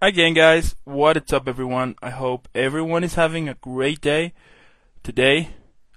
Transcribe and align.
Again, 0.00 0.32
guys, 0.32 0.76
what 0.84 1.16
is 1.16 1.32
up, 1.32 1.48
everyone? 1.48 1.96
I 2.00 2.10
hope 2.10 2.48
everyone 2.54 3.02
is 3.02 3.14
having 3.16 3.48
a 3.48 3.54
great 3.54 4.00
day. 4.00 4.32
Today, 5.02 5.48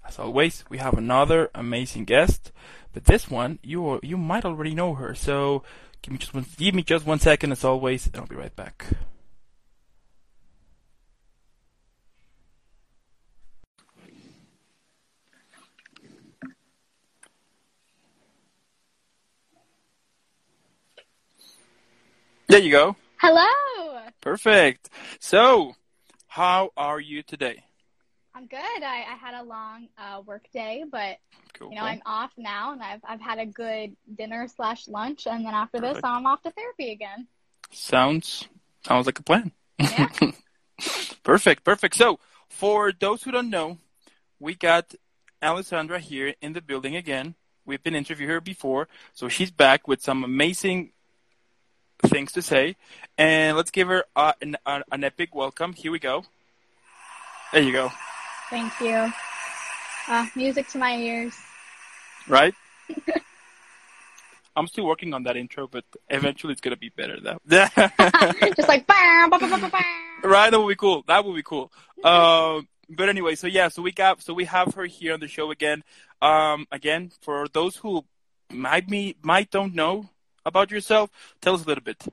as 0.04 0.18
always, 0.18 0.64
we 0.70 0.80
have 0.80 0.96
another 0.96 1.52
amazing 1.54 2.06
guest, 2.06 2.52
but 2.94 3.06
this 3.06 3.30
one 3.30 3.60
you 3.62 4.00
you 4.02 4.18
might 4.18 4.44
already 4.44 4.74
know 4.74 4.96
her. 4.96 5.14
So 5.14 5.62
give 6.02 6.14
me 6.14 6.18
just 6.18 6.34
one, 6.34 6.48
give 6.58 6.74
me 6.74 6.82
just 6.82 7.06
one 7.06 7.20
second, 7.20 7.52
as 7.52 7.64
always, 7.64 8.08
and 8.08 8.16
I'll 8.18 8.26
be 8.26 8.36
right 8.36 8.56
back. 8.56 8.88
There 22.48 22.60
you 22.60 22.72
go. 22.72 22.96
Hello. 23.22 24.02
Perfect. 24.20 24.90
So, 25.20 25.74
how 26.26 26.72
are 26.76 27.00
you 27.00 27.22
today? 27.22 27.64
I'm 28.34 28.48
good. 28.48 28.58
I, 28.58 29.06
I 29.12 29.16
had 29.16 29.40
a 29.40 29.44
long 29.44 29.90
uh, 29.96 30.22
work 30.26 30.46
day, 30.52 30.86
but 30.92 31.18
Cool. 31.54 31.70
you 31.70 31.76
know 31.76 31.84
I'm 31.84 32.02
off 32.04 32.32
now, 32.36 32.74
and 32.74 32.82
I've 32.82 33.02
I've 33.08 33.22
had 33.22 33.38
a 33.38 33.46
good 33.46 33.96
dinner 34.18 34.48
slash 34.48 34.88
lunch, 34.88 35.28
and 35.28 35.46
then 35.46 35.54
after 35.54 35.80
this 35.80 36.00
I'm 36.04 36.26
off 36.26 36.42
to 36.42 36.50
therapy 36.50 36.90
again. 36.90 37.28
Sounds 37.70 38.50
sounds 38.88 39.06
like 39.06 39.20
a 39.20 39.24
plan. 39.24 39.52
Yeah. 39.78 40.08
perfect, 41.24 41.64
perfect. 41.64 41.94
So, 41.94 42.20
for 42.50 42.92
those 42.92 43.22
who 43.22 43.30
don't 43.30 43.52
know, 43.52 43.78
we 44.40 44.56
got 44.56 44.96
Alessandra 45.44 46.00
here 46.00 46.34
in 46.42 46.54
the 46.54 46.62
building 46.62 46.96
again. 46.96 47.36
We've 47.68 47.84
been 47.84 47.94
interviewing 47.94 48.32
her 48.32 48.42
before, 48.42 48.88
so 49.14 49.30
she's 49.30 49.52
back 49.52 49.88
with 49.88 50.02
some 50.02 50.24
amazing 50.24 50.94
things 52.02 52.32
to 52.34 52.42
say. 52.42 52.76
And 53.18 53.58
let's 53.58 53.72
give 53.72 53.88
her 53.88 54.06
uh, 54.16 54.34
an, 54.42 54.58
uh, 54.66 54.82
an 54.92 55.04
epic 55.04 55.36
welcome. 55.36 55.74
Here 55.74 55.92
we 55.92 56.00
go. 56.00 56.24
There 57.54 57.62
you 57.62 57.72
go. 57.72 57.92
Thank 58.50 58.80
you. 58.80 59.12
Uh, 60.08 60.26
music 60.36 60.68
to 60.70 60.78
my 60.78 60.96
ears. 60.96 61.34
Right? 62.28 62.54
I'm 64.56 64.68
still 64.68 64.86
working 64.86 65.14
on 65.14 65.24
that 65.24 65.38
intro, 65.38 65.68
but 65.68 65.86
eventually 66.10 66.52
it's 66.52 66.62
gonna 66.62 66.76
be 66.76 66.90
better 66.90 67.18
though. 67.20 67.40
Just 68.56 68.68
like 68.68 68.86
bam, 68.86 69.30
bam, 69.30 69.40
bam, 69.40 69.50
bam, 69.50 69.62
bam, 69.62 69.72
bam. 69.72 70.30
right? 70.30 70.50
That 70.50 70.60
would 70.60 70.68
be 70.68 70.76
cool. 70.76 71.04
That 71.08 71.24
would 71.24 71.36
be 71.36 71.44
cool. 71.44 71.72
Um, 72.04 72.68
but 72.90 73.08
anyway, 73.08 73.36
so 73.36 73.48
yeah, 73.48 73.70
so 73.70 73.82
we 73.82 73.92
got, 73.94 74.22
so 74.22 74.34
we 74.34 74.46
have 74.46 74.74
her 74.74 74.86
here 74.86 75.14
on 75.14 75.22
the 75.22 75.28
show 75.28 75.52
again. 75.52 75.84
Um, 76.22 76.68
again, 76.72 77.12
for 77.22 77.48
those 77.48 77.78
who 77.78 78.04
might 78.52 78.88
be, 78.90 79.16
might 79.22 79.50
don't 79.50 79.74
know 79.74 80.10
about 80.46 80.72
yourself, 80.72 81.10
tell 81.42 81.56
us 81.56 81.64
a 81.64 81.68
little 81.68 81.84
bit. 81.84 82.04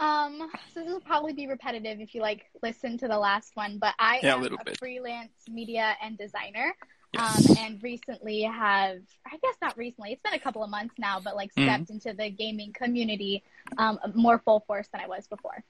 Um, 0.00 0.48
so 0.72 0.80
this 0.84 0.92
will 0.92 1.00
probably 1.00 1.32
be 1.32 1.48
repetitive 1.48 2.00
if 2.00 2.14
you 2.14 2.20
like 2.20 2.46
listen 2.62 2.98
to 2.98 3.08
the 3.08 3.18
last 3.18 3.56
one, 3.56 3.78
but 3.78 3.94
I 3.98 4.20
Yeah, 4.22 4.34
a 4.34 4.36
am 4.38 4.58
a 4.58 4.64
bit. 4.64 4.78
freelance 4.78 5.32
media 5.50 5.96
and 6.02 6.16
designer. 6.16 6.74
Yes. 7.12 7.22
Um, 7.22 7.56
and 7.56 7.82
recently 7.82 8.42
have, 8.42 8.98
I 9.26 9.36
guess 9.38 9.54
not 9.62 9.76
recently, 9.78 10.12
it's 10.12 10.22
been 10.22 10.34
a 10.34 10.38
couple 10.38 10.62
of 10.62 10.70
months 10.70 10.94
now, 10.98 11.20
but 11.20 11.34
like 11.36 11.52
Mhm. 11.54 11.62
stepped 11.64 11.90
into 11.90 12.12
the 12.12 12.28
gaming 12.30 12.72
community, 12.72 13.42
um, 13.78 13.98
more 14.14 14.38
full 14.38 14.60
force 14.60 14.86
than 14.92 15.00
I 15.00 15.06
was 15.08 15.26
before. 15.26 15.64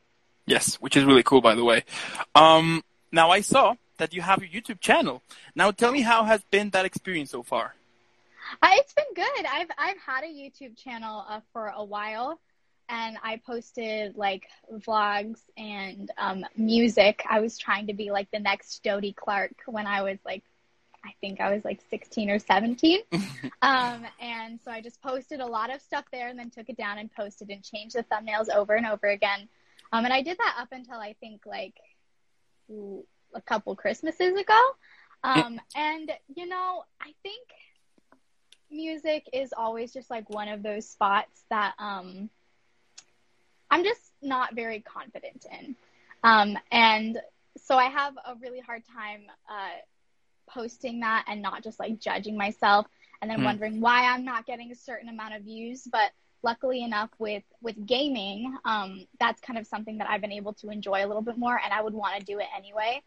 Yes, 0.47 0.75
which 0.77 0.97
is 0.97 1.05
really 1.05 1.23
cool, 1.23 1.41
by 1.41 1.55
the 1.55 1.64
way. 1.64 1.84
Um, 2.34 2.83
now 3.12 3.31
I 3.31 3.41
saw 3.41 3.77
that 3.98 4.12
you 4.12 4.20
have 4.23 4.42
a 4.42 4.47
YouTube 4.47 4.81
channel. 4.81 5.23
Now 5.55 5.70
tell 5.70 5.92
me 5.92 6.03
how 6.03 6.25
has 6.25 6.42
been 6.51 6.70
that 6.70 6.84
experience 6.84 7.31
so 7.31 7.42
far? 7.42 7.75
Uh, 8.63 8.71
it's 8.73 8.93
been 8.95 9.15
good. 9.15 9.47
I've 9.47 9.69
I've 9.79 9.99
had 9.99 10.25
a 10.25 10.29
YouTube 10.29 10.77
channel 10.77 11.25
uh, 11.29 11.41
for 11.53 11.73
a 11.75 11.85
while, 11.85 12.41
and 12.89 13.17
I 13.23 13.41
posted 13.45 14.17
like 14.17 14.47
vlogs 14.73 15.41
and 15.57 16.11
um, 16.19 16.45
music. 16.57 17.23
I 17.29 17.41
was 17.41 17.59
trying 17.59 17.87
to 17.89 17.95
be 17.95 18.11
like 18.11 18.31
the 18.31 18.39
next 18.39 18.83
Dodie 18.83 19.13
Clark 19.13 19.53
when 19.67 19.87
I 19.87 20.03
was 20.03 20.19
like, 20.25 20.43
I 21.05 21.11
think 21.21 21.41
I 21.41 21.55
was 21.55 21.65
like 21.65 21.81
16 21.91 22.31
or 22.31 22.39
17. 22.39 23.01
um, 23.63 24.05
and 24.20 24.58
so 24.64 24.70
I 24.70 24.81
just 24.81 25.01
posted 25.03 25.41
a 25.41 25.47
lot 25.47 25.75
of 25.75 25.81
stuff 25.83 26.05
there, 26.11 26.29
and 26.29 26.39
then 26.39 26.51
took 26.51 26.69
it 26.69 26.77
down 26.77 26.98
and 26.98 27.13
posted 27.13 27.51
and 27.51 27.63
changed 27.63 27.97
the 27.97 28.05
thumbnails 28.05 28.48
over 28.55 28.75
and 28.75 28.87
over 28.87 29.08
again. 29.08 29.48
Um, 29.92 30.05
and 30.05 30.13
I 30.13 30.23
did 30.23 30.39
that 30.39 30.57
up 30.58 30.69
until 30.73 30.98
I 30.98 31.14
think 31.20 31.47
like 31.47 31.75
a 33.35 33.41
couple 33.42 33.75
Christmases 33.77 34.37
ago. 34.39 34.61
Um, 35.25 35.61
and 35.75 36.13
you 36.35 36.47
know, 36.47 36.85
I 37.01 37.13
think 37.23 37.48
music 38.70 39.29
is 39.33 39.52
always 39.56 39.92
just 39.92 40.11
like 40.11 40.29
one 40.30 40.48
of 40.48 40.62
those 40.62 40.89
spots 40.89 41.45
that 41.51 41.74
um 41.79 42.30
I'm 43.70 43.84
just 43.84 44.12
not 44.23 44.55
very 44.55 44.80
confident 44.80 45.45
in. 45.51 45.77
Um 46.23 46.56
and 46.70 47.18
so 47.57 47.77
I 47.77 47.86
have 47.86 48.14
a 48.24 48.34
really 48.40 48.61
hard 48.61 48.83
time 48.92 49.23
uh 49.48 49.77
posting 50.51 51.01
that 51.01 51.24
and 51.28 51.42
not 51.42 51.62
just 51.62 51.78
like 51.78 51.98
judging 52.01 52.36
myself 52.36 52.86
and 53.20 53.30
then 53.30 53.39
Hmm. 53.39 53.45
wondering 53.45 53.80
why 53.80 54.05
I'm 54.05 54.24
not 54.24 54.46
getting 54.46 54.70
a 54.73 54.77
certain 54.77 55.08
amount 55.08 55.34
of 55.34 55.42
views, 55.42 55.86
but 55.90 56.11
luckily 56.42 56.83
enough 56.83 57.11
with 57.18 57.45
with 57.61 57.86
gaming, 57.86 58.57
um 58.64 59.07
that's 59.20 59.40
kind 59.40 59.58
of 59.58 59.67
something 59.67 59.98
that 59.98 60.08
I've 60.08 60.20
been 60.20 60.33
able 60.33 60.55
to 60.55 60.70
enjoy 60.70 61.05
a 61.05 61.08
little 61.08 61.23
bit 61.23 61.39
more 61.39 61.58
and 61.62 61.73
I 61.73 61.83
would 61.83 61.95
want 61.95 62.18
to 62.18 62.24
do 62.24 62.39
it 62.39 62.46
anyway. 62.57 63.02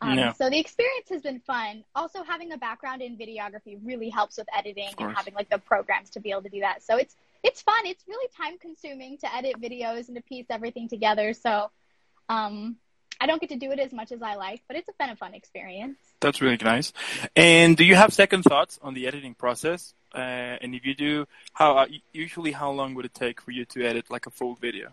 Um, 0.00 0.18
Yeah. 0.18 0.32
So 0.32 0.50
the 0.50 0.58
experience 0.58 1.08
has 1.10 1.22
been 1.22 1.40
fun. 1.40 1.84
Also, 1.94 2.22
having 2.22 2.52
a 2.52 2.58
background 2.58 3.02
in 3.02 3.16
videography 3.16 3.78
really 3.82 4.10
helps 4.10 4.36
with 4.36 4.48
editing 4.56 4.90
and 4.98 5.16
having 5.16 5.34
like 5.34 5.48
the 5.48 5.58
programs 5.58 6.10
to 6.10 6.20
be 6.20 6.30
able 6.30 6.42
to 6.42 6.48
do 6.48 6.60
that. 6.60 6.82
So 6.82 6.96
it's 6.96 7.16
it's 7.42 7.62
fun. 7.62 7.86
It's 7.86 8.04
really 8.08 8.28
time 8.36 8.58
consuming 8.58 9.18
to 9.18 9.34
edit 9.34 9.60
videos 9.60 10.08
and 10.08 10.16
to 10.16 10.22
piece 10.22 10.46
everything 10.50 10.88
together. 10.88 11.34
So 11.34 11.70
um, 12.28 12.76
I 13.20 13.26
don't 13.26 13.40
get 13.40 13.50
to 13.50 13.56
do 13.56 13.70
it 13.70 13.78
as 13.78 13.92
much 13.92 14.12
as 14.12 14.22
I 14.22 14.34
like, 14.34 14.62
but 14.66 14.76
it's 14.76 14.88
a 14.88 14.92
been 14.98 15.10
a 15.10 15.16
fun 15.16 15.34
experience. 15.34 15.98
That's 16.20 16.40
really 16.40 16.56
nice. 16.56 16.92
And 17.36 17.76
do 17.76 17.84
you 17.84 17.94
have 17.94 18.12
second 18.12 18.42
thoughts 18.42 18.78
on 18.82 18.94
the 18.94 19.06
editing 19.06 19.34
process? 19.34 19.94
Uh, 20.14 20.18
and 20.60 20.74
if 20.74 20.86
you 20.86 20.94
do, 20.94 21.26
how 21.52 21.78
uh, 21.78 21.86
usually 22.12 22.52
how 22.52 22.70
long 22.70 22.94
would 22.94 23.04
it 23.04 23.14
take 23.14 23.40
for 23.40 23.50
you 23.50 23.64
to 23.66 23.84
edit 23.84 24.10
like 24.10 24.26
a 24.26 24.30
full 24.30 24.54
video? 24.54 24.92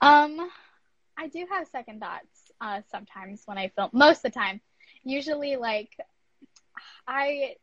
Um, 0.00 0.50
I 1.16 1.28
do 1.28 1.46
have 1.50 1.68
second 1.68 2.00
thoughts 2.00 2.45
uh, 2.60 2.80
sometimes 2.90 3.42
when 3.46 3.58
I 3.58 3.68
film. 3.68 3.90
Most 3.92 4.18
of 4.18 4.32
the 4.32 4.38
time, 4.38 4.60
usually 5.04 5.56
like 5.56 5.96
I 7.06 7.56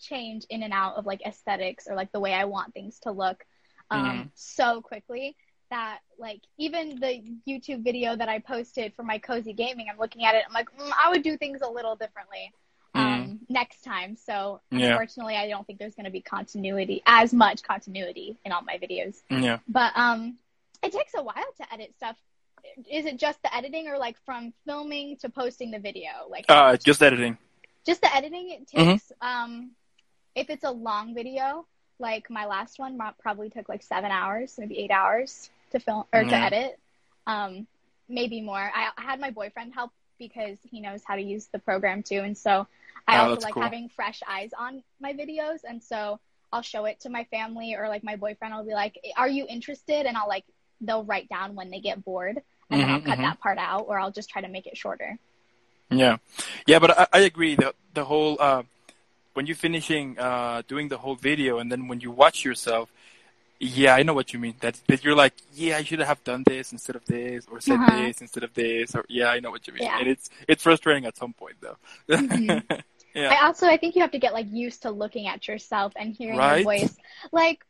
change 0.00 0.44
in 0.50 0.62
and 0.62 0.72
out 0.72 0.96
of 0.96 1.06
like 1.06 1.22
aesthetics 1.24 1.86
or 1.88 1.94
like 1.94 2.10
the 2.12 2.20
way 2.20 2.34
I 2.34 2.44
want 2.44 2.74
things 2.74 2.98
to 3.00 3.12
look 3.12 3.44
um, 3.90 4.02
Mhm. 4.04 4.30
so 4.34 4.80
quickly 4.80 5.36
that 5.70 6.00
like 6.18 6.40
even 6.58 6.98
the 7.00 7.22
YouTube 7.46 7.82
video 7.82 8.16
that 8.16 8.28
I 8.28 8.38
posted 8.38 8.94
for 8.94 9.02
my 9.02 9.18
cozy 9.18 9.52
gaming, 9.52 9.88
I'm 9.90 9.98
looking 9.98 10.24
at 10.24 10.34
it, 10.34 10.44
I'm 10.46 10.52
like, 10.52 10.70
mm, 10.76 10.92
I 11.02 11.10
would 11.10 11.22
do 11.22 11.36
things 11.36 11.60
a 11.62 11.68
little 11.70 11.96
differently. 11.96 12.52
Um, 12.94 13.40
next 13.48 13.80
time. 13.82 14.16
So 14.16 14.60
Yeah. 14.70 14.88
unfortunately, 14.88 15.36
I 15.36 15.48
don't 15.48 15.66
think 15.66 15.78
there's 15.78 15.94
going 15.94 16.04
to 16.04 16.10
be 16.10 16.20
continuity, 16.20 17.02
as 17.06 17.32
much 17.32 17.62
continuity 17.62 18.36
in 18.44 18.52
all 18.52 18.60
my 18.62 18.76
videos. 18.76 19.22
Yeah. 19.30 19.60
But 19.66 19.96
um, 19.96 20.38
it 20.82 20.92
takes 20.92 21.14
a 21.14 21.22
while 21.22 21.52
to 21.56 21.72
edit 21.72 21.94
stuff. 21.96 22.16
Is 22.90 23.06
it 23.06 23.18
just 23.18 23.42
the 23.42 23.54
editing, 23.54 23.88
or 23.88 23.98
like 23.98 24.16
from 24.24 24.52
filming 24.66 25.16
to 25.18 25.28
posting 25.28 25.70
the 25.70 25.78
video? 25.78 26.10
Like 26.28 26.46
Uh, 26.48 26.76
just 26.76 27.02
editing. 27.02 27.36
just 27.86 28.00
the 28.00 28.14
editing. 28.14 28.50
It 28.50 28.68
takes 28.68 29.12
um, 29.20 29.70
if 30.34 30.48
it's 30.50 30.64
a 30.64 30.70
long 30.70 31.14
video, 31.14 31.66
like 31.98 32.30
my 32.30 32.46
last 32.46 32.78
one 32.78 32.98
probably 33.18 33.50
took 33.50 33.68
like 33.68 33.82
seven 33.82 34.10
hours, 34.10 34.54
maybe 34.58 34.78
eight 34.78 34.90
hours 34.90 35.50
to 35.70 35.80
film 35.80 36.04
or 36.12 36.24
to 36.24 36.34
edit. 36.34 36.78
Um, 37.26 37.66
maybe 38.08 38.40
more. 38.40 38.58
I, 38.74 38.90
I 38.96 39.02
had 39.02 39.20
my 39.20 39.30
boyfriend 39.30 39.74
help 39.74 39.90
because 40.18 40.58
he 40.70 40.80
knows 40.80 41.02
how 41.04 41.16
to 41.16 41.22
use 41.22 41.46
the 41.52 41.58
program 41.58 42.02
too, 42.02 42.20
and 42.20 42.36
so 42.38 42.66
I 43.08 43.18
Oh, 43.18 43.30
also 43.30 43.42
like 43.42 43.54
cool. 43.54 43.62
having 43.62 43.88
fresh 43.88 44.20
eyes 44.26 44.50
on 44.56 44.82
my 45.00 45.12
videos, 45.12 45.60
and 45.68 45.82
so 45.82 46.20
I'll 46.52 46.62
show 46.62 46.84
it 46.84 47.00
to 47.00 47.10
my 47.10 47.24
family 47.24 47.74
or 47.74 47.88
like 47.88 48.04
my 48.04 48.16
boyfriend. 48.16 48.54
I'll 48.54 48.64
be 48.64 48.72
like, 48.72 48.98
"Are 49.16 49.28
you 49.28 49.46
interested?" 49.48 50.06
And 50.06 50.16
I'll 50.16 50.28
like 50.28 50.44
they'll 50.80 51.04
write 51.04 51.28
down 51.28 51.54
when 51.54 51.70
they 51.70 51.80
get 51.80 52.04
bored, 52.04 52.42
and 52.72 52.80
then 52.82 52.90
I'll 52.90 53.00
cut 53.00 53.18
mhm. 53.18 53.22
that 53.22 53.40
part 53.40 53.58
out, 53.58 53.84
or 53.88 53.98
I'll 53.98 54.10
just 54.12 54.30
try 54.30 54.40
to 54.42 54.48
make 54.48 54.66
it 54.66 54.76
shorter. 54.76 55.18
Yeah, 55.90 56.16
yeah, 56.66 56.78
but 56.78 56.98
I, 56.98 57.06
I 57.12 57.18
agree. 57.20 57.54
The 57.54 57.74
the 57.94 58.04
whole 58.04 58.36
uh, 58.40 58.62
when 59.34 59.46
you're 59.46 59.56
finishing 59.56 60.18
uh, 60.18 60.62
doing 60.68 60.88
the 60.88 60.98
whole 60.98 61.16
video, 61.16 61.58
and 61.58 61.70
then 61.70 61.88
when 61.88 62.00
you 62.00 62.10
watch 62.10 62.44
yourself, 62.44 62.90
yeah, 63.60 63.94
I 63.94 64.02
know 64.02 64.14
what 64.14 64.32
you 64.32 64.38
mean. 64.38 64.54
That 64.60 64.80
that 64.88 65.04
you're 65.04 65.14
like, 65.14 65.34
yeah, 65.52 65.76
I 65.76 65.84
should 65.84 66.00
have 66.00 66.24
done 66.24 66.44
this 66.46 66.72
instead 66.72 66.96
of 66.96 67.04
this, 67.04 67.46
or 67.50 67.60
said 67.60 67.78
Uh-huh. 67.80 67.96
this 67.96 68.20
instead 68.20 68.42
of 68.44 68.54
this, 68.54 68.94
or 68.94 69.04
yeah, 69.08 69.28
I 69.28 69.40
know 69.40 69.50
what 69.50 69.66
you 69.66 69.74
mean. 69.74 69.84
Yeah. 69.84 69.98
And 69.98 70.08
it's 70.08 70.30
it's 70.48 70.62
frustrating 70.62 71.04
at 71.06 71.16
some 71.16 71.32
point 71.34 71.56
though. 71.60 71.76
Mhm. 72.08 72.62
yeah, 73.14 73.34
I 73.38 73.46
also 73.46 73.66
I 73.66 73.76
think 73.76 73.94
you 73.94 74.02
have 74.02 74.12
to 74.12 74.18
get 74.18 74.32
like 74.32 74.50
used 74.50 74.82
to 74.82 74.90
looking 74.90 75.26
at 75.28 75.46
yourself 75.46 75.92
and 75.96 76.14
hearing 76.14 76.38
Right. 76.38 76.56
your 76.56 76.64
voice. 76.64 76.96
Like 77.32 77.64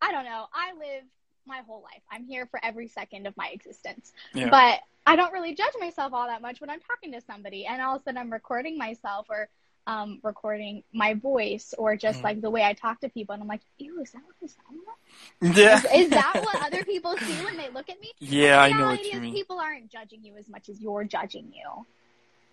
I 0.00 0.12
don't 0.12 0.24
know, 0.24 0.46
I 0.54 0.72
live 0.72 1.04
my 1.46 1.60
whole 1.66 1.82
life. 1.82 2.02
I'm 2.10 2.24
here 2.24 2.46
for 2.46 2.60
every 2.64 2.88
second 2.88 3.26
of 3.26 3.36
my 3.36 3.48
existence. 3.52 4.12
Yeah. 4.34 4.50
But 4.50 4.80
I 5.06 5.16
don't 5.16 5.32
really 5.32 5.54
judge 5.54 5.72
myself 5.80 6.12
all 6.12 6.26
that 6.26 6.42
much 6.42 6.60
when 6.60 6.70
I'm 6.70 6.80
talking 6.80 7.12
to 7.12 7.20
somebody 7.20 7.66
and 7.66 7.80
all 7.80 7.96
of 7.96 8.02
a 8.02 8.04
sudden 8.04 8.18
I'm 8.18 8.32
recording 8.32 8.76
myself 8.78 9.26
or 9.30 9.48
um, 9.86 10.20
recording 10.22 10.82
my 10.92 11.14
voice 11.14 11.74
or 11.76 11.96
just 11.96 12.20
Mm. 12.20 12.24
like 12.24 12.40
the 12.42 12.50
way 12.50 12.62
I 12.62 12.74
talk 12.74 13.00
to 13.00 13.08
people, 13.08 13.32
and 13.32 13.42
I'm 13.42 13.48
like, 13.48 13.62
ew, 13.78 14.00
is 14.00 14.10
that 14.12 14.22
what 14.24 14.34
like? 14.40 15.56
Yeah. 15.56 15.78
Is, 15.78 16.04
is 16.04 16.10
that 16.10 16.40
what 16.44 16.62
other 16.66 16.84
people 16.84 17.16
see 17.16 17.44
when 17.44 17.56
they 17.56 17.70
look 17.70 17.88
at 17.88 18.00
me? 18.00 18.12
Yeah, 18.18 18.60
I 18.60 18.72
know 18.72 18.86
what 18.86 19.04
you 19.04 19.20
mean. 19.20 19.34
People 19.34 19.58
aren't 19.58 19.90
judging 19.90 20.22
you 20.22 20.36
as 20.36 20.48
much 20.48 20.68
as 20.68 20.80
you're 20.80 21.04
judging 21.04 21.52
you. 21.54 21.86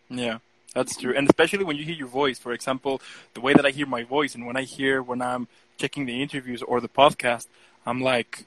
Yeah, 0.10 0.38
that's 0.74 0.96
true. 0.96 1.14
And 1.16 1.28
especially 1.28 1.66
when 1.66 1.76
you 1.76 1.84
hear 1.84 1.96
your 1.96 2.08
voice, 2.08 2.40
for 2.40 2.54
example, 2.54 3.02
the 3.34 3.42
way 3.42 3.54
that 3.54 3.66
I 3.66 3.72
hear 3.72 3.86
my 3.86 4.04
voice 4.04 4.34
and 4.34 4.48
when 4.48 4.56
I 4.56 4.64
hear 4.64 5.04
when 5.04 5.22
I'm 5.22 5.48
checking 5.78 6.06
the 6.06 6.22
interviews 6.22 6.64
or 6.64 6.80
the 6.82 6.90
podcast, 6.90 7.48
I'm 7.86 8.02
like, 8.02 8.46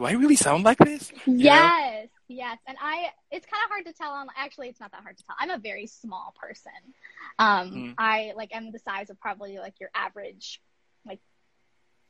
do 0.00 0.06
I 0.06 0.12
really 0.12 0.36
sound 0.36 0.64
like 0.64 0.78
this? 0.78 1.12
You 1.26 1.34
know? 1.34 1.44
Yes, 1.44 2.08
yes. 2.26 2.58
And 2.66 2.78
I, 2.80 3.10
it's 3.30 3.44
kind 3.44 3.62
of 3.64 3.70
hard 3.70 3.84
to 3.84 3.92
tell 3.92 4.12
on, 4.12 4.28
actually, 4.34 4.68
it's 4.68 4.80
not 4.80 4.92
that 4.92 5.02
hard 5.02 5.18
to 5.18 5.24
tell. 5.24 5.36
I'm 5.38 5.50
a 5.50 5.58
very 5.58 5.86
small 5.86 6.34
person. 6.40 6.72
Um, 7.38 7.70
Mm. 7.70 7.94
I, 7.98 8.32
like, 8.34 8.54
am 8.54 8.72
the 8.72 8.78
size 8.78 9.10
of 9.10 9.20
probably, 9.20 9.58
like, 9.58 9.74
your 9.78 9.90
average, 9.94 10.62
like, 11.04 11.20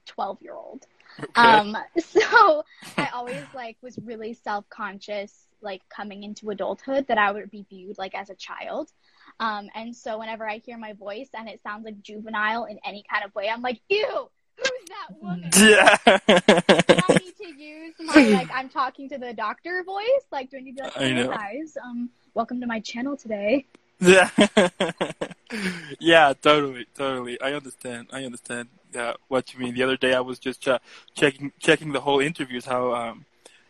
12 0.06 0.38
year 0.40 0.54
old. 0.54 0.86
Okay. 1.18 1.30
Um, 1.34 1.76
so 1.98 2.62
I 2.96 3.08
always, 3.12 3.42
like, 3.54 3.76
was 3.82 3.98
really 3.98 4.34
self 4.34 4.68
conscious, 4.70 5.48
like, 5.60 5.82
coming 5.88 6.22
into 6.22 6.50
adulthood 6.50 7.08
that 7.08 7.18
I 7.18 7.32
would 7.32 7.50
be 7.50 7.66
viewed, 7.68 7.98
like, 7.98 8.14
as 8.14 8.30
a 8.30 8.36
child. 8.36 8.92
Um, 9.40 9.68
and 9.74 9.96
so 9.96 10.18
whenever 10.18 10.48
I 10.48 10.58
hear 10.64 10.78
my 10.78 10.92
voice 10.92 11.28
and 11.34 11.48
it 11.48 11.60
sounds 11.62 11.84
like 11.84 12.00
juvenile 12.02 12.66
in 12.66 12.78
any 12.84 13.04
kind 13.10 13.24
of 13.24 13.34
way, 13.34 13.48
I'm 13.48 13.62
like, 13.62 13.80
ew, 13.88 14.30
who's 14.56 14.88
that 14.88 15.22
woman? 15.22 15.50
yeah. 15.56 15.96
do 16.06 17.02
I 17.08 17.18
need 17.18 17.36
to 17.36 17.62
use 17.62 17.94
my 18.00 18.22
like 18.28 18.50
I'm 18.52 18.68
talking 18.68 19.08
to 19.10 19.18
the 19.18 19.32
doctor 19.32 19.82
voice? 19.84 20.24
Like, 20.30 20.50
do 20.50 20.58
I 20.58 20.60
need 20.60 20.76
to 20.76 20.82
be 20.82 20.88
like, 20.88 20.96
I 20.96 21.00
hey 21.00 21.14
know. 21.14 21.28
guys, 21.28 21.76
um, 21.82 22.10
welcome 22.34 22.60
to 22.60 22.66
my 22.66 22.80
channel 22.80 23.16
today? 23.16 23.64
Yeah. 24.00 24.30
yeah, 26.00 26.32
totally, 26.40 26.86
totally. 26.96 27.40
I 27.40 27.52
understand. 27.52 28.08
I 28.12 28.24
understand 28.24 28.68
uh, 28.98 29.14
what 29.28 29.52
you 29.52 29.60
mean. 29.60 29.74
The 29.74 29.82
other 29.82 29.96
day, 29.96 30.14
I 30.14 30.20
was 30.20 30.38
just 30.38 30.66
uh, 30.66 30.78
checking 31.14 31.52
checking 31.58 31.92
the 31.92 32.00
whole 32.00 32.20
interviews, 32.20 32.64
how 32.64 32.94
um, 32.94 33.24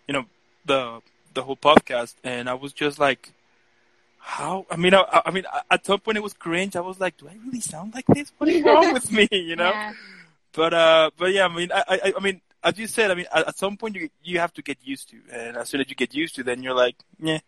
you 0.06 0.14
know, 0.14 0.24
the 0.64 1.00
the 1.34 1.42
whole 1.42 1.56
podcast, 1.56 2.14
and 2.22 2.48
I 2.48 2.54
was 2.54 2.72
just 2.72 2.98
like, 2.98 3.32
how? 4.18 4.66
I 4.70 4.76
mean, 4.76 4.94
I, 4.94 5.22
I 5.26 5.30
mean, 5.32 5.44
at 5.70 5.84
some 5.84 5.98
point 5.98 6.16
it 6.16 6.22
was 6.22 6.32
cringe. 6.32 6.76
I 6.76 6.80
was 6.80 7.00
like, 7.00 7.16
do 7.16 7.28
I 7.28 7.36
really 7.44 7.60
sound 7.60 7.94
like 7.94 8.06
this? 8.06 8.32
What 8.38 8.48
is 8.48 8.62
wrong 8.62 8.92
with 8.92 9.10
me? 9.10 9.28
You 9.32 9.56
know. 9.56 9.70
Yeah. 9.70 9.92
But 10.52 10.74
uh, 10.74 11.10
but 11.16 11.32
yeah, 11.32 11.46
I 11.46 11.54
mean, 11.54 11.70
I, 11.72 11.84
I, 11.88 12.12
I 12.16 12.20
mean, 12.20 12.40
as 12.62 12.78
you 12.78 12.86
said, 12.86 13.10
I 13.10 13.14
mean, 13.14 13.26
at, 13.32 13.48
at 13.48 13.58
some 13.58 13.76
point 13.76 13.94
you 13.94 14.10
you 14.22 14.38
have 14.40 14.52
to 14.54 14.62
get 14.62 14.78
used 14.82 15.10
to, 15.10 15.16
and 15.32 15.56
as 15.56 15.68
soon 15.68 15.80
as 15.80 15.88
you 15.88 15.94
get 15.94 16.14
used 16.14 16.34
to, 16.36 16.42
then 16.42 16.62
you're 16.62 16.74
like, 16.74 16.96
yeah, 17.18 17.38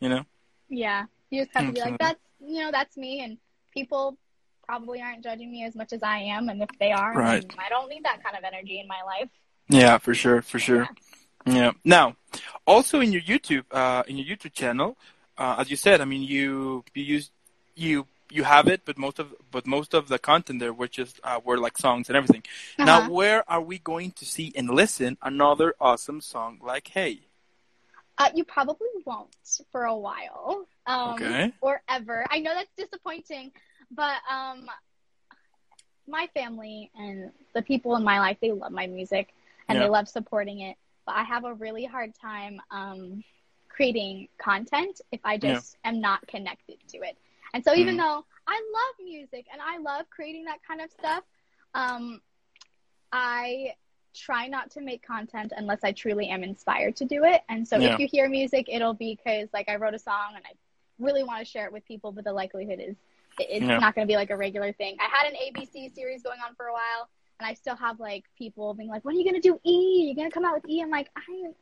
you 0.00 0.08
know. 0.08 0.24
Yeah. 0.68 1.04
You 1.30 1.44
just 1.44 1.56
have 1.56 1.66
to 1.66 1.72
be 1.72 1.80
like, 1.80 1.98
that's 1.98 2.20
you 2.40 2.62
know, 2.62 2.70
that's 2.70 2.96
me 2.96 3.22
and 3.22 3.38
people 3.72 4.16
probably 4.66 5.00
aren't 5.00 5.24
judging 5.24 5.50
me 5.50 5.64
as 5.64 5.74
much 5.74 5.92
as 5.92 6.02
I 6.02 6.18
am 6.18 6.48
and 6.48 6.62
if 6.62 6.68
they 6.78 6.92
are, 6.92 7.14
Right. 7.14 7.44
I 7.58 7.68
don't 7.68 7.88
need 7.88 8.04
that 8.04 8.22
kind 8.22 8.36
of 8.36 8.44
energy 8.44 8.80
in 8.80 8.86
my 8.86 9.02
life. 9.04 9.28
Yeah, 9.68 9.98
for 9.98 10.14
sure, 10.14 10.42
for 10.42 10.58
sure. 10.58 10.88
Yeah. 11.46 11.72
Now, 11.84 12.16
also 12.66 13.00
in 13.00 13.12
your 13.12 13.22
YouTube, 13.22 13.64
uh, 13.70 14.02
in 14.06 14.16
your 14.18 14.36
YouTube 14.36 14.52
channel, 14.52 14.96
uh, 15.36 15.56
as 15.58 15.70
you 15.70 15.76
said, 15.76 16.00
I 16.00 16.04
mean, 16.04 16.22
you 16.22 16.84
you 16.94 17.04
use 17.04 17.30
you 17.74 18.06
you 18.30 18.44
have 18.44 18.68
it, 18.68 18.82
but 18.84 18.98
most 18.98 19.18
of 19.18 19.34
but 19.50 19.66
most 19.66 19.94
of 19.94 20.08
the 20.08 20.18
content 20.18 20.60
there 20.60 20.72
were 20.72 20.88
just 20.88 21.20
uh, 21.24 21.40
were 21.44 21.58
like 21.58 21.78
songs 21.78 22.08
and 22.08 22.16
everything. 22.16 22.42
Now, 22.82 22.98
Uh-huh. 22.98 23.10
where 23.10 23.48
are 23.50 23.60
we 23.60 23.78
going 23.78 24.12
to 24.12 24.24
see 24.24 24.52
and 24.56 24.68
listen 24.70 25.16
another 25.22 25.74
awesome 25.80 26.20
song 26.20 26.58
like 26.62 26.88
Hey? 26.88 27.28
Uh, 28.18 28.30
you 28.34 28.44
probably 28.44 28.88
won't 29.04 29.34
for 29.70 29.84
a 29.84 29.96
while. 29.96 30.66
Um, 30.86 31.22
Okay. 31.22 31.52
Or 31.60 31.82
ever. 31.88 32.24
I 32.30 32.38
know 32.40 32.54
that's 32.54 32.72
disappointing, 32.76 33.52
but 33.90 34.16
um, 34.30 34.68
my 36.06 36.28
family 36.34 36.90
and 36.98 37.30
the 37.54 37.62
people 37.62 37.96
in 37.96 38.02
my 38.04 38.18
life, 38.20 38.38
they 38.40 38.52
love 38.52 38.72
my 38.72 38.86
music 38.86 39.28
and 39.68 39.76
Yeah. 39.76 39.84
they 39.84 39.88
love 39.88 40.08
supporting 40.08 40.60
it. 40.60 40.76
But 41.06 41.16
I 41.16 41.22
have 41.24 41.44
a 41.44 41.54
really 41.54 41.84
hard 41.84 42.14
time 42.14 42.60
um, 42.70 43.24
creating 43.68 44.28
content 44.38 45.00
if 45.12 45.20
I 45.24 45.36
just 45.38 45.76
am 45.84 46.00
not 46.00 46.26
connected 46.26 46.76
to 46.88 46.98
it. 46.98 47.16
And 47.54 47.64
so 47.64 47.74
even 47.74 47.96
Mhm. 47.96 47.98
though 47.98 48.26
I 48.46 48.54
love 48.72 48.94
music 49.04 49.46
and 49.52 49.60
I 49.62 49.78
love 49.78 50.08
creating 50.10 50.44
that 50.44 50.62
kind 50.62 50.80
of 50.80 50.90
stuff, 50.90 51.24
um, 51.74 52.20
I 53.12 53.74
try 54.14 54.46
not 54.48 54.70
to 54.72 54.80
make 54.80 55.02
content 55.02 55.52
unless 55.56 55.84
I 55.84 55.92
truly 55.92 56.28
am 56.28 56.42
inspired 56.42 56.96
to 56.96 57.04
do 57.04 57.24
it. 57.24 57.42
And 57.48 57.66
so 57.66 57.78
Yeah. 57.80 57.94
if 57.94 58.00
you 58.00 58.06
hear 58.06 58.28
music, 58.28 58.68
it'll 58.68 58.94
be 58.94 59.14
because 59.14 59.48
like 59.52 59.68
I 59.68 59.76
wrote 59.76 59.94
a 59.94 59.98
song 59.98 60.34
and 60.36 60.44
I 60.44 60.52
really 60.98 61.22
want 61.22 61.38
to 61.38 61.44
share 61.44 61.66
it 61.66 61.72
with 61.72 61.84
people, 61.84 62.12
but 62.12 62.24
the 62.24 62.32
likelihood 62.32 62.80
is 62.80 62.96
it's 63.38 63.62
Yeah. 63.64 63.78
not 63.78 63.94
going 63.94 64.06
to 64.06 64.10
be 64.10 64.16
like 64.16 64.30
a 64.30 64.36
regular 64.36 64.72
thing. 64.72 64.96
I 65.00 65.04
had 65.04 65.30
an 65.30 65.36
ABC 65.36 65.88
series 65.88 66.22
going 66.22 66.40
on 66.40 66.54
for 66.56 66.66
a 66.66 66.72
while, 66.72 67.08
and 67.38 67.48
I 67.48 67.54
still 67.54 67.76
have 67.76 68.00
like 68.00 68.24
people 68.36 68.74
being 68.74 68.88
like, 68.88 69.04
"When 69.04 69.14
are 69.14 69.18
you 69.18 69.24
going 69.24 69.40
to 69.40 69.40
do 69.40 69.60
E? 69.64 70.06
You're 70.06 70.16
going 70.16 70.28
to 70.28 70.34
come 70.34 70.44
out 70.44 70.54
with 70.54 70.68
E?" 70.68 70.80
I'm 70.82 70.90
like, 70.90 71.08
I 71.16 71.52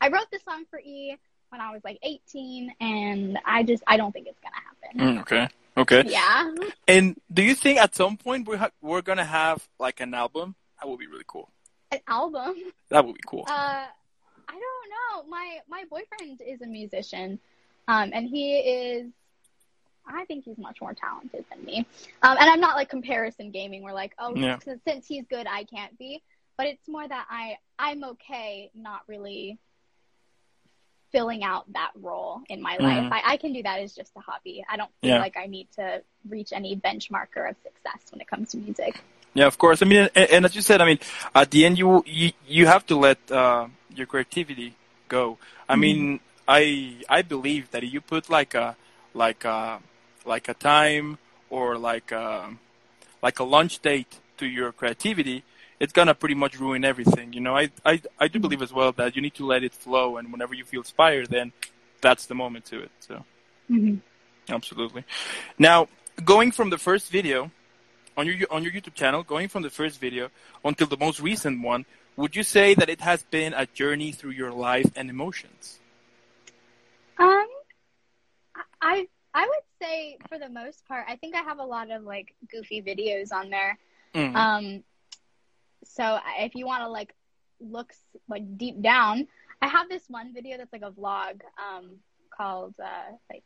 I 0.00 0.08
wrote 0.08 0.30
this 0.30 0.44
song 0.44 0.64
for 0.70 0.78
E 0.78 1.16
when 1.50 1.60
I 1.60 1.72
was 1.72 1.82
like 1.84 1.98
18, 2.02 2.74
and 2.80 3.38
I 3.44 3.62
just 3.64 3.82
I 3.86 3.96
don't 3.96 4.12
think 4.12 4.28
it's 4.28 4.38
going 4.40 4.52
to 4.52 4.60
happen. 4.60 4.71
Mm, 4.94 5.20
okay. 5.22 5.48
Okay. 5.76 6.04
Yeah. 6.06 6.52
And 6.86 7.16
do 7.32 7.42
you 7.42 7.54
think 7.54 7.78
at 7.78 7.94
some 7.94 8.16
point 8.16 8.46
we're 8.46 8.58
ha- 8.58 8.70
we're 8.82 9.02
gonna 9.02 9.24
have 9.24 9.66
like 9.78 10.00
an 10.00 10.12
album? 10.14 10.54
That 10.78 10.88
would 10.88 10.98
be 10.98 11.06
really 11.06 11.24
cool. 11.26 11.48
An 11.90 12.00
album. 12.08 12.54
That 12.90 13.06
would 13.06 13.14
be 13.14 13.22
cool. 13.26 13.44
Uh, 13.48 13.84
I 14.48 14.52
don't 14.52 15.24
know. 15.24 15.30
My 15.30 15.58
my 15.68 15.84
boyfriend 15.88 16.40
is 16.46 16.60
a 16.60 16.66
musician, 16.66 17.38
um, 17.88 18.10
and 18.12 18.28
he 18.28 18.58
is. 18.58 19.10
I 20.06 20.24
think 20.24 20.44
he's 20.44 20.58
much 20.58 20.80
more 20.80 20.94
talented 20.94 21.44
than 21.48 21.64
me. 21.64 21.86
Um, 22.22 22.36
and 22.38 22.50
I'm 22.50 22.60
not 22.60 22.74
like 22.74 22.88
comparison 22.90 23.50
gaming. 23.52 23.82
Where 23.82 23.94
like, 23.94 24.14
oh, 24.18 24.34
Yeah. 24.34 24.58
since, 24.58 24.80
since 24.86 25.06
he's 25.06 25.24
good, 25.30 25.46
I 25.46 25.62
can't 25.64 25.96
be. 25.96 26.22
But 26.58 26.66
it's 26.66 26.88
more 26.88 27.06
that 27.06 27.26
I 27.30 27.56
I'm 27.78 28.02
okay 28.04 28.70
not 28.74 29.02
really 29.06 29.58
filling 31.12 31.44
out 31.44 31.70
that 31.74 31.92
role 32.00 32.40
in 32.48 32.60
my 32.60 32.76
life. 32.78 33.04
Mhm. 33.04 33.12
I, 33.12 33.22
I 33.32 33.36
can 33.36 33.52
do 33.52 33.62
that 33.62 33.80
as 33.80 33.94
just 33.94 34.12
a 34.16 34.20
hobby. 34.20 34.64
I 34.68 34.76
don't 34.76 34.90
feel 35.00 35.10
Yeah. 35.10 35.18
like 35.18 35.36
I 35.36 35.46
need 35.46 35.68
to 35.76 36.02
reach 36.28 36.52
any 36.52 36.74
benchmarker 36.74 37.48
of 37.50 37.56
success 37.62 38.00
when 38.10 38.20
it 38.20 38.26
comes 38.26 38.50
to 38.52 38.56
music. 38.56 39.00
Yeah, 39.34 39.46
of 39.46 39.56
course. 39.58 39.82
I 39.82 39.86
mean, 39.86 40.08
and, 40.14 40.30
and 40.30 40.44
as 40.44 40.54
you 40.56 40.62
said, 40.62 40.80
I 40.80 40.86
mean, 40.86 40.98
at 41.34 41.50
the 41.50 41.64
end, 41.66 41.78
you 41.78 42.02
you, 42.06 42.32
you 42.46 42.66
have 42.66 42.84
to 42.86 42.96
let 42.96 43.18
uh, 43.30 43.68
your 43.94 44.06
creativity 44.06 44.74
go. 45.08 45.38
I 45.68 45.76
mean, 45.76 46.20
I 46.48 46.96
I 47.08 47.22
believe 47.22 47.70
that 47.70 47.82
if 47.84 47.92
you 47.92 48.00
put 48.00 48.28
like 48.28 48.54
a 48.54 48.76
like 49.14 49.44
a 49.44 49.80
like 50.24 50.48
a 50.48 50.54
time 50.54 51.18
or 51.50 51.76
like 51.78 52.12
a, 52.12 52.48
like 53.22 53.38
a 53.38 53.44
launch 53.44 53.80
date 53.80 54.18
to 54.38 54.46
your 54.46 54.72
creativity, 54.72 55.44
it's 55.82 55.92
gonna 55.92 56.14
pretty 56.14 56.36
much 56.36 56.60
ruin 56.60 56.84
everything. 56.84 57.32
You 57.32 57.40
know, 57.40 57.54
I 57.56 57.64
I 57.84 58.00
I 58.24 58.28
do 58.28 58.38
believe 58.38 58.62
as 58.62 58.72
well 58.72 58.92
that 58.92 59.16
you 59.16 59.20
need 59.26 59.34
to 59.34 59.44
let 59.52 59.64
it 59.68 59.74
flow, 59.74 60.16
and 60.16 60.24
whenever 60.32 60.54
you 60.54 60.64
feel 60.64 60.82
inspired, 60.86 61.26
then 61.36 61.52
that's 62.00 62.24
the 62.26 62.36
moment 62.36 62.64
to 62.66 62.76
it. 62.86 62.92
So. 63.00 63.24
Absolutely. 64.48 65.04
Now, 65.58 65.88
going 66.24 66.52
from 66.52 66.70
the 66.70 66.78
first 66.78 67.10
video 67.10 67.50
on 68.16 68.26
your 68.26 68.36
on 68.50 68.62
your 68.62 68.72
YouTube 68.72 68.94
channel, 68.94 69.22
going 69.24 69.48
from 69.48 69.62
the 69.62 69.70
first 69.70 69.98
video 69.98 70.30
until 70.64 70.86
the 70.86 70.96
most 70.96 71.18
recent 71.20 71.62
one, 71.62 71.84
would 72.16 72.36
you 72.36 72.44
say 72.44 72.74
that 72.74 72.88
it 72.88 73.00
has 73.00 73.24
been 73.24 73.52
a 73.54 73.66
journey 73.66 74.12
through 74.12 74.34
your 74.42 74.52
life 74.52 74.90
and 74.94 75.10
emotions? 75.10 75.80
Um, 77.18 77.48
I 78.80 79.08
I 79.34 79.44
would 79.50 79.66
say 79.80 80.18
for 80.28 80.38
the 80.38 80.48
most 80.48 80.86
part, 80.86 81.06
I 81.08 81.16
think 81.16 81.34
I 81.34 81.42
have 81.42 81.58
a 81.58 81.68
lot 81.76 81.90
of 81.90 82.04
like 82.04 82.34
goofy 82.52 82.82
videos 82.82 83.32
on 83.32 83.50
there. 83.50 83.78
Mhm. 84.14 84.36
Um, 84.36 84.84
so 85.84 86.18
if 86.38 86.54
you 86.54 86.66
want 86.66 86.82
to 86.82 86.88
like 86.88 87.14
look 87.60 87.92
like 88.28 88.58
deep 88.58 88.82
down, 88.82 89.26
I 89.60 89.68
have 89.68 89.88
this 89.88 90.04
one 90.08 90.32
video 90.34 90.58
that's 90.58 90.72
like 90.72 90.82
a 90.82 90.90
vlog 90.90 91.40
um 91.58 91.98
called 92.36 92.74
uh 92.82 93.12
like 93.32 93.44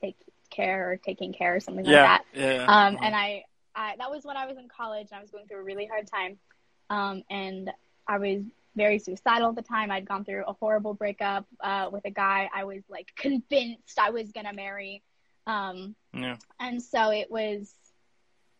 take 0.00 0.16
care 0.50 0.90
or 0.90 0.96
taking 0.96 1.32
care 1.32 1.54
or 1.56 1.60
something 1.60 1.84
yeah, 1.84 2.02
like 2.02 2.02
that. 2.02 2.24
yeah. 2.34 2.66
Um, 2.66 2.96
Uh-huh. 2.96 2.98
and 3.02 3.14
I, 3.14 3.44
I 3.74 3.94
that 3.98 4.10
was 4.10 4.24
when 4.24 4.36
I 4.36 4.46
was 4.46 4.56
in 4.58 4.68
college 4.68 5.08
and 5.10 5.18
I 5.18 5.20
was 5.22 5.30
going 5.30 5.46
through 5.46 5.60
a 5.60 5.64
really 5.64 5.86
hard 5.86 6.06
time. 6.06 6.38
Um, 6.90 7.22
and 7.30 7.70
I 8.06 8.18
was 8.18 8.42
very 8.76 8.98
suicidal 8.98 9.50
at 9.50 9.56
the 9.56 9.62
time. 9.62 9.90
I'd 9.90 10.06
gone 10.06 10.24
through 10.24 10.44
a 10.46 10.52
horrible 10.54 10.94
breakup 10.94 11.46
uh, 11.62 11.88
with 11.92 12.04
a 12.04 12.10
guy 12.10 12.48
I 12.54 12.64
was 12.64 12.82
like 12.88 13.08
convinced 13.16 13.98
I 13.98 14.10
was 14.10 14.32
gonna 14.32 14.52
marry. 14.54 15.02
Um, 15.46 15.94
yeah, 16.12 16.36
and 16.60 16.82
so 16.82 17.10
it 17.10 17.30
was 17.30 17.72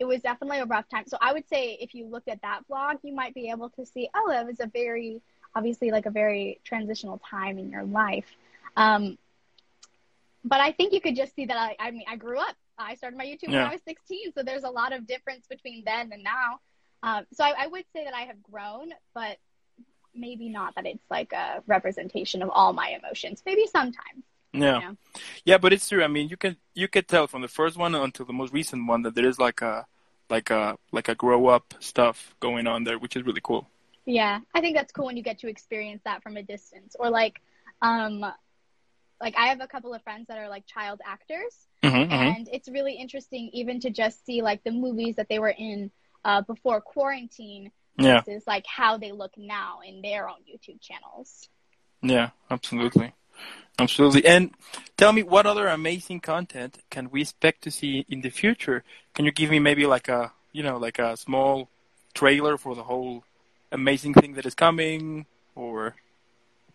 it 0.05 0.09
was 0.09 0.23
definitely 0.23 0.61
a 0.61 0.67
rough 0.67 0.89
time. 0.89 1.05
So 1.07 1.17
I 1.21 1.33
would 1.33 1.49
say 1.49 1.79
if 1.81 1.95
you 1.95 2.07
looked 2.07 2.29
at 2.29 2.43
that 2.43 2.61
vlog, 2.71 2.99
you 3.03 3.15
might 3.15 3.35
be 3.35 3.51
able 3.51 3.71
to 3.71 3.87
see, 3.87 4.09
oh, 4.15 4.31
it 4.31 4.47
was 4.47 4.61
a 4.61 4.67
very 4.67 5.21
obviously 5.55 5.91
like 5.91 6.07
a 6.07 6.11
very 6.11 6.61
transitional 6.65 7.21
time 7.31 7.59
in 7.59 7.71
your 7.71 7.85
life. 7.85 8.27
Um, 8.77 9.19
but 10.45 10.61
I 10.61 10.73
think 10.73 10.93
you 10.93 11.01
could 11.01 11.17
just 11.17 11.35
see 11.35 11.47
that 11.47 11.57
I, 11.57 11.77
I 11.79 11.91
mean 11.91 12.05
I 12.09 12.17
grew 12.17 12.39
up. 12.39 12.55
I 12.77 12.97
started 12.97 13.17
my 13.17 13.25
YouTube 13.25 13.49
when 13.49 13.59
I 13.59 13.73
was 13.73 13.81
16, 13.87 14.33
so 14.37 14.43
there's 14.43 14.65
a 14.65 14.71
lot 14.71 14.93
of 14.93 15.07
difference 15.07 15.47
between 15.47 15.85
then 15.87 16.11
and 16.13 16.25
now. 16.25 16.59
Um, 17.05 17.25
so 17.33 17.45
I, 17.45 17.55
I 17.65 17.67
would 17.69 17.85
say 17.95 18.05
that 18.05 18.15
I 18.15 18.23
have 18.23 18.43
grown, 18.43 18.91
but 19.15 19.39
maybe 20.13 20.49
not 20.49 20.75
that 20.75 20.85
it's 20.85 21.05
like 21.09 21.33
a 21.33 21.63
representation 21.67 22.43
of 22.43 22.51
all 22.51 22.73
my 22.73 22.99
emotions. 23.01 23.43
Maybe 23.47 23.67
sometimes. 23.67 24.25
Yeah. 24.53 24.81
Yeah. 24.81 24.93
Yeah, 25.45 25.59
but 25.59 25.73
it's 25.73 25.89
true. 25.89 26.03
I 26.03 26.09
mean, 26.09 26.29
you 26.29 26.37
can 26.37 26.57
you 26.75 26.89
can 26.89 27.05
tell 27.05 27.27
from 27.27 27.43
the 27.43 27.49
first 27.49 27.77
one 27.77 27.95
until 27.95 28.27
the 28.27 28.33
most 28.33 28.53
recent 28.53 28.87
one 28.87 29.03
that 29.03 29.15
there 29.15 29.29
is 29.29 29.39
like 29.39 29.63
a 29.63 29.87
like 30.31 30.51
a 30.51 30.77
like 30.93 31.09
a 31.09 31.15
grow 31.15 31.47
up 31.47 31.75
stuff 31.81 32.35
going 32.41 32.67
on 32.67 32.85
there, 32.85 32.99
which 32.99 33.17
is 33.17 33.25
really 33.25 33.41
cool. 33.43 33.69
Yeah, 34.07 34.41
I 34.55 34.61
think 34.61 34.77
that's 34.77 34.93
cool 34.93 35.07
when 35.07 35.17
you 35.17 35.23
get 35.23 35.39
to 35.41 35.49
experience 35.49 36.03
that 36.05 36.23
from 36.23 36.37
a 36.37 36.43
distance. 36.43 36.95
Or 36.99 37.11
like, 37.11 37.41
um, 37.83 38.21
like 39.21 39.35
I 39.37 39.47
have 39.49 39.61
a 39.61 39.67
couple 39.67 39.95
of 39.95 40.03
friends 40.03 40.29
that 40.29 40.39
are 40.39 40.49
like 40.49 40.67
child 40.67 41.01
actors, 41.07 41.67
Mm-hmm, 41.83 42.13
and 42.13 42.49
it's 42.53 42.69
really 42.69 42.95
interesting 42.95 43.51
even 43.53 43.81
to 43.81 43.91
just 43.91 44.25
see 44.27 44.43
like 44.43 44.63
the 44.65 44.73
movies 44.73 45.17
that 45.17 45.29
they 45.29 45.39
were 45.39 45.55
in 45.57 45.91
uh, 46.25 46.43
before 46.43 46.81
quarantine 46.81 47.71
Yeah, 47.99 48.23
versus 48.27 48.45
like 48.47 48.67
how 48.67 48.99
they 48.99 49.13
look 49.13 49.33
now 49.39 49.81
in 49.87 50.03
their 50.03 50.29
own 50.29 50.41
YouTube 50.51 50.81
channels. 50.81 51.49
yeah, 52.03 52.31
absolutely, 52.51 53.13
absolutely. 53.79 54.25
And 54.27 54.51
tell 54.97 55.13
me, 55.13 55.23
what 55.23 55.47
other 55.47 55.67
amazing 55.69 56.21
content 56.21 56.79
can 56.91 57.11
we 57.11 57.23
expect 57.23 57.63
to 57.63 57.71
see 57.71 58.05
in 58.09 58.21
the 58.21 58.31
future? 58.31 58.85
Can 59.15 59.25
you 59.25 59.33
give 59.33 59.51
me 59.51 59.59
maybe 59.59 59.87
like 59.87 60.09
a 60.09 60.33
you 60.53 60.63
know 60.63 60.77
like 60.79 60.99
a 60.99 61.17
small 61.17 61.69
trailer 62.15 62.57
for 62.57 62.75
the 62.75 62.85
whole 62.85 63.25
amazing 63.73 64.15
thing 64.15 64.35
that 64.35 64.47
is 64.47 64.55
coming, 64.55 65.27
or 65.55 65.95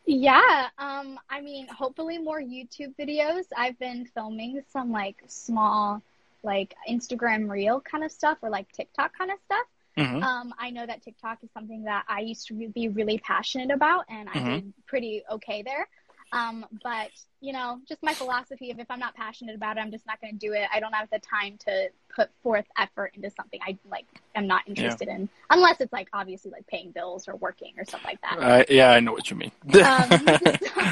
Yeah, 0.06 0.70
um, 0.80 1.20
I 1.30 1.42
mean, 1.42 1.68
hopefully 1.68 2.18
more 2.18 2.42
YouTube 2.42 2.96
videos. 3.00 3.46
I've 3.56 3.78
been 3.80 4.06
filming 4.06 4.62
some 4.72 4.92
like 4.92 5.18
small, 5.28 6.02
like 6.44 6.74
Instagram 6.90 7.50
reel 7.50 7.80
kind 7.82 8.04
of 8.04 8.12
stuff 8.12 8.40
or 8.42 8.50
like 8.50 8.72
TikTok 8.72 9.16
kind 9.18 9.32
of 9.32 9.38
stuff. 9.46 9.68
Mhm. 9.98 10.24
Um, 10.24 10.54
I 10.58 10.72
know 10.72 10.86
that 10.86 11.04
TikTok 11.04 11.44
is 11.44 11.52
something 11.54 11.84
that 11.84 12.06
I 12.08 12.22
used 12.22 12.48
to 12.48 12.54
be 12.70 12.88
really 12.90 13.20
passionate 13.20 13.72
about, 13.72 14.06
and 14.10 14.30
I 14.30 14.34
Mhm. 14.34 14.46
did 14.56 14.74
pretty 14.88 15.24
okay 15.30 15.62
there. 15.62 15.88
Um, 16.32 16.66
but 16.84 17.10
you 17.42 17.54
know, 17.54 17.80
just 17.88 18.04
my 18.04 18.14
philosophy 18.14 18.70
of 18.72 18.80
if 18.80 18.92
I'm 18.92 19.00
not 19.00 19.16
passionate 19.16 19.56
about 19.56 19.78
it, 19.78 19.82
I'm 19.82 19.92
just 19.92 20.06
not 20.06 20.20
going 20.22 20.38
to 20.38 20.40
do 20.40 20.54
it. 20.54 20.68
I 20.74 20.80
don't 20.80 20.94
have 20.94 21.10
the 21.10 21.20
time 21.20 21.58
to 21.66 21.90
put 22.14 22.30
forth 22.44 22.66
effort 22.78 23.14
into 23.16 23.30
something 23.30 23.60
I 23.66 23.78
like. 23.90 24.06
am 24.36 24.46
not 24.48 24.64
interested 24.68 25.08
in, 25.08 25.30
unless 25.50 25.80
it's 25.80 25.94
like 25.94 26.10
obviously 26.14 26.52
like 26.52 26.68
paying 26.68 26.92
bills 26.92 27.28
or 27.28 27.36
working 27.38 27.74
or 27.78 27.86
stuff 27.86 28.02
like 28.04 28.22
that. 28.22 28.38
uh, 28.40 28.64
yeah, 28.70 28.92
I 28.92 29.00
know 29.00 29.14
what 29.14 29.30
you 29.30 29.38
mean. 29.38 29.52
Um, 29.80 30.10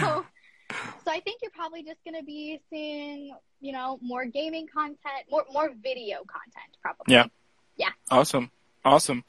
so, 0.02 0.26
so 1.06 1.12
I 1.12 1.20
think 1.20 1.42
you're 1.42 1.52
probably 1.52 1.84
just 1.84 2.04
going 2.04 2.16
to 2.16 2.24
be 2.24 2.60
seeing, 2.70 3.36
you 3.62 3.72
know, 3.72 4.00
more 4.02 4.26
gaming 4.26 4.68
content, 4.68 5.26
more 5.30 5.46
more 5.52 5.70
video 5.82 6.18
content, 6.18 6.78
probably. 6.82 7.14
Yeah. 7.14 7.26
Yeah. 7.78 7.90
Awesome. 8.10 8.52
Awesome. 8.84 9.24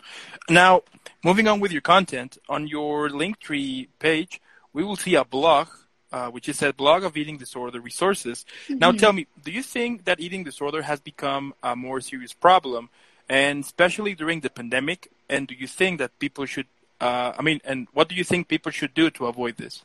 Now, 0.49 0.83
moving 1.25 1.49
on 1.49 1.61
with 1.61 1.73
your 1.73 1.81
content, 1.81 2.39
on 2.49 2.69
your 2.69 3.09
Linktree 3.09 3.89
page, 3.99 4.41
we 4.73 4.85
will 4.85 4.97
see 4.97 5.17
a 5.17 5.25
blog, 5.25 5.69
uh, 6.13 6.29
which 6.31 6.49
is 6.49 6.63
a 6.63 6.73
blog 6.73 7.05
of 7.05 7.17
eating 7.17 7.37
disorder 7.37 7.81
resources. 7.81 8.45
Now, 8.69 8.93
Mhm. 8.93 8.99
tell 8.99 9.13
me, 9.13 9.27
do 9.43 9.51
you 9.51 9.63
think 9.63 10.05
that 10.05 10.21
eating 10.21 10.45
disorder 10.45 10.83
has 10.83 11.01
become 11.01 11.55
a 11.63 11.75
more 11.77 12.01
serious 12.01 12.33
problem, 12.33 12.89
and 13.29 13.63
especially 13.65 14.15
during 14.15 14.41
the 14.41 14.51
pandemic? 14.51 15.11
And 15.29 15.47
do 15.47 15.55
you 15.55 15.67
think 15.67 15.99
that 15.99 16.19
people 16.19 16.47
should, 16.47 16.67
uh, 17.01 17.33
I 17.39 17.43
mean, 17.43 17.61
and 17.65 17.89
what 17.93 18.09
do 18.09 18.15
you 18.15 18.25
think 18.25 18.49
people 18.49 18.73
should 18.73 18.95
do 18.95 19.11
to 19.11 19.27
avoid 19.27 19.57
this? 19.57 19.85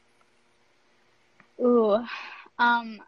Ooh, 1.60 2.04
um, 2.58 3.02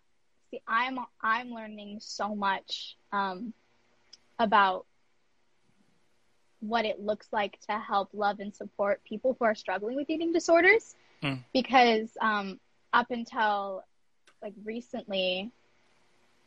see, 0.51 0.61
I'm 0.67 0.99
I'm 1.21 1.49
learning 1.51 1.99
so 2.01 2.35
much 2.35 2.95
um, 3.11 3.53
about 4.37 4.85
what 6.59 6.85
it 6.85 6.99
looks 6.99 7.27
like 7.31 7.59
to 7.67 7.77
help 7.79 8.09
love 8.13 8.39
and 8.39 8.53
support 8.55 9.01
people 9.03 9.35
who 9.37 9.45
are 9.45 9.55
struggling 9.55 9.95
with 9.95 10.09
eating 10.09 10.33
disorders, 10.33 10.95
Mm. 11.21 11.43
because 11.53 12.09
um, 12.19 12.59
up 12.95 13.11
until 13.11 13.83
like 14.41 14.53
recently, 14.63 15.51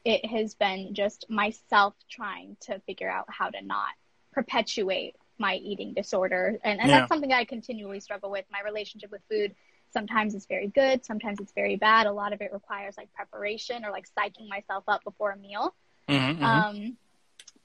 it 0.05 0.25
has 0.27 0.55
been 0.55 0.95
just 0.95 1.27
myself 1.29 1.95
trying 2.11 2.57
to 2.63 2.81
figure 2.81 3.11
out 3.11 3.27
how 3.29 3.51
to 3.51 3.61
not 3.65 3.89
perpetuate 4.33 5.17
my 5.39 5.55
eating 5.57 5.95
disorder, 5.95 6.59
and, 6.65 6.81
and 6.81 6.89
Yeah. 6.91 6.99
that's 6.99 7.09
something 7.09 7.33
I 7.33 7.45
continually 7.45 8.01
struggle 8.01 8.31
with. 8.31 8.45
My 8.51 8.63
relationship 8.63 9.13
with 9.13 9.23
food 9.31 9.55
sometimes 9.91 10.35
it's 10.35 10.45
very 10.47 10.69
good 10.69 11.03
sometimes 11.05 11.41
it's 11.41 11.53
very 11.53 11.77
bad 11.77 12.07
a 12.07 12.13
lot 12.13 12.35
of 12.35 12.43
it 12.43 12.53
requires 12.53 12.97
like 12.99 13.11
preparation 13.15 13.87
or 13.87 13.91
like 13.91 14.07
psyching 14.19 14.47
myself 14.49 14.85
up 14.87 15.03
before 15.05 15.31
a 15.31 15.37
meal 15.39 15.75
Mm-hmm, 16.09 16.45
um, 16.45 16.97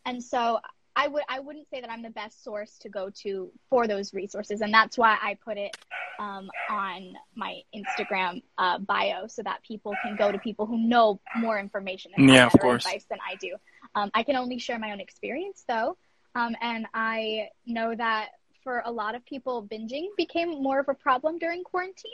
and 0.06 0.24
so 0.24 0.60
i 0.96 1.08
would 1.08 1.24
i 1.30 1.40
wouldn't 1.40 1.68
say 1.70 1.82
that 1.82 1.90
i'm 1.92 2.02
the 2.04 2.10
best 2.10 2.44
source 2.44 2.78
to 2.80 2.90
go 2.90 3.10
to 3.10 3.52
for 3.70 3.88
those 3.88 4.14
resources 4.14 4.62
and 4.62 4.74
that's 4.74 4.98
why 4.98 5.18
i 5.22 5.38
put 5.44 5.58
it 5.58 5.76
um, 6.20 6.50
on 6.70 7.14
my 7.36 7.62
instagram 7.76 8.42
uh, 8.58 8.78
bio 8.78 9.26
so 9.28 9.42
that 9.42 9.64
people 9.64 9.94
can 10.04 10.16
go 10.16 10.32
to 10.32 10.38
people 10.38 10.66
who 10.66 10.78
know 10.78 11.20
more 11.38 11.58
information 11.60 12.12
and 12.16 12.30
Yeah, 12.30 12.46
of 12.46 12.52
better 12.54 12.62
course. 12.64 12.86
advice 12.86 13.06
than 13.10 13.20
i 13.28 13.36
do 13.36 13.56
um, 13.96 14.12
i 14.14 14.24
can 14.24 14.36
only 14.36 14.60
share 14.60 14.78
my 14.80 14.92
own 14.92 15.00
experience 15.00 15.64
though 15.68 15.98
um, 16.36 16.56
and 16.62 16.86
i 16.94 17.50
know 17.66 17.94
that 17.96 18.30
for 18.64 18.82
a 18.86 18.92
lot 18.92 19.16
of 19.16 19.26
people 19.26 19.68
binging 19.70 20.08
became 20.18 20.62
more 20.62 20.80
of 20.80 20.88
a 20.90 20.94
problem 20.94 21.38
during 21.40 21.64
quarantine 21.64 22.12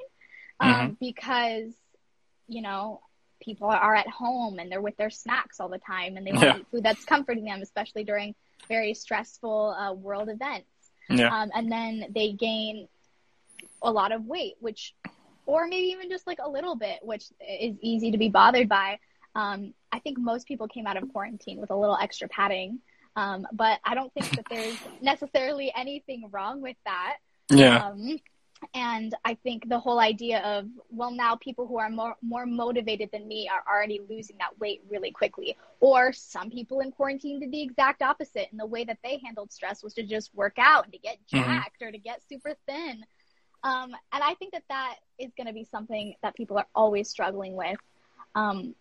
um, 0.62 0.70
Mm-hmm. 0.70 0.94
because 1.00 1.74
you 2.48 2.62
know 2.62 3.02
people 3.42 3.68
are 3.70 3.96
at 3.96 4.08
home 4.08 4.60
and 4.60 4.70
they're 4.72 4.82
with 4.82 4.98
their 4.98 5.10
snacks 5.10 5.60
all 5.60 5.70
the 5.70 5.78
time 5.78 6.18
and 6.18 6.26
they 6.28 6.32
want 6.32 6.44
Yeah. 6.44 6.54
to 6.54 6.60
eat 6.60 6.66
food 6.72 6.84
that's 6.84 7.06
comforting 7.06 7.46
them 7.46 7.62
especially 7.62 8.04
during 8.04 8.34
very 8.68 8.94
stressful 8.94 9.76
uh, 9.78 9.94
world 9.94 10.30
events 10.30 10.68
Yeah. 11.10 11.30
um, 11.36 11.52
and 11.56 11.72
then 11.72 12.06
they 12.14 12.34
gain 12.34 12.88
a 13.82 13.92
lot 13.92 14.12
of 14.12 14.26
weight 14.26 14.56
which 14.60 14.94
or 15.46 15.68
maybe 15.68 15.88
even 15.88 16.10
just 16.10 16.28
like 16.28 16.40
a 16.42 16.50
little 16.50 16.76
bit 16.76 17.00
which 17.02 17.26
is 17.40 17.76
easy 17.82 18.12
to 18.12 18.18
be 18.18 18.30
bothered 18.30 18.70
by 18.70 19.00
um, 19.36 19.74
i 19.92 20.00
think 20.00 20.18
most 20.18 20.48
people 20.48 20.68
came 20.68 20.86
out 20.88 20.98
of 20.98 21.08
quarantine 21.12 21.60
with 21.60 21.72
a 21.72 21.76
little 21.76 21.98
extra 22.02 22.28
padding 22.28 22.80
um, 23.16 23.48
but 23.54 23.80
i 23.84 23.96
don't 23.96 24.14
think 24.14 24.30
that 24.36 24.46
there's 24.50 24.78
necessarily 25.02 25.72
anything 25.76 26.30
wrong 26.32 26.62
with 26.62 26.78
that 26.86 27.18
yeah. 27.52 27.88
um, 27.88 28.18
and 28.74 29.16
I 29.26 29.36
think 29.36 29.70
the 29.70 29.80
whole 29.80 30.00
idea 30.00 30.40
of 30.42 30.68
well 30.90 31.12
now 31.12 31.36
people 31.36 31.66
who 31.66 31.78
are 31.78 31.90
more 31.90 32.16
more 32.22 32.46
motivated 32.46 33.10
than 33.12 33.28
me 33.28 33.50
are 33.50 33.64
already 33.72 34.02
losing 34.10 34.38
that 34.40 34.58
weight 34.60 34.82
really 34.90 35.12
quickly. 35.12 35.56
Or 35.80 36.12
some 36.12 36.50
people 36.50 36.82
in 36.82 36.92
quarantine 36.92 37.40
did 37.40 37.52
the 37.52 37.62
exact 37.62 38.02
opposite, 38.02 38.50
and 38.52 38.60
the 38.60 38.66
way 38.66 38.84
that 38.84 38.98
they 39.04 39.20
handled 39.24 39.52
stress 39.52 39.84
was 39.84 39.94
to 39.96 40.04
just 40.04 40.34
work 40.36 40.58
out 40.58 40.84
and 40.84 40.94
to 40.94 41.00
get 41.00 41.18
Mhm. 41.28 41.46
jacked 41.46 41.82
or 41.82 41.92
to 41.92 41.98
get 41.98 42.22
super 42.28 42.56
thin. 42.68 43.06
Um, 43.64 43.92
and 44.14 44.24
I 44.24 44.36
think 44.36 44.54
that 44.54 44.64
that 44.70 44.96
is 45.18 45.34
going 45.36 45.48
to 45.48 45.54
be 45.54 45.66
something 45.66 46.16
that 46.22 46.36
people 46.36 46.58
are 46.58 46.68
always 46.74 47.10
struggling 47.10 47.56
with. 47.56 47.78
Um, 48.36 48.76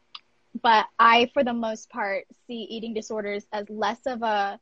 but 0.62 0.86
I, 0.98 1.26
for 1.34 1.44
the 1.44 1.52
most 1.52 1.90
part, 1.90 2.26
see 2.46 2.62
eating 2.62 2.94
disorders 2.94 3.46
as 3.52 3.68
less 3.68 4.06
of 4.06 4.22
a 4.22 4.60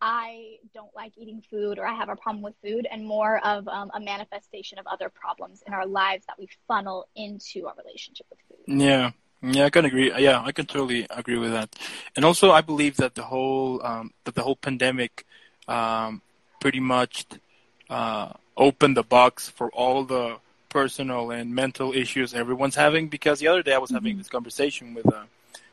I 0.00 0.56
don't 0.74 0.94
like 0.94 1.12
eating 1.16 1.42
food 1.50 1.78
or 1.78 1.86
I 1.86 1.94
have 1.94 2.08
a 2.08 2.16
problem 2.16 2.42
with 2.42 2.54
food, 2.64 2.86
and 2.90 3.04
more 3.04 3.38
of 3.46 3.68
um, 3.68 3.90
a 3.94 4.00
manifestation 4.00 4.78
of 4.78 4.86
other 4.86 5.08
problems 5.10 5.62
in 5.66 5.72
our 5.72 5.86
lives 5.86 6.26
that 6.26 6.38
we 6.38 6.48
funnel 6.66 7.06
into 7.16 7.66
our 7.66 7.74
relationship 7.76 8.26
with 8.30 8.38
food. 8.48 8.66
Yeah, 8.66 9.10
yeah, 9.42 9.64
I 9.64 9.70
can 9.70 9.84
agree. 9.84 10.12
Yeah, 10.18 10.42
I 10.42 10.52
can 10.52 10.66
totally 10.66 11.06
agree 11.10 11.38
with 11.38 11.52
that. 11.52 11.74
And 12.16 12.24
also, 12.24 12.50
I 12.50 12.60
believe 12.60 12.96
that 12.96 13.14
the 13.14 13.22
whole 13.24 13.84
um, 13.84 14.12
that 14.24 14.34
the 14.34 14.42
whole 14.42 14.56
pandemic 14.56 15.24
um, 15.68 16.22
pretty 16.60 16.80
much 16.80 17.26
uh, 17.88 18.32
opened 18.56 18.96
the 18.96 19.02
box 19.02 19.48
for 19.48 19.70
all 19.70 20.04
the 20.04 20.36
personal 20.68 21.30
and 21.30 21.54
mental 21.54 21.92
issues 21.92 22.34
everyone's 22.34 22.76
having. 22.76 23.08
Because 23.08 23.40
the 23.40 23.48
other 23.48 23.62
day 23.62 23.74
I 23.74 23.78
was 23.78 23.90
having 23.90 24.16
Mhm. 24.16 24.18
this 24.18 24.28
conversation 24.28 24.94
with 24.94 25.10
uh, 25.12 25.24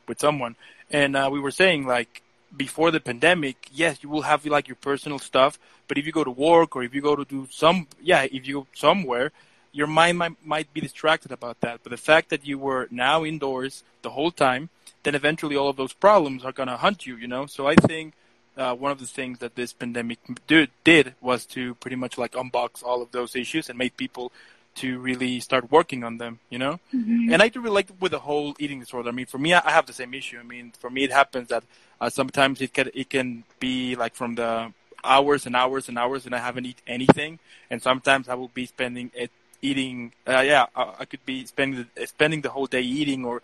with 0.07 0.19
someone, 0.19 0.55
and 0.91 1.15
uh, 1.15 1.29
we 1.31 1.39
were 1.39 1.51
saying 1.51 1.85
like 1.85 2.21
before 2.55 2.91
the 2.91 2.99
pandemic, 2.99 3.69
yes, 3.71 3.99
you 4.01 4.09
will 4.09 4.21
have 4.21 4.45
like 4.45 4.67
your 4.67 4.75
personal 4.75 5.19
stuff, 5.19 5.59
but 5.87 5.97
if 5.97 6.05
you 6.05 6.11
go 6.11 6.23
to 6.23 6.31
work 6.31 6.75
or 6.75 6.83
if 6.83 6.93
you 6.93 7.01
go 7.01 7.15
to 7.15 7.25
do 7.25 7.47
some, 7.51 7.87
yeah, 8.01 8.23
if 8.23 8.47
you 8.47 8.61
go 8.61 8.67
somewhere, 8.73 9.31
your 9.71 9.87
mind 9.87 10.17
might, 10.17 10.45
might 10.45 10.73
be 10.73 10.81
distracted 10.81 11.31
about 11.31 11.59
that. 11.61 11.81
But 11.83 11.91
the 11.91 11.97
fact 11.97 12.29
that 12.29 12.45
you 12.45 12.57
were 12.57 12.87
now 12.89 13.25
indoors 13.25 13.83
the 14.01 14.11
whole 14.11 14.31
time, 14.31 14.69
then 15.03 15.15
eventually 15.15 15.55
all 15.55 15.69
of 15.69 15.75
those 15.75 15.93
problems 15.93 16.43
are 16.43 16.51
going 16.51 16.69
to 16.69 16.77
hunt 16.77 17.05
you, 17.05 17.15
you 17.15 17.27
know? 17.27 17.45
So 17.45 17.67
I 17.67 17.75
think 17.75 18.13
uh, 18.57 18.73
one 18.73 18.91
of 18.91 18.99
the 18.99 19.05
things 19.05 19.39
that 19.39 19.55
this 19.55 19.73
pandemic 19.73 20.19
did, 20.47 20.69
did 20.83 21.13
was 21.21 21.45
to 21.47 21.75
pretty 21.75 21.95
much 21.95 22.17
like 22.17 22.31
unbox 22.31 22.83
all 22.83 23.01
of 23.01 23.11
those 23.11 23.35
issues 23.35 23.69
and 23.69 23.77
make 23.77 23.97
people 23.97 24.31
to 24.77 24.99
really 24.99 25.39
start 25.39 25.71
working 25.71 26.03
on 26.03 26.17
them, 26.17 26.39
you 26.49 26.59
know? 26.59 26.79
And 27.27 27.41
I 27.41 27.49
do 27.49 27.59
relate 27.61 27.89
with 27.99 28.11
the 28.11 28.19
whole 28.19 28.55
eating 28.59 28.79
disorder. 28.79 29.09
I 29.09 29.11
mean, 29.11 29.25
for 29.25 29.37
me, 29.37 29.53
I 29.53 29.71
have 29.71 29.85
the 29.85 29.93
same 29.93 30.13
issue. 30.13 30.39
I 30.39 30.43
mean, 30.43 30.71
for 30.79 30.89
me, 30.89 31.03
it 31.03 31.11
happens 31.11 31.49
that 31.49 31.63
uh, 32.01 32.09
sometimes 32.09 32.61
it 32.61 32.73
can 32.73 32.89
it 32.93 33.09
can 33.09 33.43
be 33.59 33.95
like 33.95 34.15
from 34.15 34.35
the 34.35 34.71
hours 35.03 35.45
and 35.45 35.55
hours 35.55 35.89
and 35.89 35.97
hours, 35.97 36.25
and 36.25 36.33
I 36.35 36.39
haven't 36.39 36.65
eat 36.65 36.81
anything. 36.87 37.39
And 37.69 37.81
sometimes 37.81 38.29
I 38.29 38.35
will 38.35 38.49
be 38.53 38.65
spending 38.65 39.11
it 39.13 39.31
eating. 39.61 40.13
Uh, 40.27 40.39
yeah, 40.41 40.65
I, 40.75 40.93
I 41.01 41.05
could 41.05 41.25
be 41.25 41.45
spending 41.45 41.85
the, 41.95 42.07
spending 42.07 42.41
the 42.41 42.49
whole 42.49 42.67
day 42.67 42.81
eating, 42.81 43.25
or 43.25 43.41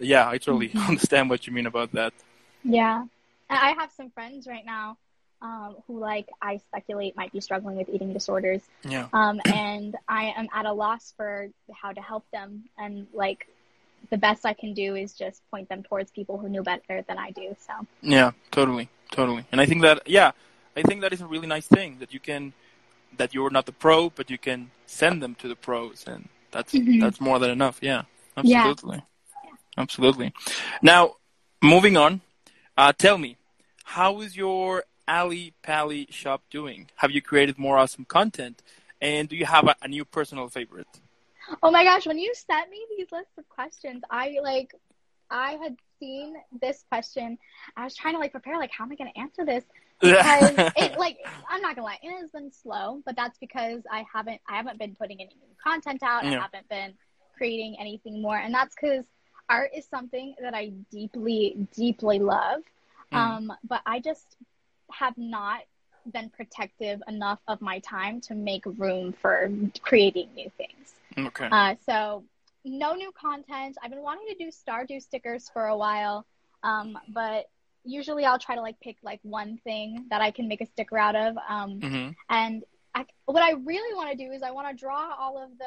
yeah, 0.00 0.28
I 0.28 0.38
totally 0.38 0.68
Mhm. 0.70 0.88
understand 0.88 1.30
what 1.30 1.46
you 1.46 1.52
mean 1.52 1.66
about 1.66 1.92
that. 1.92 2.12
Yeah. 2.64 3.04
I 3.48 3.72
have 3.78 3.92
some 3.92 4.10
friends 4.10 4.46
right 4.46 4.64
now 4.64 4.98
um, 5.42 5.76
who, 5.86 5.98
like, 5.98 6.28
I 6.40 6.58
speculate 6.58 7.16
might 7.16 7.32
be 7.32 7.40
struggling 7.40 7.76
with 7.76 7.88
eating 7.88 8.12
disorders. 8.12 8.62
Yeah, 8.88 9.08
Um, 9.12 9.40
and 9.48 9.96
I 10.08 10.32
am 10.36 10.48
at 10.54 10.66
a 10.66 10.72
loss 10.72 11.12
for 11.16 11.48
how 11.72 11.92
to 11.92 12.00
help 12.00 12.24
them 12.32 12.64
and, 12.78 13.06
like, 13.12 13.46
the 14.10 14.16
best 14.16 14.46
I 14.46 14.52
can 14.52 14.72
do 14.74 14.94
is 14.94 15.14
just 15.14 15.42
point 15.50 15.68
them 15.68 15.82
towards 15.82 16.10
people 16.12 16.38
who 16.38 16.48
knew 16.48 16.62
better 16.62 17.02
than 17.08 17.18
I 17.18 17.30
do. 17.30 17.56
So 17.66 17.72
Yeah, 18.02 18.32
totally, 18.50 18.88
totally. 19.10 19.44
And 19.50 19.60
I 19.60 19.66
think 19.66 19.82
that 19.82 20.02
yeah, 20.06 20.30
I 20.76 20.82
think 20.82 21.00
that 21.00 21.12
is 21.12 21.20
a 21.20 21.26
really 21.26 21.46
nice 21.46 21.66
thing 21.66 21.98
that 21.98 22.12
you 22.14 22.20
can 22.20 22.52
that 23.16 23.34
you're 23.34 23.50
not 23.50 23.66
the 23.66 23.72
pro, 23.72 24.10
but 24.10 24.30
you 24.30 24.38
can 24.38 24.70
send 24.86 25.22
them 25.22 25.34
to 25.36 25.48
the 25.48 25.56
pros, 25.56 26.04
and 26.06 26.28
that's 26.50 26.72
Mhm. 26.72 27.00
that's 27.00 27.20
more 27.20 27.38
than 27.38 27.50
enough. 27.50 27.78
Yeah, 27.82 28.02
Yeah. 28.42 28.58
absolutely, 28.58 29.02
absolutely. 29.76 30.32
Now, 30.82 31.16
moving 31.62 31.96
on, 31.96 32.20
uh, 32.76 32.92
tell 32.92 33.18
me, 33.18 33.36
how 33.84 34.20
is 34.20 34.36
your 34.36 34.84
Ali 35.08 35.54
Pali 35.62 36.06
shop 36.10 36.42
doing? 36.50 36.88
Have 36.96 37.10
you 37.10 37.22
created 37.22 37.58
more 37.58 37.78
awesome 37.78 38.04
content, 38.04 38.62
and 39.00 39.28
do 39.28 39.36
you 39.36 39.46
have 39.46 39.66
a, 39.66 39.76
a 39.82 39.88
new 39.88 40.04
personal 40.04 40.48
favorite? 40.48 40.88
Oh 41.62 41.70
my 41.70 41.84
gosh, 41.84 42.06
when 42.06 42.18
you 42.18 42.32
sent 42.34 42.70
me 42.70 42.84
these 42.96 43.10
lists 43.12 43.38
of 43.38 43.48
questions, 43.48 44.02
I 44.10 44.36
like 44.42 44.74
I 45.30 45.52
had 45.62 45.76
seen 45.98 46.36
this 46.60 46.84
question. 46.88 47.38
I 47.76 47.84
was 47.84 47.94
trying 47.94 48.14
to 48.14 48.20
like 48.20 48.32
prepare 48.32 48.58
like 48.58 48.70
how 48.70 48.84
am 48.84 48.92
I 48.92 48.96
going 48.96 49.12
to 49.12 49.20
answer 49.20 49.44
this? 49.44 49.64
Because 50.00 50.54
it 50.76 50.98
like 50.98 51.18
I'm 51.48 51.62
not 51.62 51.76
going 51.76 51.82
to 51.86 51.92
lie, 51.92 51.98
it 52.02 52.20
has 52.20 52.30
been 52.30 52.52
slow, 52.52 53.02
but 53.04 53.16
that's 53.16 53.38
because 53.38 53.82
I 53.90 54.04
haven't 54.12 54.40
I 54.48 54.56
haven't 54.56 54.78
been 54.78 54.94
putting 54.94 55.20
any 55.20 55.34
new 55.40 55.54
content 55.62 56.02
out. 56.02 56.24
I 56.24 56.30
haven't 56.30 56.68
been 56.68 56.94
creating 57.36 57.76
anything 57.78 58.20
more, 58.20 58.36
and 58.36 58.52
that's 58.52 58.74
cuz 58.74 59.04
art 59.48 59.70
is 59.74 59.86
something 59.86 60.34
that 60.40 60.54
I 60.54 60.72
deeply 60.90 61.68
deeply 61.74 62.18
love. 62.18 62.62
Mm. 63.12 63.16
Um 63.16 63.52
but 63.64 63.82
I 63.86 64.00
just 64.00 64.36
have 64.92 65.16
not 65.16 65.60
been 66.12 66.30
protective 66.30 67.02
enough 67.08 67.40
of 67.48 67.60
my 67.60 67.78
time 67.80 68.20
to 68.20 68.34
make 68.34 68.64
room 68.66 69.12
for 69.12 69.50
creating 69.82 70.28
new 70.34 70.50
things. 70.56 70.94
okay. 71.18 71.48
Uh, 71.50 71.74
so 71.84 72.24
no 72.64 72.94
new 72.94 73.10
content. 73.12 73.76
I've 73.82 73.90
been 73.90 74.02
wanting 74.02 74.26
to 74.28 74.34
do 74.34 74.50
Stardew 74.50 75.00
stickers 75.02 75.48
for 75.52 75.66
a 75.66 75.76
while, 75.76 76.26
um, 76.62 76.98
but 77.08 77.46
usually 77.84 78.24
I'll 78.24 78.38
try 78.38 78.54
to 78.56 78.60
like 78.60 78.80
pick 78.80 78.96
like 79.02 79.20
one 79.22 79.58
thing 79.64 80.06
that 80.10 80.20
I 80.20 80.30
can 80.30 80.48
make 80.48 80.60
a 80.60 80.66
sticker 80.66 80.98
out 80.98 81.16
of. 81.16 81.36
Um, 81.48 81.82
hmm 81.82 82.08
and 82.28 82.64
I, 82.94 83.04
what 83.26 83.42
I 83.42 83.52
really 83.52 83.94
want 83.94 84.10
to 84.10 84.16
do 84.16 84.32
is 84.32 84.42
I 84.42 84.50
want 84.50 84.68
to 84.68 84.74
draw 84.74 85.14
all 85.18 85.42
of 85.42 85.50
the 85.58 85.64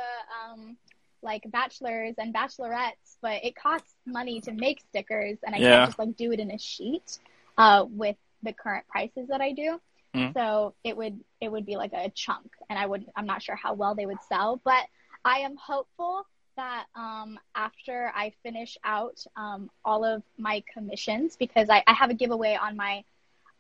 um, 0.54 0.78
like 1.22 1.44
bachelors 1.52 2.16
and 2.18 2.34
bachelorettes, 2.34 3.18
but 3.22 3.44
it 3.44 3.56
costs 3.56 3.96
money 4.06 4.42
to 4.42 4.52
make 4.52 4.80
stickers, 4.82 5.38
and 5.46 5.56
I 5.56 5.60
Yeah. 5.60 5.70
can't 5.72 5.86
just 5.86 6.00
like 6.00 6.16
do 6.16 6.32
it 6.32 6.40
in 6.40 6.52
a 6.52 6.58
sheet 6.58 7.20
uh, 7.58 7.86
with 7.90 8.16
the 8.44 8.54
current 8.54 8.88
prices 8.88 9.28
that 9.30 9.42
I 9.42 9.52
do. 9.52 9.80
Mhm. 10.16 10.34
So 10.34 10.74
it 10.84 10.98
would 10.98 11.24
it 11.40 11.52
would 11.52 11.66
be 11.66 11.78
like 11.78 11.94
a 11.94 12.10
chunk, 12.10 12.52
and 12.70 12.80
I 12.80 12.86
would 12.86 13.06
I'm 13.16 13.26
not 13.26 13.42
sure 13.44 13.56
how 13.56 13.74
well 13.74 13.96
they 13.96 14.06
would 14.06 14.22
sell, 14.28 14.60
but 14.64 14.86
I 15.24 15.40
am 15.40 15.56
hopeful 15.58 16.26
that 16.56 16.88
um, 16.96 17.40
after 17.56 18.12
I 18.16 18.34
finish 18.44 18.78
out 18.84 19.24
um, 19.36 19.70
all 19.86 20.04
of 20.04 20.24
my 20.38 20.64
commissions, 20.74 21.36
because 21.38 21.70
I, 21.70 21.84
I 21.88 21.94
have 21.94 22.10
a 22.10 22.14
giveaway 22.14 22.56
on 22.56 22.76
my 22.76 23.04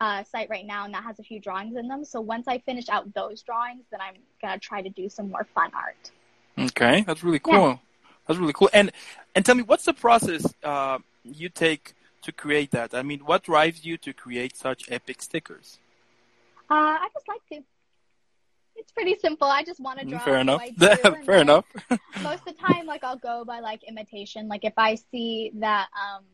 uh, 0.01 0.23
site 0.23 0.49
right 0.49 0.65
now, 0.65 0.85
and 0.85 0.93
that 0.93 1.03
has 1.03 1.19
a 1.19 1.23
few 1.23 1.39
drawings 1.39 1.77
in 1.77 1.87
them. 1.87 2.03
So 2.03 2.19
once 2.19 2.47
I 2.47 2.59
finish 2.59 2.89
out 2.89 3.13
those 3.13 3.41
drawings, 3.41 3.85
then 3.91 4.01
I'm 4.01 4.15
gonna 4.41 4.59
try 4.59 4.81
to 4.81 4.89
do 4.89 5.07
some 5.07 5.29
more 5.29 5.45
fun 5.53 5.71
art. 5.73 6.11
Okay, 6.57 7.01
that's 7.01 7.23
really 7.23 7.41
Yeah. 7.45 7.57
cool. 7.57 7.81
That's 8.27 8.39
really 8.39 8.53
cool. 8.53 8.69
And 8.73 8.91
and 9.35 9.45
tell 9.45 9.55
me, 9.55 9.63
what's 9.63 9.85
the 9.85 9.93
process 9.93 10.51
uh, 10.63 10.99
you 11.23 11.49
take 11.49 11.93
to 12.21 12.31
create 12.31 12.71
that? 12.71 12.93
I 12.93 13.01
mean, 13.03 13.19
what 13.19 13.43
drives 13.43 13.85
you 13.85 13.97
to 13.97 14.13
create 14.13 14.55
such 14.55 14.89
epic 14.91 15.21
stickers? 15.21 15.79
Uh, 16.69 16.73
I 16.75 17.07
just 17.13 17.27
like 17.27 17.41
to. 17.51 17.63
It's 18.75 18.91
pretty 18.91 19.15
simple. 19.15 19.47
I 19.47 19.63
just 19.63 19.79
want 19.79 19.99
to 19.99 20.05
draw. 20.05 20.19
Mm, 20.19 20.23
Fair 20.25 20.37
enough. 20.39 20.61
Do, 20.77 21.25
Fair 21.25 21.41
enough. 21.41 21.65
Most 22.21 22.39
of 22.47 22.55
the 22.55 22.61
time, 22.61 22.85
like 22.85 23.03
I'll 23.03 23.17
go 23.17 23.43
by 23.45 23.59
like 23.59 23.83
imitation. 23.83 24.47
Like 24.47 24.63
if 24.65 24.73
I 24.77 24.95
see 24.95 25.51
that 25.55 25.87
um, 25.95 26.25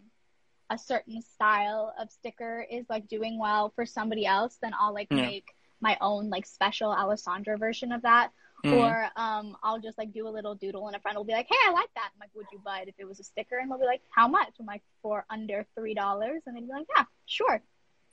a 0.69 0.77
certain 0.77 1.21
style 1.21 1.93
of 1.99 2.11
sticker 2.11 2.65
is 2.69 2.85
like 2.89 3.07
doing 3.07 3.39
well 3.39 3.71
for 3.75 3.85
somebody 3.85 4.25
else, 4.25 4.57
then 4.61 4.73
I'll 4.79 4.93
like 4.93 5.07
Yeah. 5.11 5.27
make 5.27 5.45
my 5.81 5.97
own 6.01 6.29
like 6.29 6.45
special 6.45 6.91
Alessandra 6.91 7.57
version 7.57 7.91
of 7.91 8.01
that. 8.03 8.31
Mhm. 8.65 8.73
Or 8.73 9.09
um, 9.15 9.55
I'll 9.63 9.79
just 9.79 9.97
like 9.97 10.11
do 10.11 10.27
a 10.27 10.29
little 10.29 10.55
doodle, 10.55 10.87
and 10.87 10.95
a 10.95 10.99
friend 10.99 11.17
will 11.17 11.23
be 11.23 11.33
like, 11.33 11.47
"Hey, 11.47 11.55
I 11.67 11.71
like 11.71 11.89
that." 11.95 12.09
I'm 12.13 12.19
like, 12.19 12.31
"Would 12.35 12.47
you 12.51 12.59
buy 12.59 12.81
it 12.81 12.87
if 12.87 12.95
it 12.97 13.05
was 13.07 13.19
a 13.19 13.23
sticker?" 13.23 13.57
And 13.59 13.69
they'll 13.69 13.79
be 13.79 13.85
like, 13.85 14.01
"How 14.09 14.27
much?" 14.27 14.53
I'm 14.59 14.65
like, 14.65 14.81
"For 15.01 15.25
under 15.29 15.65
three 15.75 15.93
dollars," 15.93 16.41
and 16.45 16.55
they'd 16.55 16.61
be 16.67 16.73
like, 16.73 16.87
"Yeah, 16.95 17.05
sure." 17.25 17.61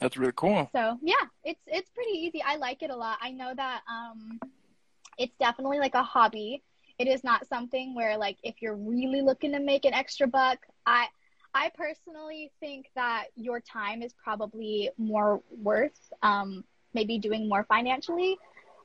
That's 0.01 0.17
really 0.17 0.33
cool. 0.37 0.69
So 0.73 0.99
yeah, 1.03 1.15
it's 1.45 1.61
it's 1.67 1.91
pretty 1.91 2.12
easy. 2.19 2.43
I 2.43 2.57
like 2.57 2.83
it 2.83 2.91
a 2.91 2.97
lot. 2.97 3.19
I 3.23 3.31
know 3.31 3.53
that 3.55 3.83
um, 3.91 4.41
it's 5.19 5.35
definitely 5.38 5.79
like 5.79 5.95
a 5.95 6.03
hobby. 6.03 6.62
It 6.99 7.09
is 7.09 7.25
not 7.25 7.47
something 7.49 7.95
where 7.95 8.17
like 8.17 8.38
if 8.43 8.57
you're 8.61 8.77
really 8.77 9.23
looking 9.23 9.53
to 9.53 9.61
make 9.61 9.85
an 9.85 9.95
extra 9.95 10.27
buck, 10.27 10.59
I 10.87 11.07
I 11.55 11.71
personally 11.75 12.51
think 12.61 12.87
that 12.95 13.27
your 13.37 13.61
time 13.61 14.03
is 14.03 14.12
probably 14.23 14.91
more 14.99 15.43
worth 15.51 16.12
um, 16.23 16.65
maybe 16.95 17.19
doing 17.19 17.49
more 17.49 17.65
financially 17.65 18.38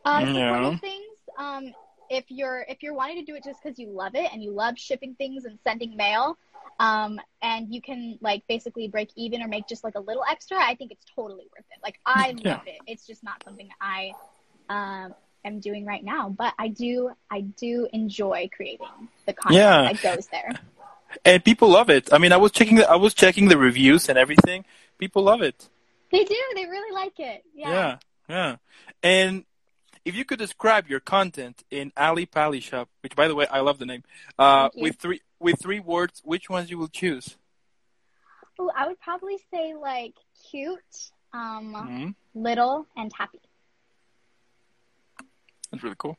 uh, 0.05 0.25
Yeah. 0.25 0.77
things. 0.77 1.16
Um, 1.37 1.73
if 2.09 2.25
you're 2.29 2.65
if 2.69 2.81
you're 2.81 2.93
wanting 2.93 3.17
to 3.17 3.25
do 3.25 3.35
it 3.35 3.43
just 3.43 3.61
because 3.61 3.77
you 3.77 3.89
love 3.89 4.15
it 4.15 4.31
and 4.31 4.41
you 4.41 4.51
love 4.51 4.77
shipping 4.77 5.15
things 5.15 5.45
and 5.45 5.59
sending 5.63 5.95
mail, 5.97 6.37
um, 6.79 7.19
and 7.41 7.73
you 7.73 7.81
can 7.81 8.17
like 8.21 8.43
basically 8.47 8.87
break 8.87 9.09
even 9.15 9.41
or 9.41 9.47
make 9.47 9.67
just 9.67 9.83
like 9.83 9.95
a 9.95 9.99
little 9.99 10.23
extra, 10.29 10.57
I 10.57 10.75
think 10.75 10.91
it's 10.91 11.05
totally 11.15 11.47
worth 11.55 11.65
it. 11.71 11.79
Like 11.83 11.99
I 12.05 12.33
Yeah. 12.43 12.57
love 12.57 12.67
it. 12.67 12.81
It's 12.87 13.05
just 13.05 13.23
not 13.23 13.43
something 13.43 13.69
I 13.81 14.13
um, 14.69 15.13
am 15.43 15.59
doing 15.59 15.85
right 15.85 16.03
now, 16.03 16.29
but 16.29 16.53
I 16.57 16.69
do 16.69 17.11
I 17.29 17.41
do 17.41 17.87
enjoy 17.93 18.49
creating 18.55 18.87
the 19.25 19.33
content 19.33 19.59
Yeah. 19.59 19.89
that 19.91 20.01
goes 20.01 20.27
there. 20.27 20.53
And 21.25 21.43
people 21.43 21.69
love 21.69 21.89
it. 21.89 22.11
I 22.13 22.17
mean, 22.17 22.31
I 22.31 22.37
was 22.37 22.51
checking 22.51 22.75
the 22.75 22.89
I 22.89 22.95
was 22.95 23.13
checking 23.13 23.47
the 23.47 23.57
reviews 23.57 24.09
and 24.09 24.17
everything. 24.17 24.65
People 24.97 25.23
love 25.23 25.41
it. 25.41 25.69
They 26.11 26.23
do. 26.23 26.35
They 26.55 26.65
really 26.65 26.93
like 26.93 27.19
it. 27.19 27.43
Yeah. 27.55 27.69
Yeah, 27.69 27.97
yeah. 28.29 28.55
And 29.03 29.43
if 30.07 30.15
you 30.15 30.23
could 30.25 30.39
describe 30.39 30.87
your 30.87 30.99
content 31.01 31.63
in 31.69 31.91
Ali 31.97 32.25
Pali 32.25 32.59
Shop, 32.61 32.87
which 33.01 33.15
by 33.15 33.27
the 33.27 33.35
way 33.35 33.45
I 33.47 33.59
love 33.59 33.77
the 33.77 33.85
name, 33.85 34.03
uh, 34.39 34.69
with 34.75 34.95
three 34.95 35.21
with 35.39 35.59
three 35.61 35.79
words, 35.81 36.21
which 36.23 36.49
ones 36.49 36.69
you 36.71 36.77
will 36.77 36.87
choose? 36.87 37.37
Ooh, 38.59 38.71
I 38.75 38.87
would 38.87 38.99
probably 38.99 39.37
say 39.53 39.75
like 39.75 40.15
cute, 40.49 41.11
um, 41.33 41.73
Mhm. 41.75 42.15
little, 42.33 42.87
and 42.95 43.11
happy. 43.13 43.41
That's 45.71 45.83
really 45.83 45.95
cool. 45.97 46.17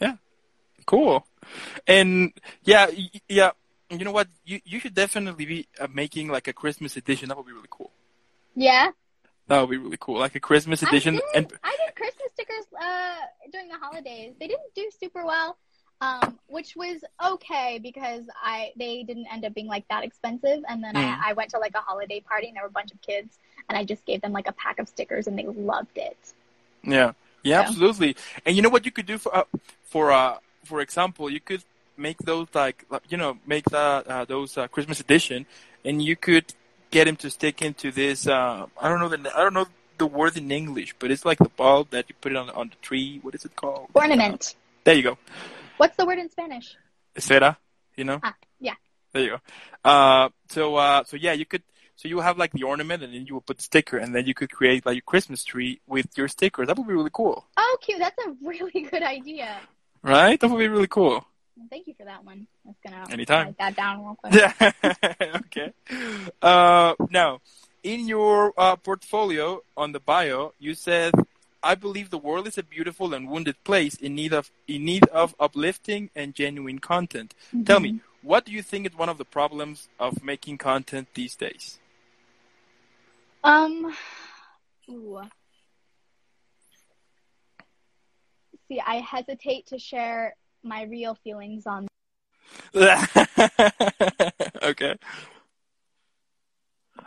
Yeah, 0.00 0.16
cool. 0.86 1.26
And 1.86 2.32
yeah, 2.64 2.90
yeah. 3.28 3.52
You 3.88 4.04
know 4.04 4.10
what? 4.10 4.26
You 4.44 4.60
you 4.64 4.80
should 4.80 4.94
definitely 4.94 5.46
be 5.46 5.68
uh, 5.78 5.86
making 5.92 6.28
like 6.28 6.48
a 6.48 6.52
Christmas 6.52 6.96
edition. 6.96 7.28
That 7.28 7.36
would 7.36 7.46
be 7.46 7.52
really 7.52 7.68
cool. 7.70 7.92
Yeah. 8.56 8.90
That 9.46 9.60
would 9.60 9.70
be 9.70 9.76
really 9.76 9.96
cool, 10.00 10.18
like 10.18 10.34
a 10.34 10.40
Christmas 10.40 10.82
I 10.82 10.88
edition. 10.88 11.14
did. 11.14 11.22
And 11.36 11.52
I 11.62 11.76
did 11.86 11.94
Christmas 11.94 12.15
uh, 12.80 13.20
during 13.52 13.68
the 13.68 13.76
holidays. 13.78 14.34
They 14.38 14.46
didn't 14.48 14.74
do 14.74 14.90
super 15.00 15.24
well, 15.24 15.56
um, 16.00 16.38
which 16.46 16.76
was 16.76 17.02
okay 17.24 17.78
because 17.82 18.24
I 18.42 18.72
they 18.76 19.02
didn't 19.02 19.26
end 19.32 19.44
up 19.44 19.54
being 19.54 19.66
like 19.68 19.86
that 19.88 20.04
expensive. 20.04 20.62
And 20.68 20.82
then 20.82 20.96
Mm. 20.96 21.00
I, 21.00 21.30
I 21.30 21.32
went 21.34 21.50
to 21.50 21.58
like 21.58 21.74
a 21.74 21.80
holiday 21.80 22.20
party 22.20 22.48
and 22.48 22.56
there 22.56 22.62
were 22.62 22.68
a 22.68 22.72
bunch 22.72 22.92
of 22.92 23.00
kids, 23.02 23.38
and 23.68 23.76
I 23.78 23.84
just 23.84 24.04
gave 24.06 24.20
them 24.20 24.32
like 24.32 24.48
a 24.48 24.52
pack 24.52 24.78
of 24.78 24.88
stickers 24.88 25.26
and 25.26 25.38
they 25.38 25.44
loved 25.46 25.96
it. 25.96 26.18
Yeah, 26.82 27.12
yeah, 27.42 27.60
Yeah. 27.60 27.60
absolutely. 27.60 28.16
And 28.44 28.56
you 28.56 28.62
know 28.62 28.68
what 28.68 28.84
you 28.84 28.92
could 28.92 29.06
do 29.06 29.18
for 29.18 29.34
uh, 29.36 29.44
for 29.84 30.12
uh, 30.12 30.38
for 30.64 30.80
example, 30.80 31.30
you 31.30 31.40
could 31.40 31.64
make 31.96 32.18
those 32.18 32.48
like 32.54 32.84
like, 32.90 33.02
you 33.10 33.16
know 33.16 33.38
make 33.46 33.64
that 33.66 34.06
uh, 34.06 34.24
those 34.24 34.56
uh, 34.56 34.68
Christmas 34.68 35.00
edition, 35.00 35.46
and 35.84 36.02
you 36.02 36.16
could 36.16 36.54
get 36.90 37.08
him 37.08 37.16
to 37.16 37.30
stick 37.30 37.62
into 37.62 37.90
this. 37.90 38.26
Uh, 38.26 38.66
I 38.80 38.88
don't 38.88 39.00
know 39.00 39.08
the 39.08 39.18
I 39.36 39.42
don't 39.42 39.54
know 39.54 39.66
the 39.98 40.06
word 40.06 40.36
in 40.36 40.50
English, 40.50 40.94
but 40.98 41.10
it's 41.10 41.24
like 41.24 41.38
the 41.38 41.48
bulb 41.48 41.90
that 41.90 42.06
you 42.08 42.14
put 42.20 42.32
it 42.32 42.36
on 42.38 42.50
on 42.50 42.68
the 42.68 42.76
tree. 42.82 43.18
What 43.22 43.34
is 43.34 43.44
it 43.44 43.54
called? 43.56 43.88
Ornament. 43.94 44.54
There 44.84 44.94
you 44.94 45.02
go, 45.02 45.18
What's 45.78 45.96
the 45.96 46.06
word 46.06 46.18
in 46.18 46.30
Spanish? 46.30 46.76
esfera. 47.16 47.56
You 47.96 48.04
know. 48.04 48.20
Ah, 48.22 48.34
yeah. 48.60 48.74
There 49.12 49.22
you 49.22 49.30
go. 49.30 49.40
Uh, 49.90 50.28
so 50.48 50.76
uh, 50.76 51.04
so 51.04 51.16
yeah, 51.16 51.32
you 51.32 51.46
could. 51.46 51.62
So 51.96 52.08
you 52.08 52.20
have 52.20 52.36
like 52.36 52.52
the 52.52 52.64
ornament, 52.64 53.02
and 53.02 53.14
then 53.14 53.24
you 53.26 53.32
will 53.34 53.40
put 53.40 53.56
the 53.56 53.62
sticker, 53.62 53.96
and 53.96 54.14
then 54.14 54.26
you 54.26 54.34
could 54.34 54.50
create 54.52 54.84
like 54.84 54.96
your 54.96 55.02
Christmas 55.06 55.42
tree 55.44 55.80
with 55.86 56.06
your 56.18 56.28
sticker. 56.28 56.66
That 56.66 56.76
would 56.76 56.86
be 56.86 56.92
really 56.92 57.10
cool, 57.12 57.46
Oh, 57.56 57.76
cute. 57.80 57.98
That's 57.98 58.18
a 58.26 58.32
really 58.44 58.82
good 58.90 59.02
idea. 59.02 59.56
right? 60.02 60.38
That 60.38 60.48
would 60.50 60.58
be 60.58 60.68
really 60.68 60.88
cool. 60.88 61.24
Thank 61.70 61.86
you 61.86 61.94
for 61.96 62.04
that 62.04 62.22
one. 62.22 62.46
I'm 62.66 62.74
gonna 62.84 63.06
Anytime. 63.10 63.46
write 63.46 63.58
that 63.58 63.76
down 63.76 64.04
real 64.04 64.14
quick. 64.14 64.34
Yeah. 64.60 64.72
okay. 65.46 65.72
Uh, 66.42 66.94
now, 67.08 67.40
in 67.86 68.08
your 68.08 68.52
uh, 68.58 68.74
portfolio 68.74 69.62
on 69.76 69.92
the 69.92 70.00
bio, 70.00 70.52
you 70.58 70.74
said, 70.74 71.14
"I 71.62 71.76
believe 71.76 72.10
the 72.10 72.18
world 72.18 72.48
is 72.48 72.58
a 72.58 72.64
beautiful 72.64 73.14
and 73.14 73.30
wounded 73.30 73.62
place 73.62 73.94
in 73.94 74.16
need 74.16 74.32
of 74.32 74.50
in 74.66 74.84
need 74.84 75.06
of 75.22 75.36
uplifting 75.38 76.10
and 76.16 76.34
genuine 76.34 76.80
content." 76.80 77.32
Tell 77.64 77.78
me, 77.78 78.00
what 78.22 78.44
do 78.44 78.50
you 78.50 78.60
think 78.60 78.86
is 78.88 78.96
one 78.98 79.08
of 79.08 79.18
the 79.18 79.24
problems 79.24 79.88
of 80.00 80.24
making 80.24 80.58
content 80.58 81.06
these 81.14 81.36
days? 81.36 81.78
Um. 83.44 83.94
Ooh. 84.90 85.22
See, 88.66 88.80
I 88.84 88.96
hesitate 88.96 89.66
to 89.66 89.78
share 89.78 90.34
my 90.64 90.82
real 90.82 91.14
feelings 91.22 91.68
on. 91.68 91.86
okay. 94.72 94.96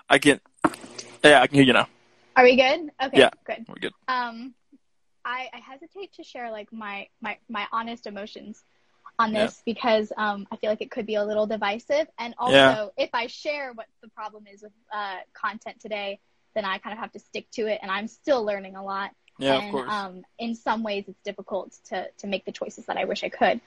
I 0.09 0.17
can. 0.19 0.39
Yeah, 1.23 1.41
I 1.41 1.47
can 1.47 1.55
hear 1.55 1.65
you 1.65 1.73
now. 1.73 1.87
Are 2.35 2.43
we 2.43 2.55
good? 2.55 2.91
Okay, 3.03 3.17
Yeah. 3.19 3.29
good. 3.45 3.65
We're 3.67 3.75
good. 3.75 3.93
Um, 4.07 4.53
I, 5.25 5.49
I 5.53 5.57
hesitate 5.57 6.13
to 6.13 6.23
share 6.23 6.51
like 6.51 6.71
my, 6.71 7.07
my, 7.21 7.37
my 7.49 7.67
honest 7.71 8.07
emotions 8.07 8.63
on 9.17 9.33
this 9.33 9.61
because 9.65 10.13
um, 10.15 10.47
I 10.51 10.55
feel 10.55 10.69
like 10.69 10.81
it 10.81 10.91
could 10.91 11.05
be 11.05 11.15
a 11.15 11.23
little 11.23 11.45
divisive. 11.45 12.07
And 12.17 12.33
also, 12.37 12.55
Yeah. 12.55 12.87
if 12.97 13.09
I 13.13 13.27
share 13.27 13.73
what 13.73 13.87
the 14.01 14.07
problem 14.09 14.45
is 14.51 14.61
with 14.61 14.71
uh, 14.93 15.17
content 15.33 15.81
today, 15.81 16.19
then 16.55 16.63
I 16.65 16.77
kind 16.77 16.93
of 16.93 16.99
have 16.99 17.11
to 17.11 17.19
stick 17.19 17.49
to 17.51 17.67
it, 17.67 17.79
and 17.81 17.91
I'm 17.91 18.07
still 18.07 18.43
learning 18.43 18.75
a 18.75 18.83
lot. 18.83 19.11
Yeah, 19.37 19.57
and, 19.57 19.65
of 19.67 19.71
course. 19.71 19.93
Um, 19.93 20.23
in 20.39 20.55
some 20.55 20.83
ways, 20.83 21.05
it's 21.07 21.21
difficult 21.23 21.77
to 21.89 22.07
to 22.17 22.27
make 22.27 22.45
the 22.45 22.51
choices 22.51 22.85
that 22.87 22.97
I 22.97 23.05
wish 23.05 23.23
I 23.23 23.29
could. 23.29 23.61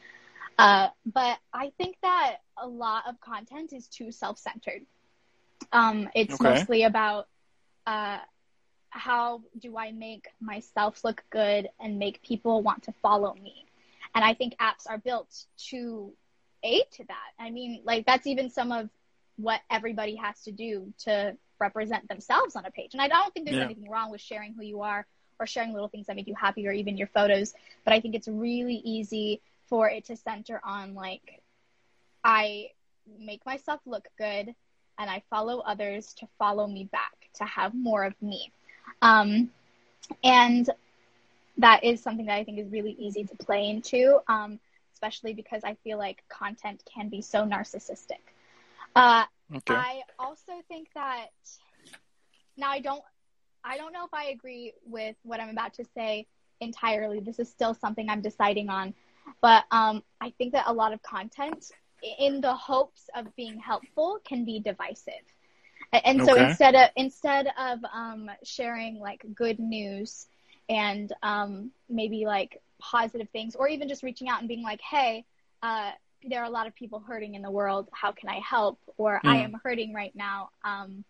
Uh, 0.59 0.89
but 1.07 1.39
I 1.53 1.71
think 1.79 1.97
that 2.03 2.39
a 2.57 2.67
lot 2.67 3.05
of 3.09 3.21
content 3.21 3.73
is 3.73 3.87
too 3.87 4.11
self-centered. 4.11 4.83
Um, 5.73 6.09
it's 6.15 6.35
Okay. 6.35 6.45
mostly 6.45 6.83
about 6.83 7.29
uh, 7.87 8.19
how 8.91 9.43
do 9.59 9.77
I 9.79 9.93
make 9.93 10.29
myself 10.41 11.05
look 11.05 11.23
good 11.31 11.69
and 11.81 11.99
make 11.99 12.23
people 12.23 12.63
want 12.63 12.85
to 12.85 12.93
follow 13.03 13.35
me. 13.35 13.67
And 14.15 14.25
I 14.25 14.35
think 14.35 14.57
apps 14.59 14.89
are 14.89 14.99
built 14.99 15.47
to 15.71 16.13
aid 16.63 16.85
to 16.93 17.05
that. 17.07 17.31
I 17.39 17.51
mean, 17.51 17.81
like 17.85 18.07
that's 18.07 18.27
even 18.27 18.51
some 18.51 18.73
of 18.73 18.89
what 19.37 19.61
everybody 19.71 20.17
has 20.17 20.43
to 20.45 20.53
do 20.53 20.93
to 20.99 21.37
represent 21.59 22.09
themselves 22.09 22.57
on 22.57 22.65
a 22.65 22.71
page. 22.71 22.91
And 22.93 23.01
I 23.03 23.09
don't 23.09 23.33
think 23.33 23.47
there's 23.47 23.59
Yeah. 23.59 23.65
anything 23.65 23.89
wrong 23.91 24.11
with 24.11 24.21
sharing 24.21 24.55
who 24.55 24.63
you 24.63 24.83
are 24.83 25.07
or 25.39 25.47
sharing 25.47 25.73
little 25.73 25.89
things 25.89 26.07
that 26.07 26.17
make 26.17 26.27
you 26.29 26.35
happy 26.35 26.67
or 26.69 26.73
even 26.73 26.97
your 26.97 27.09
photos. 27.09 27.55
But 27.85 27.95
I 27.95 28.01
think 28.01 28.15
it's 28.15 28.29
really 28.29 28.77
easy 28.77 29.41
for 29.69 29.89
it 29.89 30.05
to 30.07 30.17
center 30.17 30.61
on 30.63 30.95
like, 30.95 31.43
I 32.25 32.71
make 33.19 33.45
myself 33.47 33.81
look 33.87 34.09
good 34.19 34.55
and 34.99 35.11
I 35.11 35.23
follow 35.31 35.61
others 35.61 36.15
to 36.15 36.29
follow 36.39 36.67
me 36.67 36.85
back, 36.85 37.22
to 37.35 37.45
have 37.45 37.75
more 37.75 38.05
of 38.05 38.15
me. 38.21 38.53
Um, 39.03 39.51
and 40.23 40.69
that 41.59 41.85
is 41.85 42.03
something 42.03 42.27
that 42.27 42.37
I 42.37 42.45
think 42.45 42.59
is 42.59 42.71
really 42.71 42.93
easy 42.99 43.25
to 43.25 43.35
play 43.37 43.69
into, 43.69 44.19
um, 44.29 44.59
especially 44.95 45.35
because 45.35 45.63
I 45.65 45.75
feel 45.85 45.99
like 45.99 46.23
content 46.29 46.83
can 46.93 47.09
be 47.09 47.23
so 47.23 47.45
narcissistic. 47.45 48.23
Uh, 48.95 49.25
Okay. 49.55 49.75
I 49.75 50.03
also 50.19 50.53
think 50.69 50.89
that 50.95 51.29
now 52.57 52.71
I 52.71 52.81
don't 52.81 53.03
I 53.65 53.77
don't 53.77 53.93
know 53.93 54.05
if 54.05 54.13
I 54.15 54.27
agree 54.31 54.73
with 54.85 55.17
what 55.23 55.41
I'm 55.41 55.51
about 55.51 55.75
to 55.75 55.85
say 55.85 56.27
entirely. 56.61 57.21
This 57.21 57.39
is 57.39 57.49
still 57.49 57.75
something 57.75 58.09
I'm 58.09 58.21
deciding 58.23 58.69
on, 58.69 58.95
but 59.41 59.65
um, 59.71 60.03
I 60.21 60.31
think 60.39 60.53
that 60.53 60.65
a 60.67 60.73
lot 60.73 60.93
of 60.93 61.03
content, 61.03 61.71
in 62.19 62.41
the 62.41 62.55
hopes 62.55 63.09
of 63.15 63.35
being 63.37 63.59
helpful, 63.59 64.19
can 64.25 64.45
be 64.45 64.59
divisive. 64.61 65.25
And 65.93 66.25
so 66.25 66.33
Okay. 66.33 66.45
instead 66.47 66.75
of 66.75 66.89
instead 66.97 67.49
of 67.59 67.79
um, 67.93 68.31
sharing 68.45 68.99
like 68.99 69.25
good 69.35 69.59
news 69.59 70.27
and 70.69 71.13
um, 71.23 71.71
maybe 71.89 72.25
like 72.25 72.61
positive 72.81 73.29
things, 73.31 73.55
or 73.55 73.69
even 73.69 73.89
just 73.89 74.03
reaching 74.03 74.29
out 74.29 74.41
and 74.41 74.49
being 74.49 74.63
like, 74.63 74.81
"Hey, 74.81 75.25
uh, 75.63 75.91
there 76.25 76.41
are 76.41 76.47
a 76.47 76.51
lot 76.51 76.67
of 76.67 76.75
people 76.75 77.01
hurting 77.01 77.35
in 77.35 77.43
the 77.43 77.51
world. 77.51 77.89
How 77.93 78.13
can 78.13 78.29
I 78.31 78.41
help?" 78.41 78.79
Or 78.97 79.21
"I 79.25 79.39
Mm. 79.39 79.45
am 79.45 79.61
hurting 79.63 79.93
right 79.93 80.15
now. 80.15 80.51
Um, 80.65 81.05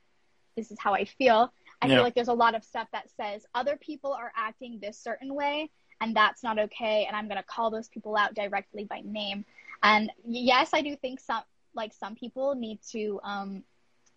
this 0.56 0.70
is 0.72 0.78
how 0.80 0.94
I 0.94 1.04
feel." 1.04 1.52
I 1.80 1.88
Yeah. 1.88 1.96
feel 1.96 2.02
like 2.04 2.14
there's 2.14 2.28
a 2.28 2.32
lot 2.34 2.54
of 2.54 2.64
stuff 2.64 2.88
that 2.92 3.10
says 3.10 3.46
other 3.54 3.76
people 3.76 4.12
are 4.12 4.32
acting 4.36 4.78
this 4.80 4.98
certain 4.98 5.34
way, 5.34 5.70
and 6.00 6.14
that's 6.14 6.42
not 6.42 6.58
okay. 6.58 7.04
And 7.06 7.16
I'm 7.16 7.26
going 7.28 7.38
to 7.38 7.42
call 7.44 7.70
those 7.70 7.88
people 7.88 8.16
out 8.16 8.34
directly 8.34 8.84
by 8.84 9.00
name. 9.04 9.44
And 9.82 10.10
yes, 10.24 10.70
I 10.72 10.82
do 10.82 10.96
think 10.96 11.20
some 11.20 11.42
like 11.74 11.92
some 11.92 12.14
people 12.14 12.54
need 12.54 12.80
to 12.90 13.20
um, 13.24 13.64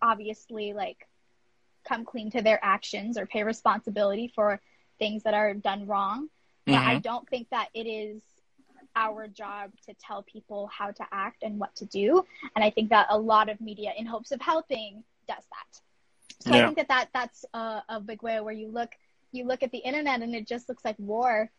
obviously 0.02 0.72
like 0.72 1.06
come 1.86 2.04
clean 2.04 2.30
to 2.32 2.42
their 2.42 2.58
actions 2.62 3.16
or 3.16 3.26
pay 3.26 3.44
responsibility 3.44 4.32
for 4.34 4.60
things 4.98 5.22
that 5.22 5.34
are 5.34 5.54
done 5.54 5.86
wrong. 5.86 6.28
But 6.64 6.74
I 6.74 6.98
don't 6.98 7.28
think 7.28 7.48
that 7.50 7.68
it 7.74 7.86
is 7.86 8.22
our 8.96 9.28
job 9.28 9.70
to 9.86 9.94
tell 9.94 10.22
people 10.22 10.66
how 10.66 10.90
to 10.90 11.06
act 11.12 11.42
and 11.44 11.60
what 11.60 11.76
to 11.76 11.84
do. 11.84 12.24
And 12.56 12.64
I 12.64 12.70
think 12.70 12.90
that 12.90 13.06
a 13.10 13.16
lot 13.18 13.48
of 13.48 13.60
media, 13.60 13.92
in 13.96 14.04
hopes 14.06 14.32
of 14.32 14.40
helping, 14.40 15.04
does 15.28 15.44
that. 15.50 15.80
So 16.40 16.54
I 16.54 16.64
think 16.64 16.76
that, 16.78 16.88
that 16.88 17.08
that's 17.14 17.44
a, 17.54 17.82
a 17.88 18.00
big 18.00 18.22
way 18.22 18.40
where 18.40 18.52
you 18.54 18.68
look 18.68 18.90
you 19.32 19.44
look 19.44 19.62
at 19.62 19.70
the 19.70 19.78
internet 19.78 20.22
and 20.22 20.34
it 20.34 20.46
just 20.46 20.68
looks 20.68 20.84
like 20.84 20.96
war. 20.98 21.50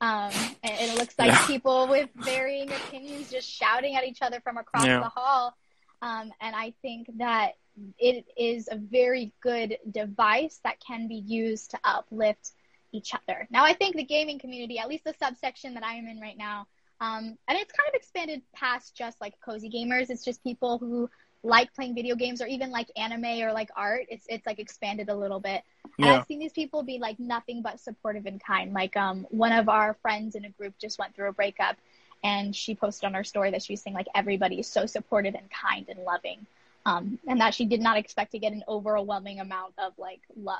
Um, 0.00 0.32
and 0.62 0.90
it 0.90 0.98
looks 0.98 1.14
like 1.18 1.28
Yeah. 1.28 1.46
people 1.46 1.86
with 1.86 2.10
varying 2.16 2.70
opinions 2.72 3.30
just 3.30 3.48
shouting 3.48 3.94
at 3.96 4.04
each 4.04 4.20
other 4.20 4.40
from 4.40 4.56
across 4.58 4.84
Yeah. 4.84 5.00
the 5.00 5.08
hall. 5.08 5.56
Um, 6.02 6.32
and 6.40 6.54
I 6.56 6.74
think 6.82 7.08
that 7.18 7.52
it 7.98 8.24
is 8.36 8.68
a 8.70 8.76
very 8.76 9.32
good 9.42 9.78
device 9.90 10.60
that 10.64 10.80
can 10.80 11.08
be 11.08 11.16
used 11.26 11.72
to 11.72 11.78
uplift 11.84 12.52
each 12.92 13.12
other. 13.14 13.48
Now, 13.50 13.64
I 13.64 13.72
think 13.72 13.96
the 13.96 14.04
gaming 14.04 14.38
community, 14.38 14.78
at 14.78 14.88
least 14.88 15.04
the 15.04 15.14
subsection 15.20 15.74
that 15.74 15.84
I 15.84 15.94
am 15.94 16.06
in 16.06 16.20
right 16.20 16.38
now, 16.38 16.66
um, 17.00 17.36
and 17.48 17.58
it's 17.58 17.72
kind 17.72 17.88
of 17.88 17.94
expanded 17.94 18.42
past 18.54 18.94
just 18.94 19.20
like 19.20 19.34
cozy 19.44 19.68
gamers. 19.68 20.10
It's 20.10 20.24
just 20.24 20.42
people 20.44 20.78
who 20.78 21.10
like 21.42 21.74
playing 21.74 21.94
video 21.94 22.14
games 22.14 22.40
or 22.40 22.46
even 22.46 22.70
like 22.70 22.88
anime 22.96 23.42
or 23.42 23.52
like 23.52 23.68
art. 23.76 24.06
It's 24.08 24.26
it's 24.28 24.46
like 24.46 24.58
expanded 24.58 25.08
a 25.08 25.14
little 25.14 25.40
bit. 25.40 25.62
And 25.98 26.08
I've 26.08 26.26
seen 26.26 26.38
these 26.38 26.52
people 26.52 26.82
be 26.82 26.98
like 26.98 27.20
nothing 27.20 27.62
but 27.62 27.78
supportive 27.78 28.26
and 28.26 28.42
kind. 28.42 28.72
Like 28.72 28.96
um, 28.96 29.26
one 29.30 29.52
of 29.52 29.68
our 29.68 29.94
friends 30.02 30.34
in 30.34 30.44
a 30.44 30.50
group 30.50 30.74
just 30.80 30.98
went 30.98 31.14
through 31.14 31.28
a 31.28 31.32
breakup, 31.32 31.76
and 32.22 32.56
she 32.56 32.74
posted 32.74 33.06
on 33.06 33.14
her 33.14 33.24
story 33.24 33.50
that 33.50 33.62
she 33.62 33.74
was 33.74 33.82
saying 33.82 33.94
like 33.94 34.08
everybody 34.14 34.58
is 34.58 34.66
so 34.66 34.86
supportive 34.86 35.34
and 35.34 35.48
kind 35.50 35.88
and 35.88 36.00
loving, 36.04 36.46
um, 36.86 37.18
and 37.26 37.40
that 37.40 37.54
she 37.54 37.64
did 37.64 37.80
not 37.80 37.96
expect 37.96 38.32
to 38.32 38.38
get 38.38 38.52
an 38.52 38.62
overwhelming 38.68 39.40
amount 39.40 39.74
of 39.78 39.92
like 39.98 40.20
love 40.36 40.58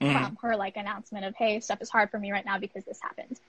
Mhm. 0.00 0.12
from 0.12 0.36
her 0.42 0.56
like 0.56 0.76
announcement 0.76 1.24
of 1.24 1.34
hey 1.36 1.58
stuff 1.60 1.80
is 1.80 1.90
hard 1.90 2.10
for 2.10 2.18
me 2.18 2.30
right 2.30 2.44
now 2.44 2.58
because 2.58 2.84
this 2.84 3.00
happened 3.02 3.40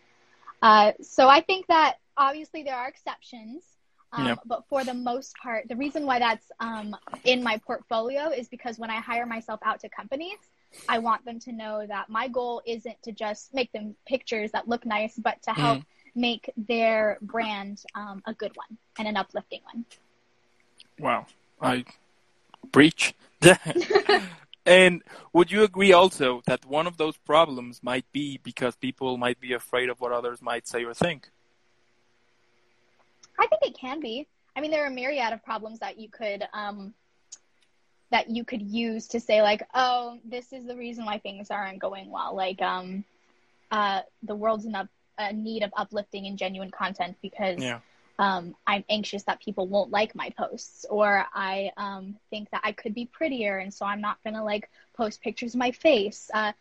uh, 0.62 0.92
so 1.02 1.28
i 1.30 1.42
think 1.42 1.68
that 1.68 1.98
obviously 2.18 2.64
there 2.64 2.76
are 2.76 2.88
exceptions 2.88 3.64
um, 4.12 4.26
Yeah. 4.26 4.36
but 4.46 4.68
for 4.68 4.84
the 4.84 4.94
most 4.94 5.36
part 5.38 5.68
the 5.68 5.76
reason 5.76 6.06
why 6.06 6.18
that's 6.20 6.52
um, 6.60 6.96
in 7.24 7.44
my 7.44 7.58
portfolio 7.58 8.30
is 8.30 8.48
because 8.50 8.80
when 8.80 8.90
i 8.90 9.00
hire 9.00 9.26
myself 9.28 9.60
out 9.64 9.80
to 9.82 9.90
companies 9.90 10.40
i 10.88 10.98
want 10.98 11.24
them 11.26 11.40
to 11.40 11.52
know 11.52 11.86
that 11.86 12.10
my 12.10 12.28
goal 12.28 12.62
isn't 12.66 13.02
to 13.04 13.12
just 13.12 13.54
make 13.54 13.72
them 13.72 13.96
pictures 14.08 14.52
that 14.52 14.68
look 14.68 14.86
nice 14.86 15.16
but 15.18 15.40
to 15.44 15.52
help 15.52 15.84
make 16.16 16.50
their 16.58 17.20
brand 17.22 17.84
um, 17.94 18.22
a 18.26 18.34
good 18.34 18.52
one 18.56 18.78
and 18.98 19.08
an 19.08 19.16
uplifting 19.18 19.62
one 19.72 19.86
Wow. 20.98 21.28
I 21.62 21.86
breach. 22.72 23.14
and 24.66 25.02
would 25.34 25.52
you 25.52 25.64
agree 25.64 25.94
also 25.94 26.42
that 26.46 26.66
one 26.66 26.88
of 26.88 26.98
those 26.98 27.18
problems 27.18 27.82
might 27.82 28.06
be 28.12 28.40
because 28.44 28.76
people 28.76 29.18
might 29.18 29.40
be 29.40 29.54
afraid 29.54 29.90
of 29.90 30.00
what 30.02 30.12
others 30.12 30.42
might 30.42 30.68
say 30.68 30.84
or 30.84 30.94
think? 30.94 31.30
I 33.38 33.48
think 33.48 33.62
it 33.64 33.78
can 33.80 34.02
be. 34.02 34.28
I 34.56 34.62
mean, 34.62 34.72
there 34.72 34.84
are 34.84 34.88
a 34.88 34.92
myriad 34.92 35.32
of 35.32 35.44
problems 35.44 35.80
that 35.80 35.98
you 35.98 36.10
could 36.10 36.44
um, 36.54 36.94
that 38.12 38.30
you 38.30 38.44
could 38.44 38.62
use 38.62 39.08
to 39.10 39.20
say 39.20 39.42
like, 39.42 39.64
oh, 39.74 40.20
this 40.26 40.52
is 40.52 40.66
the 40.66 40.76
reason 40.76 41.06
why 41.06 41.20
things 41.20 41.50
aren't 41.52 41.80
going 41.80 42.10
well. 42.10 42.36
Like, 42.36 42.62
um, 42.62 43.06
uh, 43.72 44.02
the 44.24 44.36
world's 44.36 44.66
in 44.66 44.76
a, 44.76 44.90
a 45.18 45.32
need 45.32 45.64
of 45.64 45.72
uplifting 45.78 46.26
and 46.26 46.38
genuine 46.38 46.72
content 46.72 47.16
because 47.22 47.62
Yeah. 47.62 47.80
Um, 48.20 48.54
I'm 48.68 48.84
anxious 48.90 49.24
that 49.24 49.40
people 49.42 49.66
won't 49.68 49.92
like 49.92 50.14
my 50.14 50.30
posts, 50.38 50.86
or 50.90 51.26
I 51.34 51.72
um, 51.78 52.18
think 52.30 52.50
that 52.52 52.62
I 52.66 52.74
could 52.74 52.94
be 52.94 53.06
prettier, 53.06 53.58
and 53.58 53.74
so 53.74 53.86
I'm 53.86 54.02
not 54.02 54.18
gonna 54.24 54.44
like 54.44 54.70
post 54.96 55.22
pictures 55.22 55.56
of 55.56 55.60
my 55.60 55.72
face. 55.72 56.30
Uh, 56.34 56.52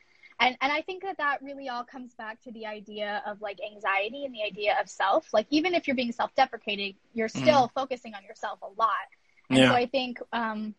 and 0.41 0.57
and 0.61 0.73
I 0.73 0.83
think 0.83 1.03
that 1.03 1.19
that 1.19 1.43
really 1.43 1.69
all 1.69 1.83
comes 1.83 2.15
back 2.15 2.41
to 2.43 2.53
the 2.53 2.65
idea 2.67 3.23
of 3.27 3.41
like 3.43 3.59
anxiety 3.61 4.25
and 4.25 4.33
the 4.33 4.45
idea 4.45 4.77
of 4.81 4.89
self. 4.89 5.27
Like 5.33 5.49
even 5.51 5.75
if 5.75 5.89
you're 5.89 5.97
being 5.97 6.13
self-deprecating, 6.13 6.95
you're 7.13 7.29
still 7.29 7.73
focusing 7.75 8.15
on 8.15 8.23
yourself 8.23 8.61
a 8.63 8.69
lot. 8.81 8.91
And 9.51 9.59
Yeah. 9.59 9.71
so 9.71 9.75
I 9.75 9.87
think, 9.87 10.21
um, 10.33 10.75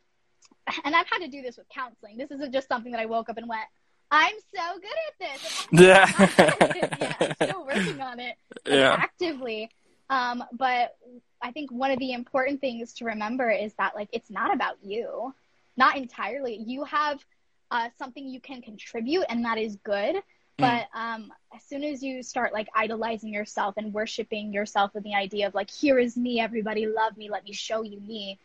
and 0.86 0.96
I've 0.96 1.08
had 1.08 1.20
to 1.20 1.28
do 1.28 1.42
this 1.42 1.58
with 1.58 1.68
counseling. 1.68 2.18
This 2.18 2.32
isn't 2.32 2.54
just 2.54 2.70
something 2.70 2.94
that 2.94 3.02
I 3.02 3.06
woke 3.06 3.28
up 3.30 3.38
and 3.38 3.50
went, 3.50 3.68
"I'm 4.12 4.36
so 4.56 4.80
good 4.80 5.00
at 5.10 5.42
this." 5.42 5.68
Yeah. 5.74 6.06
I'm 6.18 6.20
not 6.20 6.38
good 6.38 6.62
at 6.62 6.76
it 6.78 6.92
yet. 7.02 7.15
I'm 7.20 7.36
still 7.36 7.65
working 7.65 8.00
on 8.00 8.20
it 8.22 8.38
Yeah. 8.65 8.96
actively. 8.98 9.70
Um, 10.10 10.43
but 10.52 10.95
I 11.41 11.52
think 11.52 11.72
one 11.72 11.91
of 11.91 12.00
the 12.00 12.13
important 12.13 12.62
things 12.62 12.93
to 12.93 13.06
remember 13.06 13.50
is 13.50 13.74
that 13.76 13.95
like 13.95 14.10
it's 14.12 14.30
not 14.30 14.54
about 14.54 14.78
you, 14.84 15.34
not 15.78 15.98
entirely. 15.98 16.56
You 16.56 16.84
have 16.86 17.24
uh, 17.72 17.89
something 17.98 18.28
you 18.28 18.39
can 18.39 18.62
contribute, 18.62 19.26
and 19.30 19.45
that 19.45 19.58
is 19.58 19.76
good. 19.84 20.22
But 20.58 20.88
um, 20.93 21.32
as 21.56 21.63
soon 21.63 21.86
as 21.86 22.04
you 22.04 22.22
start 22.22 22.52
like 22.52 22.67
idolizing 22.76 23.32
yourself 23.32 23.76
and 23.78 23.93
worshiping 23.93 24.52
yourself 24.52 24.93
with 24.93 25.06
the 25.06 25.15
idea 25.15 25.48
of 25.48 25.56
like, 25.56 25.69
here 25.69 25.98
is 25.98 26.17
me, 26.17 26.41
everybody 26.41 26.86
love 26.86 27.15
me, 27.15 27.30
let 27.30 27.45
me 27.45 27.54
show 27.54 27.82
you 27.82 27.98
me, 28.02 28.39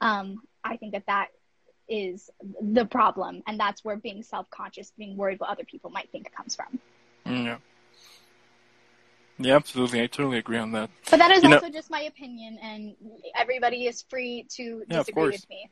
um, 0.00 0.42
I 0.64 0.78
think 0.78 0.94
that 0.94 1.06
that 1.06 1.28
is 1.88 2.28
the 2.60 2.84
problem, 2.86 3.44
and 3.46 3.60
that's 3.60 3.84
where 3.84 3.96
being 3.96 4.24
self-conscious, 4.24 4.92
being 4.98 5.16
worried 5.16 5.38
what 5.38 5.50
other 5.50 5.64
people 5.64 5.90
might 5.90 6.10
think 6.10 6.32
comes 6.34 6.56
from. 6.56 6.80
Yeah. 7.24 7.58
Yeah, 9.40 9.56
absolutely. 9.56 10.02
I 10.02 10.06
totally 10.06 10.38
agree 10.38 10.58
on 10.58 10.72
that. 10.72 10.90
But 11.10 11.18
that 11.18 11.30
is 11.30 11.42
You 11.42 11.48
know- 11.48 11.56
also 11.56 11.70
just 11.70 11.90
my 11.90 12.02
opinion, 12.02 12.58
and 12.62 12.94
everybody 13.34 13.86
is 13.86 14.02
free 14.02 14.46
to 14.56 14.84
Yeah, 14.88 14.98
disagree 14.98 15.28
with 15.30 15.48
me. 15.48 15.70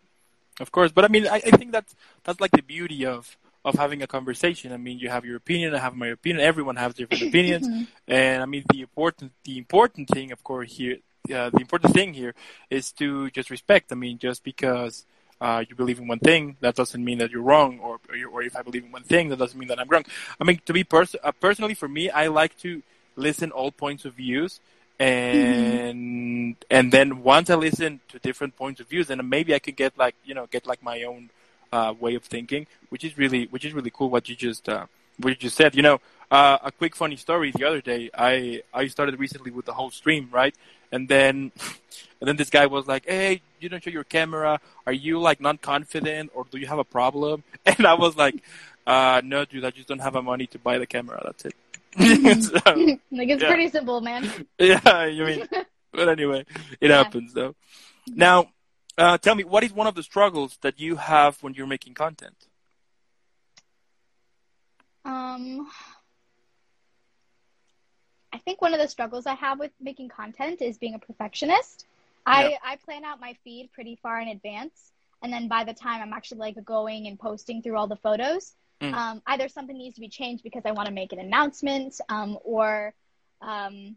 Of 0.60 0.72
course, 0.72 0.90
but 0.90 1.04
I 1.04 1.08
mean, 1.08 1.26
I, 1.28 1.36
I 1.36 1.50
think 1.58 1.70
that's 1.70 1.94
that's 2.24 2.40
like 2.40 2.50
the 2.50 2.62
beauty 2.62 3.06
of 3.06 3.36
of 3.64 3.74
having 3.74 4.02
a 4.02 4.06
conversation. 4.06 4.72
I 4.72 4.76
mean, 4.76 4.98
you 4.98 5.08
have 5.10 5.24
your 5.24 5.36
opinion, 5.36 5.74
I 5.74 5.78
have 5.78 5.94
my 5.94 6.08
opinion. 6.08 6.40
Everyone 6.44 6.76
has 6.76 6.94
different 6.94 7.22
opinions, 7.30 7.68
Mhm. 7.68 7.86
and 8.08 8.42
I 8.42 8.46
mean, 8.46 8.64
the 8.72 8.80
important 8.80 9.32
the 9.44 9.56
important 9.58 10.08
thing, 10.08 10.32
of 10.32 10.42
course, 10.42 10.72
here 10.72 10.96
uh, 11.32 11.50
the 11.50 11.60
important 11.60 11.92
thing 11.94 12.14
here 12.14 12.34
is 12.70 12.90
to 12.92 13.30
just 13.30 13.50
respect. 13.50 13.92
I 13.92 13.94
mean, 13.96 14.18
just 14.18 14.42
because 14.42 15.04
uh, 15.40 15.62
you 15.68 15.76
believe 15.76 15.98
in 16.00 16.08
one 16.08 16.18
thing, 16.18 16.56
that 16.60 16.74
doesn't 16.74 17.04
mean 17.04 17.18
that 17.18 17.30
you're 17.30 17.42
wrong, 17.52 17.78
or 17.78 18.00
or, 18.08 18.16
or 18.32 18.42
if 18.42 18.56
I 18.56 18.62
believe 18.62 18.84
in 18.84 18.90
one 18.90 19.04
thing, 19.04 19.28
that 19.28 19.38
doesn't 19.38 19.58
mean 19.60 19.68
that 19.68 19.78
I'm 19.78 19.88
wrong. 19.88 20.06
I 20.40 20.44
mean, 20.44 20.58
to 20.66 20.72
be 20.72 20.82
pers- 20.82 21.14
uh, 21.22 21.30
personally 21.32 21.74
for 21.74 21.86
me, 21.88 22.10
I 22.10 22.26
like 22.28 22.56
to 22.66 22.82
listen 23.18 23.50
all 23.50 23.70
points 23.70 24.04
of 24.04 24.14
views. 24.14 24.60
And 25.00 26.56
and 26.70 26.90
then 26.90 27.22
once 27.22 27.50
I 27.50 27.54
listen 27.54 28.00
to 28.08 28.18
different 28.18 28.56
points 28.56 28.80
of 28.80 28.88
views, 28.88 29.06
then 29.08 29.20
maybe 29.28 29.54
I 29.54 29.60
could 29.60 29.76
get 29.76 29.96
like 29.96 30.16
you 30.24 30.34
know 30.34 30.46
get 30.46 30.66
like 30.66 30.82
my 30.82 31.02
own 31.04 31.30
uh, 31.72 31.94
way 31.98 32.14
of 32.14 32.24
thinking, 32.24 32.66
which 32.88 33.04
is 33.04 33.16
really 33.16 33.46
which 33.46 33.64
is 33.64 33.72
really 33.72 33.90
cool. 33.90 34.10
What 34.10 34.28
you 34.28 34.34
just 34.34 34.68
uh, 34.68 34.86
what 35.18 35.30
you 35.30 35.36
just 35.36 35.56
said, 35.56 35.76
you 35.76 35.82
know, 35.82 36.00
uh, 36.30 36.58
a 36.64 36.72
quick 36.72 36.96
funny 36.96 37.16
story. 37.16 37.52
The 37.54 37.64
other 37.64 37.80
day, 37.80 38.10
I 38.12 38.62
I 38.74 38.88
started 38.88 39.18
recently 39.18 39.50
with 39.50 39.66
the 39.66 39.72
whole 39.74 39.90
stream, 39.90 40.28
right? 40.32 40.54
And 40.90 41.08
then 41.08 41.52
and 42.20 42.28
then 42.28 42.36
this 42.36 42.50
guy 42.50 42.66
was 42.66 42.86
like, 42.86 43.06
"Hey, 43.06 43.42
you 43.60 43.68
don't 43.68 43.82
show 43.82 43.90
your 43.90 44.04
camera. 44.04 44.60
Are 44.86 44.92
you 44.92 45.20
like 45.20 45.40
not 45.40 45.62
confident, 45.62 46.32
or 46.34 46.44
do 46.50 46.58
you 46.58 46.66
have 46.66 46.78
a 46.78 46.84
problem?" 46.84 47.44
And 47.66 47.86
I 47.86 47.94
was 47.94 48.16
like, 48.16 48.42
uh, 48.86 49.20
"No, 49.24 49.44
dude, 49.44 49.64
I 49.64 49.70
just 49.70 49.88
don't 49.88 50.00
have 50.00 50.14
the 50.14 50.22
money 50.22 50.46
to 50.48 50.58
buy 50.58 50.78
the 50.78 50.86
camera. 50.86 51.20
That's 51.24 51.44
it." 51.44 51.54
So, 51.98 52.60
like 53.10 53.28
it's 53.28 53.42
Yeah. 53.42 53.48
pretty 53.48 53.68
simple, 53.68 54.00
man. 54.00 54.32
yeah, 54.58 55.06
you 55.06 55.24
mean, 55.24 55.46
but 55.92 56.08
anyway, 56.08 56.44
it 56.80 56.90
Yeah. 56.90 56.98
happens 56.98 57.32
though. 57.34 57.54
Now, 58.06 58.48
uh, 58.96 59.18
tell 59.18 59.34
me, 59.34 59.44
what 59.44 59.64
is 59.64 59.72
one 59.72 59.86
of 59.86 59.94
the 59.94 60.02
struggles 60.02 60.58
that 60.62 60.78
you 60.78 60.96
have 60.96 61.42
when 61.42 61.54
you're 61.54 61.66
making 61.66 61.94
content? 61.94 62.46
Um, 65.04 65.68
I 68.32 68.38
think 68.38 68.60
one 68.60 68.74
of 68.74 68.80
the 68.80 68.88
struggles 68.88 69.26
I 69.26 69.34
have 69.34 69.58
with 69.58 69.72
making 69.80 70.08
content 70.08 70.60
is 70.62 70.78
being 70.78 70.94
a 70.94 70.98
perfectionist. 70.98 71.86
I, 72.26 72.58
I 72.62 72.76
plan 72.76 73.04
out 73.04 73.20
my 73.20 73.34
feed 73.44 73.72
pretty 73.72 73.96
far 74.02 74.20
in 74.20 74.28
advance, 74.28 74.92
and 75.22 75.32
then 75.32 75.48
by 75.48 75.64
the 75.64 75.72
time 75.72 76.02
I'm 76.02 76.12
actually 76.12 76.38
like 76.40 76.64
going 76.64 77.06
and 77.06 77.18
posting 77.18 77.62
through 77.62 77.76
all 77.76 77.86
the 77.86 77.96
photos, 77.96 78.52
Mm. 78.80 78.94
um, 78.94 79.22
either 79.26 79.48
something 79.48 79.76
needs 79.76 79.96
to 79.96 80.00
be 80.00 80.08
changed 80.08 80.44
because 80.44 80.62
I 80.64 80.70
want 80.70 80.86
to 80.86 80.94
make 80.94 81.12
an 81.12 81.18
announcement, 81.18 82.00
um, 82.08 82.38
or 82.44 82.94
um, 83.42 83.96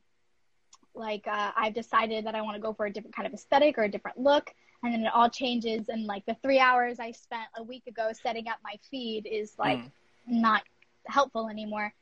like 0.95 1.27
uh, 1.27 1.51
I've 1.55 1.73
decided 1.73 2.25
that 2.25 2.35
I 2.35 2.41
want 2.41 2.55
to 2.55 2.61
go 2.61 2.73
for 2.73 2.85
a 2.85 2.91
different 2.91 3.15
kind 3.15 3.27
of 3.27 3.33
aesthetic 3.33 3.77
or 3.77 3.83
a 3.83 3.89
different 3.91 4.19
look, 4.19 4.53
and 4.83 4.93
then 4.93 5.01
it 5.01 5.11
all 5.13 5.29
changes. 5.29 5.87
And 5.89 6.05
like 6.05 6.25
the 6.25 6.35
three 6.41 6.59
hours 6.59 6.99
I 6.99 7.11
spent 7.11 7.47
a 7.57 7.63
week 7.63 7.85
ago 7.87 8.11
setting 8.13 8.47
up 8.47 8.57
my 8.63 8.75
feed 8.89 9.27
is 9.27 9.53
like 9.59 9.79
Mm. 9.79 9.91
not 10.27 10.63
helpful 11.05 11.47
anymore. 11.49 11.93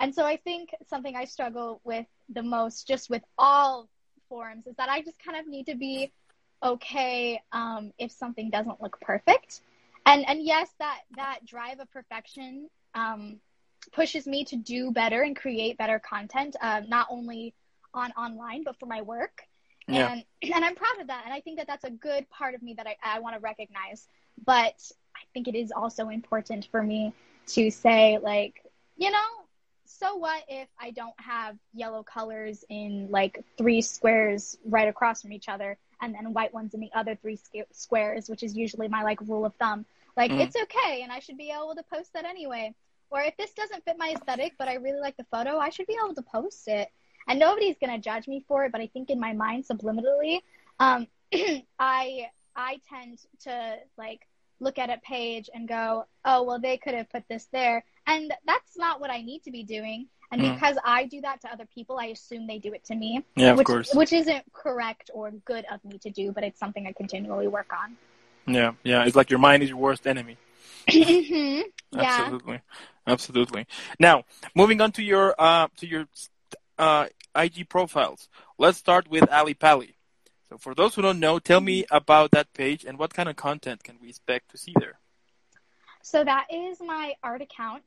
And 0.00 0.14
so 0.14 0.24
I 0.24 0.36
think 0.36 0.70
something 0.88 1.14
I 1.16 1.24
struggle 1.24 1.80
with 1.84 2.06
the 2.28 2.42
most, 2.42 2.86
just 2.88 3.10
with 3.10 3.22
all 3.38 3.88
forums, 4.28 4.66
is 4.66 4.74
that 4.76 4.88
I 4.88 5.02
just 5.02 5.18
kind 5.24 5.38
of 5.38 5.46
need 5.46 5.66
to 5.66 5.76
be 5.76 6.12
okay 6.62 7.40
um, 7.52 7.92
if 7.98 8.10
something 8.10 8.50
doesn't 8.50 8.82
look 8.82 9.00
perfect. 9.00 9.60
And 10.06 10.28
and 10.28 10.44
yes, 10.44 10.68
that 10.78 11.00
that 11.16 11.40
drive 11.46 11.80
of 11.80 11.90
perfection 11.90 12.68
um, 12.94 13.40
pushes 13.92 14.26
me 14.26 14.44
to 14.46 14.56
do 14.56 14.90
better 14.90 15.22
and 15.22 15.34
create 15.36 15.78
better 15.78 15.98
content, 15.98 16.56
uh, 16.60 16.82
not 16.86 17.06
only 17.10 17.54
on 17.92 18.10
online 18.12 18.64
but 18.64 18.78
for 18.78 18.86
my 18.86 19.02
work. 19.02 19.42
Yeah. 19.86 20.12
And 20.12 20.24
and 20.42 20.64
I'm 20.64 20.74
proud 20.74 21.00
of 21.00 21.06
that. 21.08 21.22
And 21.24 21.32
I 21.34 21.40
think 21.40 21.58
that 21.58 21.66
that's 21.66 21.84
a 21.84 21.90
good 21.90 22.28
part 22.30 22.54
of 22.54 22.62
me 22.62 22.74
that 22.74 22.86
I, 22.86 22.96
I 23.02 23.20
want 23.20 23.34
to 23.34 23.40
recognize. 23.40 24.06
But 24.44 24.74
I 25.14 25.20
think 25.32 25.48
it 25.48 25.54
is 25.54 25.72
also 25.72 26.08
important 26.08 26.68
for 26.70 26.82
me 26.82 27.12
to 27.48 27.70
say 27.70 28.18
like, 28.18 28.62
you 28.96 29.10
know, 29.10 29.18
so 29.86 30.16
what 30.16 30.42
if 30.48 30.68
I 30.80 30.90
don't 30.90 31.18
have 31.18 31.56
yellow 31.72 32.02
colors 32.02 32.64
in 32.68 33.08
like 33.10 33.44
three 33.56 33.80
squares 33.82 34.58
right 34.64 34.88
across 34.88 35.22
from 35.22 35.32
each 35.32 35.48
other 35.48 35.78
and 36.00 36.14
then 36.14 36.32
white 36.32 36.52
ones 36.52 36.74
in 36.74 36.80
the 36.80 36.90
other 36.94 37.14
three 37.14 37.38
squares, 37.72 38.28
which 38.28 38.42
is 38.42 38.56
usually 38.56 38.88
my 38.88 39.02
like 39.02 39.20
rule 39.20 39.44
of 39.44 39.54
thumb. 39.54 39.86
Like 40.16 40.30
Mhm. 40.30 40.40
it's 40.40 40.56
okay 40.56 41.02
and 41.02 41.12
I 41.12 41.18
should 41.20 41.36
be 41.36 41.50
able 41.50 41.74
to 41.74 41.82
post 41.84 42.12
that 42.14 42.24
anyway. 42.24 42.74
Or 43.10 43.20
if 43.22 43.36
this 43.36 43.52
doesn't 43.54 43.84
fit 43.84 43.96
my 43.98 44.10
aesthetic 44.12 44.54
but 44.58 44.68
I 44.68 44.74
really 44.74 45.00
like 45.00 45.16
the 45.16 45.24
photo, 45.24 45.58
I 45.58 45.70
should 45.70 45.86
be 45.86 45.96
able 46.02 46.14
to 46.14 46.22
post 46.22 46.68
it. 46.68 46.90
And 47.26 47.38
nobody's 47.38 47.78
going 47.78 47.92
to 47.92 47.98
judge 47.98 48.28
me 48.28 48.44
for 48.46 48.64
it, 48.64 48.72
but 48.72 48.80
I 48.80 48.86
think 48.88 49.10
in 49.10 49.20
my 49.20 49.32
mind 49.32 49.64
subliminally, 49.64 50.40
um 50.78 51.06
I 51.78 52.30
I 52.56 52.80
tend 52.88 53.18
to 53.40 53.76
like 53.96 54.26
look 54.60 54.78
at 54.78 54.90
a 54.90 54.98
page 54.98 55.50
and 55.52 55.66
go, 55.68 56.04
"Oh, 56.24 56.42
well 56.44 56.60
they 56.60 56.76
could 56.78 56.94
have 56.94 57.10
put 57.10 57.24
this 57.28 57.46
there." 57.46 57.84
And 58.06 58.32
that's 58.46 58.76
not 58.76 59.00
what 59.00 59.10
I 59.10 59.22
need 59.22 59.42
to 59.44 59.50
be 59.50 59.64
doing. 59.64 60.08
And 60.30 60.40
Mhm. 60.42 60.54
because 60.54 60.76
I 60.84 61.04
do 61.06 61.20
that 61.22 61.40
to 61.42 61.52
other 61.52 61.66
people, 61.66 61.98
I 61.98 62.06
assume 62.06 62.46
they 62.46 62.58
do 62.58 62.72
it 62.72 62.84
to 62.84 62.94
me 62.94 63.24
Yeah, 63.36 63.52
of 63.52 63.64
course. 63.64 63.94
which 63.94 64.12
isn't 64.12 64.52
correct 64.52 65.10
or 65.14 65.30
good 65.30 65.64
of 65.70 65.84
me 65.84 65.98
to 65.98 66.10
do, 66.10 66.32
but 66.32 66.44
it's 66.44 66.58
something 66.58 66.86
I 66.86 66.92
continually 66.92 67.48
work 67.48 67.72
on. 67.72 67.96
Yeah, 68.46 68.72
yeah. 68.82 69.04
It's 69.04 69.16
like 69.16 69.30
your 69.30 69.38
mind 69.38 69.62
is 69.62 69.68
your 69.68 69.78
worst 69.78 70.06
enemy. 70.06 70.36
hmm 70.90 71.60
Yeah. 71.92 72.00
Absolutely, 72.00 72.60
absolutely. 73.06 73.66
Now, 73.98 74.24
moving 74.54 74.80
on 74.80 74.92
to 74.92 75.02
your 75.02 75.34
uh, 75.38 75.68
to 75.76 75.86
your 75.86 76.06
uh, 76.78 77.06
IG 77.34 77.64
profiles. 77.68 78.28
Let's 78.58 78.78
start 78.78 79.08
with 79.08 79.30
Ali 79.30 79.54
Pali. 79.54 79.94
So, 80.48 80.58
for 80.58 80.74
those 80.74 80.94
who 80.94 81.02
don't 81.02 81.20
know, 81.20 81.38
tell 81.38 81.60
me 81.60 81.84
about 81.90 82.32
that 82.32 82.52
page 82.52 82.84
and 82.84 82.98
what 82.98 83.14
kind 83.14 83.28
of 83.28 83.36
content 83.36 83.82
can 83.84 83.96
we 84.00 84.08
expect 84.08 84.50
to 84.50 84.58
see 84.58 84.74
there. 84.78 84.98
So 86.02 86.24
that 86.24 86.46
is 86.52 86.80
my 86.80 87.14
art 87.22 87.42
account, 87.42 87.84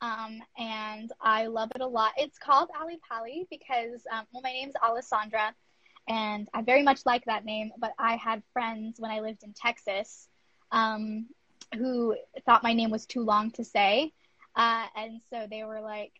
um, 0.00 0.42
and 0.58 1.10
I 1.20 1.46
love 1.46 1.70
it 1.74 1.80
a 1.80 1.86
lot. 1.86 2.12
It's 2.16 2.38
called 2.38 2.70
Ali 2.78 2.98
Pali 3.08 3.46
because, 3.50 4.04
um, 4.12 4.26
well, 4.32 4.42
my 4.42 4.52
name's 4.52 4.74
Alessandra, 4.82 5.54
and 6.08 6.48
I 6.52 6.62
very 6.62 6.82
much 6.82 7.00
like 7.06 7.24
that 7.26 7.44
name. 7.44 7.72
But 7.78 7.92
I 7.98 8.16
had 8.16 8.42
friends 8.52 9.00
when 9.00 9.10
I 9.10 9.20
lived 9.20 9.42
in 9.42 9.52
Texas 9.52 10.28
um, 10.70 11.26
who 11.76 12.16
thought 12.44 12.62
my 12.62 12.72
name 12.72 12.90
was 12.90 13.06
too 13.06 13.22
long 13.22 13.50
to 13.52 13.64
say, 13.64 14.12
uh, 14.56 14.86
and 14.96 15.20
so 15.30 15.46
they 15.50 15.64
were 15.64 15.80
like, 15.80 16.12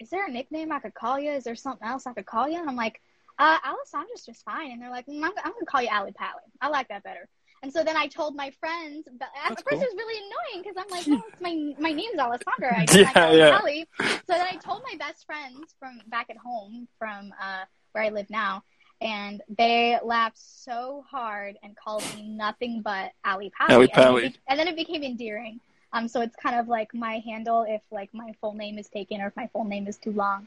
"Is 0.00 0.10
there 0.10 0.26
a 0.26 0.30
nickname 0.30 0.72
I 0.72 0.80
could 0.80 0.94
call 0.94 1.18
you? 1.18 1.30
Is 1.32 1.44
there 1.44 1.56
something 1.56 1.86
else 1.86 2.06
I 2.06 2.12
could 2.12 2.26
call 2.26 2.48
you?" 2.48 2.58
And 2.58 2.68
I'm 2.68 2.76
like, 2.76 3.00
uh, 3.38 3.58
"Alessandra's 3.64 4.24
just 4.26 4.44
fine." 4.44 4.72
And 4.72 4.80
they're 4.82 4.90
like, 4.90 5.06
mm, 5.06 5.22
"I'm, 5.24 5.32
I'm 5.44 5.52
gonna 5.52 5.66
call 5.66 5.82
you 5.82 5.90
Ali 5.92 6.12
Pali. 6.12 6.42
I 6.60 6.68
like 6.68 6.88
that 6.88 7.02
better." 7.04 7.28
And 7.62 7.72
so 7.72 7.82
then 7.82 7.96
I 7.96 8.06
told 8.06 8.36
my 8.36 8.50
friends, 8.60 9.08
but 9.18 9.28
at 9.44 9.48
That's 9.48 9.62
first 9.62 9.68
cool. 9.68 9.80
it 9.80 9.88
was 9.90 9.94
really 9.96 10.18
annoying 10.18 10.62
because 10.62 10.76
I'm 10.78 10.90
like, 10.90 11.06
no, 11.08 11.20
it's 11.28 11.40
my 11.40 11.74
my 11.80 11.92
name's 11.92 12.18
Alessandra. 12.18 12.76
I 12.76 12.86
Yeah, 12.94 13.12
my 13.14 13.32
yeah. 13.32 13.58
Kelly. 13.58 13.86
So 13.98 14.34
then 14.34 14.46
I 14.46 14.56
told 14.56 14.82
my 14.90 14.96
best 14.98 15.26
friends 15.26 15.74
from 15.78 16.00
back 16.06 16.30
at 16.30 16.36
home, 16.36 16.86
from 16.98 17.32
uh, 17.40 17.64
where 17.92 18.04
I 18.04 18.10
live 18.10 18.30
now, 18.30 18.62
and 19.00 19.42
they 19.56 19.98
laughed 20.02 20.38
so 20.38 21.04
hard 21.08 21.56
and 21.62 21.76
called 21.76 22.04
me 22.16 22.28
nothing 22.28 22.82
but 22.82 23.12
Ali 23.24 23.50
Pali. 23.56 23.74
Ali 23.74 23.88
And, 23.94 24.16
then 24.16 24.24
it 24.24 24.38
and 24.48 24.58
then 24.58 24.68
it 24.68 24.76
became 24.76 25.02
endearing. 25.02 25.60
Um, 25.92 26.08
so 26.08 26.20
it's 26.20 26.36
kind 26.36 26.58
of 26.58 26.68
like 26.68 26.94
my 26.94 27.22
handle 27.24 27.64
if 27.66 27.80
like 27.90 28.12
my 28.12 28.32
full 28.40 28.54
name 28.54 28.78
is 28.78 28.88
taken 28.88 29.20
or 29.20 29.28
if 29.28 29.36
my 29.36 29.48
full 29.52 29.64
name 29.64 29.86
is 29.86 29.96
too 29.96 30.12
long. 30.12 30.46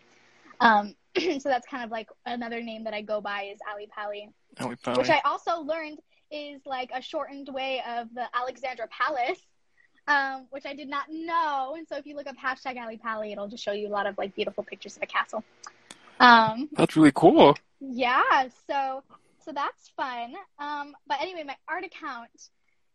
Um, 0.60 0.96
so 1.18 1.50
that's 1.50 1.68
kind 1.68 1.84
of 1.84 1.92
like 1.92 2.10
another 2.26 2.62
name 2.62 2.84
that 2.84 2.94
I 2.94 3.02
go 3.02 3.22
by 3.22 3.44
is 3.44 3.60
Ali 3.72 3.88
Pali 3.88 4.30
Ali 4.60 4.76
Pali. 4.76 4.98
which 4.98 5.10
I 5.10 5.22
also 5.26 5.62
learned 5.62 6.00
is 6.30 6.62
like 6.66 6.92
a 6.94 7.02
shortened 7.02 7.50
way 7.50 7.82
of 7.88 8.14
the 8.14 8.24
Alexandra 8.36 8.88
Palace, 8.88 9.40
um, 10.08 10.48
which 10.50 10.66
I 10.66 10.74
did 10.74 10.90
not 10.90 11.06
know. 11.10 11.76
And 11.78 11.88
so 11.88 11.98
if 11.98 12.06
you 12.06 12.16
look 12.16 12.28
up 12.28 12.36
hashtag 12.38 12.78
Ali 12.78 12.98
Pali, 12.98 13.32
it'll 13.32 13.48
just 13.48 13.64
show 13.64 13.72
you 13.72 13.88
a 13.88 13.90
lot 13.90 14.06
of 14.08 14.18
like 14.18 14.36
beautiful 14.36 14.64
pictures 14.64 14.96
of 14.98 15.04
a 15.04 15.08
castle. 15.08 15.44
Um, 16.22 16.70
That's 16.74 16.96
really 16.96 17.12
cool. 17.14 17.58
yeah, 17.80 18.48
so 18.70 19.04
so 19.44 19.52
that's 19.52 19.90
fun. 19.98 20.34
Um, 20.60 20.94
but 21.08 21.18
anyway, 21.22 21.44
my 21.44 21.56
art 21.68 21.84
account 21.84 22.30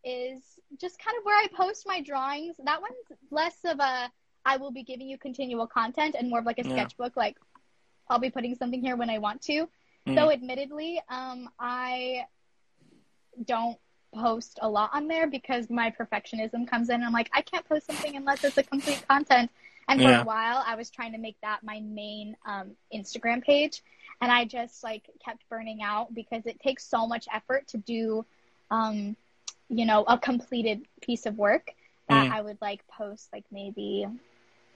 is 0.03 0.41
just 0.79 0.97
kind 1.03 1.17
of 1.17 1.25
where 1.25 1.35
I 1.37 1.47
post 1.53 1.85
my 1.85 2.01
drawings. 2.01 2.55
That 2.63 2.81
one's 2.81 3.19
less 3.31 3.57
of 3.65 3.79
a 3.79 4.09
I 4.45 4.55
will 4.55 4.71
be 4.71 4.83
giving 4.83 5.09
you 5.09 5.17
continual 5.17 5.67
content 5.67 6.15
and 6.17 6.29
more 6.29 6.39
of 6.39 6.45
like 6.45 6.59
a 6.59 6.63
Yeah. 6.65 6.73
sketchbook. 6.73 7.17
Like 7.17 7.35
I'll 8.09 8.19
be 8.19 8.29
putting 8.29 8.55
something 8.55 8.81
here 8.81 8.95
when 8.95 9.09
I 9.09 9.17
want 9.17 9.41
to. 9.43 9.67
Mm. 10.07 10.15
Though 10.15 10.31
admittedly, 10.31 11.01
um, 11.09 11.49
I 11.59 12.25
don't 13.45 13.77
post 14.15 14.57
a 14.61 14.69
lot 14.69 14.91
on 14.93 15.09
there 15.09 15.27
because 15.27 15.69
my 15.69 15.91
perfectionism 15.91 16.65
comes 16.65 16.89
in. 16.89 17.03
I'm 17.03 17.11
like, 17.11 17.29
I 17.33 17.41
can't 17.41 17.67
post 17.67 17.85
something 17.87 18.15
unless 18.15 18.43
it's 18.45 18.57
a 18.57 18.63
complete 18.63 19.05
content. 19.07 19.51
And 19.87 20.01
for 20.01 20.09
Yeah. 20.09 20.21
a 20.21 20.25
while, 20.25 20.63
I 20.65 20.75
was 20.75 20.89
trying 20.89 21.13
to 21.13 21.17
make 21.17 21.39
that 21.41 21.63
my 21.63 21.79
main 21.79 22.35
um, 22.45 22.71
Instagram 22.93 23.41
page, 23.41 23.81
and 24.21 24.31
I 24.31 24.45
just 24.45 24.83
like 24.83 25.09
kept 25.23 25.47
burning 25.49 25.81
out 25.81 26.13
because 26.13 26.45
it 26.45 26.59
takes 26.59 26.83
so 26.85 27.07
much 27.07 27.27
effort 27.33 27.67
to 27.69 27.77
do, 27.77 28.25
um, 28.69 29.15
you 29.69 29.85
know, 29.85 30.03
a 30.03 30.17
completed 30.17 30.81
piece 31.01 31.25
of 31.25 31.37
work 31.37 31.71
that 32.09 32.27
Mm. 32.27 32.31
I 32.31 32.41
would 32.41 32.57
like 32.61 32.85
post 32.87 33.29
like 33.33 33.45
maybe 33.51 34.07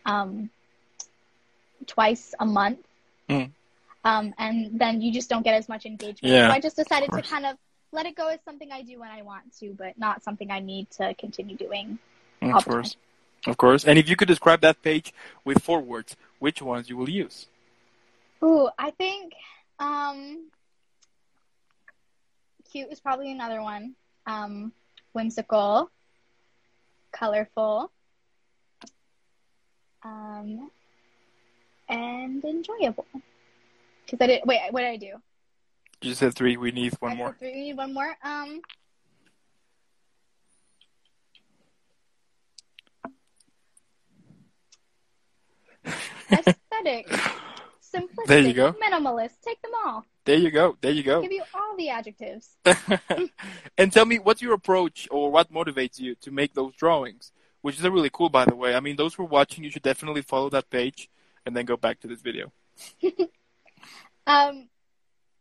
um, 0.05 0.49
twice 1.87 2.33
a 2.39 2.45
month. 2.45 2.79
Mm. 3.29 3.51
um, 4.03 4.33
and 4.37 4.77
then 4.79 5.01
you 5.01 5.11
just 5.13 5.29
don't 5.29 5.43
get 5.43 5.55
as 5.55 5.69
much 5.69 5.85
engagement. 5.85 6.33
Yeah, 6.33 6.47
so 6.49 6.53
I 6.53 6.59
just 6.59 6.75
decided 6.75 7.11
to 7.11 7.21
kind 7.21 7.45
of 7.45 7.57
let 7.93 8.05
it 8.05 8.15
go 8.15 8.27
as 8.27 8.39
something 8.43 8.71
I 8.71 8.81
do 8.81 8.99
when 8.99 9.09
I 9.09 9.21
want 9.21 9.53
to, 9.59 9.73
but 9.73 9.97
not 9.97 10.23
something 10.23 10.49
I 10.51 10.59
need 10.59 10.89
to 10.91 11.13
continue 11.13 11.55
doing. 11.55 11.99
Of 12.41 12.65
the 12.65 12.71
time. 12.71 12.83
Of 13.47 13.57
course. 13.57 13.85
And 13.85 13.97
if 13.97 14.07
you 14.07 14.15
could 14.15 14.27
describe 14.27 14.61
that 14.61 14.81
page 14.81 15.13
with 15.43 15.63
four 15.63 15.81
words, 15.81 16.15
which 16.39 16.61
ones 16.61 16.89
you 16.89 16.97
will 16.97 17.09
use? 17.09 17.47
Ooh, 18.43 18.69
I 18.77 18.91
think 18.91 19.33
um, 19.79 20.49
cute 22.71 22.91
is 22.91 22.99
probably 22.99 23.31
another 23.31 23.61
one. 23.61 23.95
Um, 24.27 24.71
whimsical, 25.13 25.89
colorful, 27.11 27.91
um, 30.03 30.69
and 31.89 32.43
enjoyable. 32.43 33.05
Because 34.05 34.21
I 34.21 34.27
did. 34.27 34.41
Wait, 34.45 34.61
what 34.71 34.81
did 34.81 34.89
I 34.89 34.97
do? 34.97 35.13
You 36.01 36.09
just 36.09 36.19
said 36.19 36.33
three. 36.33 36.57
We 36.57 36.71
need 36.71 36.93
one 36.99 37.13
I 37.13 37.15
more. 37.15 37.35
Three. 37.37 37.51
We 37.53 37.61
need 37.61 37.77
one 37.77 37.93
more. 37.93 38.15
Um. 38.23 38.61
Aesthetic, 46.31 47.07
simplistic, 47.81 48.25
There 48.27 48.39
you 48.39 48.53
go. 48.53 48.73
minimalist. 48.73 49.41
Take 49.43 49.61
them 49.61 49.71
all. 49.85 50.05
There 50.25 50.37
you 50.37 50.51
go. 50.51 50.77
There 50.81 50.91
you 50.91 51.03
go. 51.03 51.21
Give 51.21 51.31
you 51.31 51.43
all 51.53 51.75
the 51.77 51.89
adjectives. 51.89 52.57
and 53.77 53.91
tell 53.91 54.05
me, 54.05 54.19
what's 54.19 54.41
your 54.41 54.53
approach 54.53 55.07
or 55.09 55.31
what 55.31 55.51
motivates 55.51 55.99
you 55.99 56.15
to 56.15 56.31
make 56.31 56.53
those 56.53 56.73
drawings? 56.75 57.31
Which 57.61 57.77
is 57.77 57.83
really 57.83 58.09
cool, 58.11 58.29
by 58.29 58.45
the 58.45 58.55
way. 58.55 58.75
I 58.75 58.79
mean, 58.79 58.95
those 58.95 59.13
who 59.13 59.23
are 59.23 59.27
watching, 59.27 59.63
you 59.63 59.69
should 59.69 59.83
definitely 59.83 60.21
follow 60.21 60.49
that 60.49 60.69
page 60.69 61.09
and 61.45 61.55
then 61.55 61.65
go 61.65 61.77
back 61.77 61.99
to 62.01 62.07
this 62.07 62.21
video. 62.21 62.51
Um, 64.27 64.69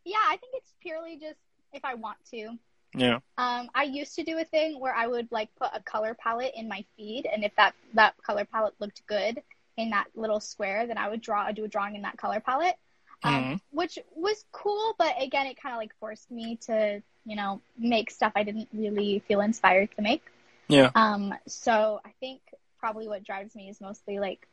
yeah, 0.04 0.16
I 0.28 0.36
think 0.36 0.54
it's 0.54 0.72
purely 0.80 1.16
just 1.16 1.38
if 1.72 1.84
I 1.84 1.94
want 1.94 2.18
to. 2.30 2.56
Yeah. 2.94 3.18
Um, 3.38 3.68
I 3.74 3.84
used 3.84 4.16
to 4.16 4.24
do 4.24 4.38
a 4.38 4.44
thing 4.44 4.80
where 4.80 4.94
I 4.94 5.06
would 5.06 5.28
like 5.30 5.48
put 5.56 5.70
a 5.74 5.82
color 5.82 6.14
palette 6.14 6.52
in 6.56 6.68
my 6.68 6.84
feed, 6.96 7.26
and 7.32 7.44
if 7.44 7.54
that 7.56 7.74
that 7.94 8.14
color 8.26 8.44
palette 8.44 8.74
looked 8.80 9.06
good 9.06 9.42
in 9.80 9.90
that 9.90 10.06
little 10.14 10.40
square, 10.40 10.86
then 10.86 10.98
I 10.98 11.08
would 11.08 11.20
draw. 11.20 11.42
I 11.42 11.52
do 11.52 11.64
a 11.64 11.68
drawing 11.68 11.96
in 11.96 12.02
that 12.02 12.16
color 12.16 12.40
palette, 12.40 12.76
um, 13.22 13.32
Mhm. 13.32 13.60
which 13.70 13.98
was 14.14 14.44
cool. 14.52 14.94
But 14.98 15.20
again, 15.20 15.46
it 15.46 15.60
kind 15.60 15.74
of 15.74 15.78
like 15.78 15.94
forced 15.96 16.30
me 16.30 16.56
to, 16.66 17.02
you 17.24 17.36
know, 17.36 17.60
make 17.76 18.10
stuff 18.10 18.32
I 18.36 18.42
didn't 18.42 18.68
really 18.72 19.20
feel 19.20 19.40
inspired 19.40 19.90
to 19.96 20.02
make. 20.02 20.24
Yeah. 20.68 20.90
Um, 20.94 21.34
so 21.46 22.00
I 22.04 22.10
think 22.20 22.40
probably 22.78 23.08
what 23.08 23.24
drives 23.24 23.54
me 23.54 23.68
is 23.68 23.80
mostly 23.80 24.18
like 24.18 24.46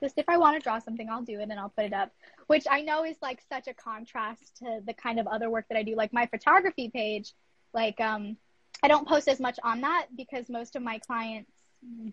just 0.00 0.18
if 0.18 0.28
I 0.28 0.36
want 0.36 0.56
to 0.56 0.62
draw 0.62 0.78
something, 0.80 1.08
I'll 1.08 1.22
do 1.22 1.40
it 1.40 1.48
and 1.48 1.58
I'll 1.58 1.70
put 1.70 1.86
it 1.86 1.92
up, 1.94 2.12
which 2.46 2.66
I 2.70 2.82
know 2.82 3.04
is 3.04 3.16
like 3.22 3.40
such 3.48 3.68
a 3.68 3.74
contrast 3.74 4.56
to 4.58 4.82
the 4.84 4.92
kind 4.92 5.18
of 5.18 5.26
other 5.26 5.48
work 5.48 5.66
that 5.68 5.78
I 5.78 5.82
do. 5.82 5.94
Like 5.94 6.12
my 6.12 6.26
photography 6.26 6.90
page, 6.90 7.32
like 7.72 8.00
um, 8.00 8.36
I 8.82 8.88
don't 8.88 9.08
post 9.08 9.28
as 9.28 9.40
much 9.40 9.58
on 9.62 9.80
that 9.80 10.08
because 10.14 10.50
most 10.50 10.76
of 10.76 10.82
my 10.82 10.98
clients 10.98 11.50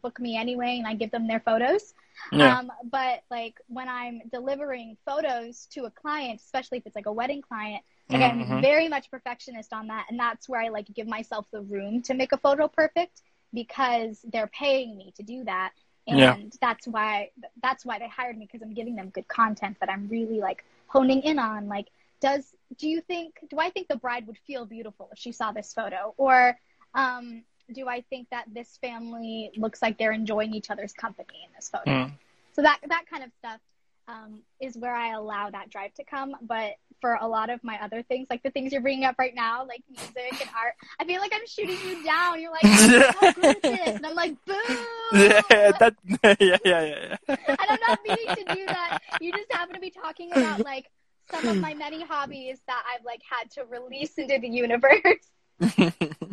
book 0.01 0.19
me 0.19 0.37
anyway 0.37 0.77
and 0.77 0.87
I 0.87 0.93
give 0.95 1.11
them 1.11 1.27
their 1.27 1.39
photos. 1.39 1.93
Yeah. 2.31 2.59
Um, 2.59 2.71
but 2.91 3.23
like 3.29 3.59
when 3.67 3.87
I'm 3.89 4.21
delivering 4.31 4.97
photos 5.05 5.67
to 5.71 5.85
a 5.85 5.91
client, 5.91 6.39
especially 6.41 6.77
if 6.79 6.85
it's 6.85 6.95
like 6.95 7.05
a 7.07 7.11
wedding 7.11 7.41
client, 7.41 7.83
like 8.09 8.21
I'm 8.21 8.45
Mhm. 8.45 8.61
very 8.61 8.87
much 8.89 9.09
perfectionist 9.09 9.73
on 9.73 9.87
that, 9.87 10.07
and 10.09 10.19
that's 10.19 10.49
where 10.49 10.61
I 10.61 10.67
like 10.69 10.87
give 10.93 11.07
myself 11.07 11.49
the 11.51 11.61
room 11.61 12.01
to 12.03 12.13
make 12.13 12.31
a 12.33 12.37
photo 12.37 12.67
perfect 12.67 13.21
because 13.53 14.21
they're 14.31 14.47
paying 14.47 14.97
me 14.97 15.11
to 15.17 15.23
do 15.23 15.43
that, 15.45 15.71
and 16.07 16.19
Yeah. 16.19 16.37
that's 16.59 16.87
why 16.87 17.31
that's 17.61 17.85
why 17.85 17.99
they 17.99 18.07
hired 18.07 18.37
me 18.37 18.45
because 18.45 18.61
I'm 18.61 18.73
giving 18.73 18.95
them 18.95 19.09
good 19.09 19.27
content 19.27 19.77
that 19.79 19.89
I'm 19.89 20.07
really 20.09 20.39
like 20.39 20.63
honing 20.87 21.21
in 21.21 21.39
on. 21.39 21.67
Like, 21.69 21.87
does 22.19 22.53
do 22.77 22.87
you 22.89 23.01
think 23.01 23.39
do 23.49 23.59
I 23.59 23.69
think 23.69 23.87
the 23.87 23.95
bride 23.97 24.27
would 24.27 24.37
feel 24.39 24.65
beautiful 24.65 25.09
if 25.11 25.19
she 25.19 25.31
saw 25.31 25.51
this 25.51 25.73
photo, 25.73 26.13
or 26.17 26.57
um, 26.93 27.43
do 27.73 27.87
I 27.87 28.01
think 28.09 28.27
that 28.31 28.45
this 28.53 28.77
family 28.81 29.51
looks 29.55 29.81
like 29.81 29.97
they're 29.97 30.11
enjoying 30.11 30.53
each 30.53 30.69
other's 30.69 30.93
company 30.93 31.39
in 31.45 31.51
this 31.55 31.69
photo? 31.69 31.91
Mm. 31.91 32.11
So 32.53 32.61
that 32.61 32.79
that 32.87 33.05
kind 33.09 33.23
of 33.23 33.31
stuff 33.39 33.59
um, 34.07 34.39
is 34.59 34.77
where 34.77 34.95
I 34.95 35.13
allow 35.13 35.49
that 35.49 35.69
drive 35.69 35.93
to 35.95 36.03
come. 36.03 36.35
But 36.41 36.73
for 36.99 37.17
a 37.19 37.27
lot 37.27 37.49
of 37.49 37.63
my 37.63 37.81
other 37.81 38.03
things, 38.03 38.27
like 38.29 38.43
the 38.43 38.51
things 38.51 38.71
you're 38.71 38.81
bringing 38.81 39.05
up 39.05 39.15
right 39.17 39.33
now, 39.33 39.65
like 39.65 39.81
music 39.89 40.39
and 40.39 40.49
art, 40.55 40.73
I 40.99 41.05
feel 41.05 41.19
like 41.19 41.31
I'm 41.33 41.47
shooting 41.47 41.77
you 41.87 42.03
down. 42.03 42.39
You're 42.39 42.51
like, 42.51 42.61
good 42.61 43.61
this, 43.61 43.95
and 43.95 44.05
I'm 44.05 44.15
like, 44.15 44.35
boo. 44.45 44.53
Yeah, 45.13 45.71
that, 45.77 45.95
yeah, 46.39 46.57
yeah, 46.63 46.63
yeah, 46.63 47.15
and 47.27 47.57
I'm 47.69 47.79
not 47.85 47.99
meaning 48.07 48.27
to 48.27 48.55
do 48.55 48.65
that. 48.67 48.99
You 49.19 49.33
just 49.33 49.51
happen 49.51 49.75
to 49.75 49.81
be 49.81 49.89
talking 49.89 50.31
about 50.31 50.63
like 50.63 50.89
some 51.29 51.47
of 51.47 51.57
my 51.57 51.73
many 51.73 52.01
hobbies 52.01 52.59
that 52.67 52.81
I've 52.93 53.03
like 53.03 53.21
had 53.29 53.51
to 53.51 53.65
release 53.65 54.13
into 54.17 54.39
the 54.39 54.47
universe. 54.47 55.27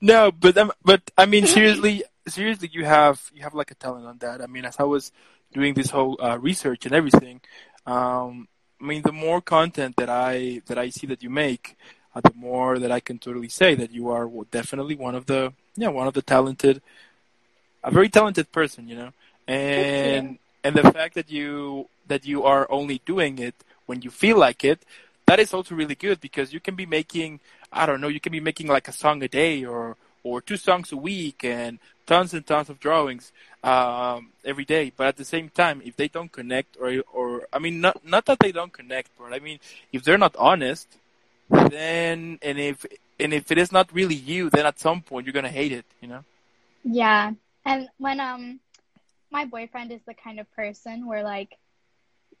no, 0.00 0.32
but 0.32 0.56
um, 0.58 0.72
but 0.84 1.02
I 1.16 1.26
mean, 1.26 1.46
seriously, 1.56 2.04
seriously, 2.26 2.70
you 2.72 2.84
have 2.84 3.30
you 3.34 3.42
have 3.42 3.54
like 3.54 3.70
a 3.70 3.74
talent 3.74 4.06
on 4.06 4.18
that. 4.18 4.40
I 4.42 4.46
mean, 4.46 4.64
as 4.64 4.76
I 4.78 4.84
was 4.84 5.12
doing 5.52 5.74
this 5.74 5.90
whole 5.90 6.18
uh, 6.22 6.38
research 6.38 6.86
and 6.86 6.94
everything, 6.94 7.40
um, 7.86 8.48
I 8.80 8.84
mean, 8.84 9.02
the 9.02 9.12
more 9.12 9.40
content 9.40 9.96
that 9.96 10.08
I 10.08 10.62
that 10.66 10.78
I 10.78 10.90
see 10.90 11.06
that 11.08 11.22
you 11.22 11.30
make, 11.30 11.76
uh, 12.14 12.20
the 12.20 12.34
more 12.34 12.78
that 12.78 12.92
I 12.92 13.00
can 13.00 13.18
totally 13.18 13.48
say 13.48 13.74
that 13.74 13.92
you 13.92 14.08
are 14.10 14.28
definitely 14.50 14.94
one 14.94 15.14
of 15.14 15.26
the 15.26 15.52
yeah 15.76 15.88
one 15.88 16.06
of 16.06 16.14
the 16.14 16.22
talented, 16.22 16.82
a 17.82 17.90
very 17.90 18.08
talented 18.08 18.52
person, 18.52 18.88
you 18.88 18.96
know, 18.96 19.12
and 19.46 20.38
and 20.64 20.76
the 20.76 20.92
fact 20.92 21.14
that 21.14 21.30
you 21.30 21.88
that 22.06 22.26
you 22.26 22.44
are 22.44 22.70
only 22.70 23.00
doing 23.04 23.38
it 23.38 23.54
when 23.86 24.02
you 24.02 24.10
feel 24.10 24.36
like 24.36 24.64
it, 24.64 24.84
that 25.28 25.38
is 25.38 25.52
also 25.54 25.74
really 25.74 25.94
good 25.94 26.20
because 26.20 26.52
you 26.52 26.60
can 26.60 26.74
be 26.74 26.86
making 26.86 27.40
I 27.72 27.86
don't 27.86 28.00
know 28.00 28.08
you 28.08 28.20
can 28.20 28.32
be 28.32 28.40
making 28.40 28.66
like 28.66 28.88
a 28.88 28.92
song 28.92 29.22
a 29.22 29.28
day 29.28 29.64
or 29.64 29.96
or 30.24 30.40
two 30.40 30.56
songs 30.56 30.92
a 30.92 30.96
week 30.96 31.44
and 31.44 31.78
tons 32.06 32.34
and 32.34 32.46
tons 32.46 32.68
of 32.68 32.80
drawings 32.80 33.32
um, 33.62 34.30
every 34.44 34.64
day. 34.64 34.92
But 34.96 35.08
at 35.08 35.16
the 35.16 35.24
same 35.24 35.48
time, 35.48 35.80
if 35.84 35.96
they 35.96 36.08
don't 36.08 36.30
connect, 36.30 36.76
or 36.80 37.02
or 37.12 37.46
I 37.52 37.58
mean, 37.58 37.80
not 37.80 38.04
not 38.04 38.24
that 38.26 38.38
they 38.40 38.52
don't 38.52 38.72
connect, 38.72 39.10
but 39.18 39.32
I 39.32 39.38
mean, 39.38 39.58
if 39.92 40.02
they're 40.02 40.18
not 40.18 40.34
honest, 40.36 40.88
then 41.50 42.38
and 42.42 42.58
if 42.58 42.84
and 43.20 43.32
if 43.32 43.50
it 43.50 43.58
is 43.58 43.72
not 43.72 43.92
really 43.92 44.14
you, 44.14 44.50
then 44.50 44.66
at 44.66 44.80
some 44.80 45.02
point 45.02 45.26
you're 45.26 45.32
gonna 45.32 45.48
hate 45.48 45.72
it, 45.72 45.84
you 46.00 46.08
know. 46.08 46.24
Yeah. 46.84 47.32
And 47.64 47.88
when 47.98 48.20
um 48.20 48.60
my 49.30 49.44
boyfriend 49.44 49.92
is 49.92 50.00
the 50.06 50.14
kind 50.14 50.40
of 50.40 50.50
person 50.52 51.06
where 51.06 51.22
like 51.22 51.56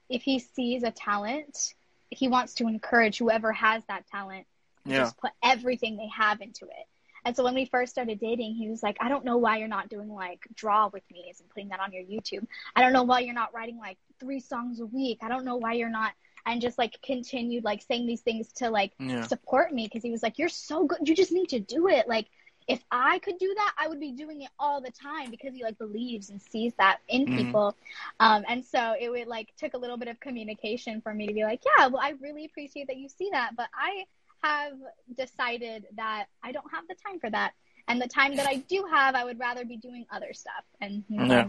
if 0.08 0.22
he 0.22 0.38
sees 0.38 0.82
a 0.82 0.90
talent, 0.90 1.74
he 2.10 2.28
wants 2.28 2.54
to 2.54 2.68
encourage 2.68 3.18
whoever 3.18 3.52
has 3.52 3.82
that 3.86 4.06
talent 4.06 4.46
to 4.86 4.94
Yeah. 4.94 5.00
just 5.00 5.18
put 5.18 5.32
everything 5.42 5.96
they 5.96 6.08
have 6.08 6.40
into 6.40 6.66
it. 6.66 6.86
And 7.24 7.36
so 7.36 7.44
when 7.44 7.54
we 7.54 7.66
first 7.66 7.92
started 7.92 8.20
dating, 8.20 8.54
he 8.54 8.70
was 8.70 8.82
like, 8.82 8.96
I 9.00 9.08
don't 9.08 9.24
know 9.24 9.36
why 9.38 9.58
you're 9.58 9.68
not 9.68 9.88
doing 9.88 10.08
like 10.08 10.46
draw 10.54 10.88
with 10.88 11.02
me 11.10 11.28
is 11.30 11.40
and 11.40 11.48
putting 11.50 11.68
that 11.68 11.80
on 11.80 11.92
your 11.92 12.04
YouTube. 12.04 12.46
I 12.74 12.80
don't 12.82 12.92
know 12.92 13.02
why 13.02 13.20
you're 13.20 13.34
not 13.34 13.52
writing 13.52 13.78
like 13.78 13.98
three 14.20 14.40
songs 14.40 14.80
a 14.80 14.86
week. 14.86 15.18
I 15.22 15.28
don't 15.28 15.44
know 15.44 15.56
why 15.56 15.74
you're 15.74 15.90
not 15.90 16.12
and 16.46 16.62
just 16.62 16.78
like 16.78 16.96
continued 17.02 17.64
like 17.64 17.82
saying 17.82 18.06
these 18.06 18.22
things 18.22 18.52
to 18.54 18.70
like 18.70 18.92
Yeah. 18.98 19.22
support 19.26 19.72
me 19.72 19.84
because 19.84 20.02
he 20.02 20.10
was 20.10 20.22
like, 20.22 20.38
You're 20.38 20.48
so 20.48 20.86
good. 20.86 21.06
You 21.06 21.14
just 21.14 21.32
need 21.32 21.50
to 21.50 21.60
do 21.60 21.88
it. 21.88 22.08
Like 22.08 22.28
if 22.68 22.84
I 22.90 23.18
could 23.20 23.38
do 23.38 23.52
that, 23.56 23.74
I 23.78 23.88
would 23.88 23.98
be 24.00 24.12
doing 24.12 24.42
it 24.42 24.50
all 24.58 24.80
the 24.80 24.90
time 24.92 25.30
because 25.30 25.54
he 25.54 25.64
like 25.64 25.78
believes 25.78 26.28
and 26.30 26.40
sees 26.40 26.74
that 26.78 27.00
in 27.08 27.26
Mhm. 27.26 27.34
people. 27.34 27.74
Um, 28.20 28.44
and 28.48 28.64
so 28.64 28.94
it 29.00 29.08
would 29.08 29.26
like 29.26 29.54
took 29.56 29.74
a 29.74 29.78
little 29.78 29.96
bit 29.96 30.08
of 30.08 30.20
communication 30.20 31.00
for 31.00 31.14
me 31.14 31.26
to 31.26 31.32
be 31.32 31.44
like, 31.44 31.62
yeah, 31.64 31.86
well, 31.88 32.02
I 32.02 32.10
really 32.20 32.44
appreciate 32.44 32.86
that 32.88 32.98
you 32.98 33.08
see 33.08 33.30
that, 33.32 33.56
but 33.56 33.68
I 33.74 34.06
have 34.42 34.74
decided 35.16 35.86
that 35.96 36.26
I 36.42 36.52
don't 36.52 36.70
have 36.70 36.86
the 36.88 36.94
time 36.94 37.18
for 37.18 37.30
that. 37.30 37.54
And 37.88 38.00
the 38.00 38.06
time 38.08 38.36
that 38.36 38.46
I 38.46 38.56
do 38.56 38.84
have, 38.92 39.14
I 39.14 39.24
would 39.24 39.38
rather 39.38 39.64
be 39.64 39.78
doing 39.78 40.06
other 40.10 40.32
stuff. 40.34 40.64
And 40.80 41.04
he's 41.08 41.30
Yeah. 41.30 41.48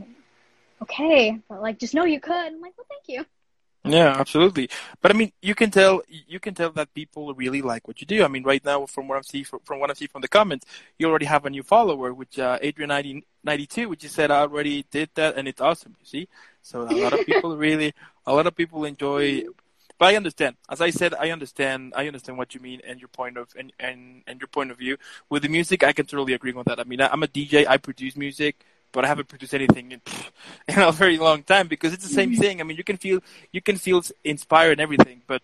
okay, 0.82 1.38
but 1.49 1.62
like, 1.62 1.79
just 1.79 1.93
know 1.93 2.05
you 2.05 2.19
could. 2.21 2.34
I'm 2.34 2.62
like, 2.62 2.77
well, 2.77 2.88
thank 2.89 3.08
you. 3.08 3.25
Yeah, 3.85 4.13
absolutely. 4.19 4.69
But 5.01 5.11
I 5.11 5.17
mean, 5.17 5.31
you 5.41 5.55
can 5.55 5.71
tell 5.71 6.01
you 6.07 6.39
can 6.39 6.53
tell 6.53 6.69
that 6.73 6.93
people 6.93 7.33
really 7.33 7.61
like 7.61 7.87
what 7.87 8.01
you 8.01 8.07
do. 8.07 8.23
I 8.25 8.27
mean, 8.27 8.43
right 8.43 8.63
now, 8.63 8.85
from 8.85 9.07
what 9.07 9.15
I'm 9.17 9.23
see 9.23 9.43
from, 9.43 9.61
from 9.63 9.79
what 9.79 9.89
I 9.89 9.93
see 9.93 10.07
from 10.07 10.21
the 10.21 10.27
comments, 10.27 10.65
you 10.97 11.07
already 11.07 11.25
have 11.25 11.45
a 11.45 11.49
new 11.49 11.63
follower, 11.63 12.13
which 12.13 12.37
uh, 12.37 12.59
Adrian 12.61 12.89
90, 12.89 13.25
92, 13.43 13.87
which 13.87 14.03
you 14.03 14.09
said 14.09 14.31
I 14.31 14.41
already 14.41 14.83
did 14.91 15.09
that, 15.15 15.37
and 15.37 15.47
it's 15.47 15.61
awesome. 15.61 15.95
You 15.99 16.05
see, 16.05 16.27
so 16.61 16.81
a 16.81 16.91
lot 17.01 17.13
of 17.13 17.25
people 17.25 17.55
really, 17.67 17.93
a 18.25 18.34
lot 18.34 18.47
of 18.47 18.55
people 18.55 18.84
enjoy. 18.84 19.43
But 19.97 20.09
I 20.13 20.15
understand. 20.15 20.55
As 20.69 20.82
I 20.82 20.89
said, 20.91 21.13
I 21.13 21.32
understand. 21.32 21.93
I 21.95 22.07
understand 22.07 22.38
what 22.38 22.53
you 22.55 22.61
mean 22.61 22.82
and 22.88 22.99
your 22.99 23.09
point 23.09 23.38
of 23.38 23.49
and 23.57 23.71
and, 23.80 24.23
and 24.27 24.39
your 24.41 24.47
point 24.47 24.71
of 24.71 24.77
view 24.77 24.97
with 25.30 25.43
the 25.43 25.49
music. 25.49 25.84
I 25.84 25.93
can 25.93 26.05
totally 26.05 26.34
agree 26.34 26.51
with 26.53 26.67
that. 26.67 26.80
I 26.80 26.84
mean, 26.84 27.01
I, 27.01 27.07
I'm 27.07 27.23
a 27.23 27.27
DJ. 27.27 27.65
I 27.65 27.77
produce 27.77 28.15
music. 28.17 28.65
But 28.91 29.05
I 29.05 29.07
haven't 29.07 29.27
produced 29.27 29.53
anything 29.53 29.91
in, 29.91 30.01
in 30.67 30.79
a 30.79 30.91
very 30.91 31.17
long 31.17 31.43
time 31.43 31.67
because 31.67 31.93
it's 31.93 32.03
the 32.03 32.09
same 32.13 32.33
thing. 32.33 32.59
I 32.59 32.63
mean, 32.63 32.77
you 32.77 32.83
can 32.83 32.97
feel 32.97 33.19
you 33.51 33.61
can 33.61 33.77
feel 33.77 34.01
inspired 34.23 34.73
and 34.73 34.81
everything, 34.81 35.21
but 35.27 35.41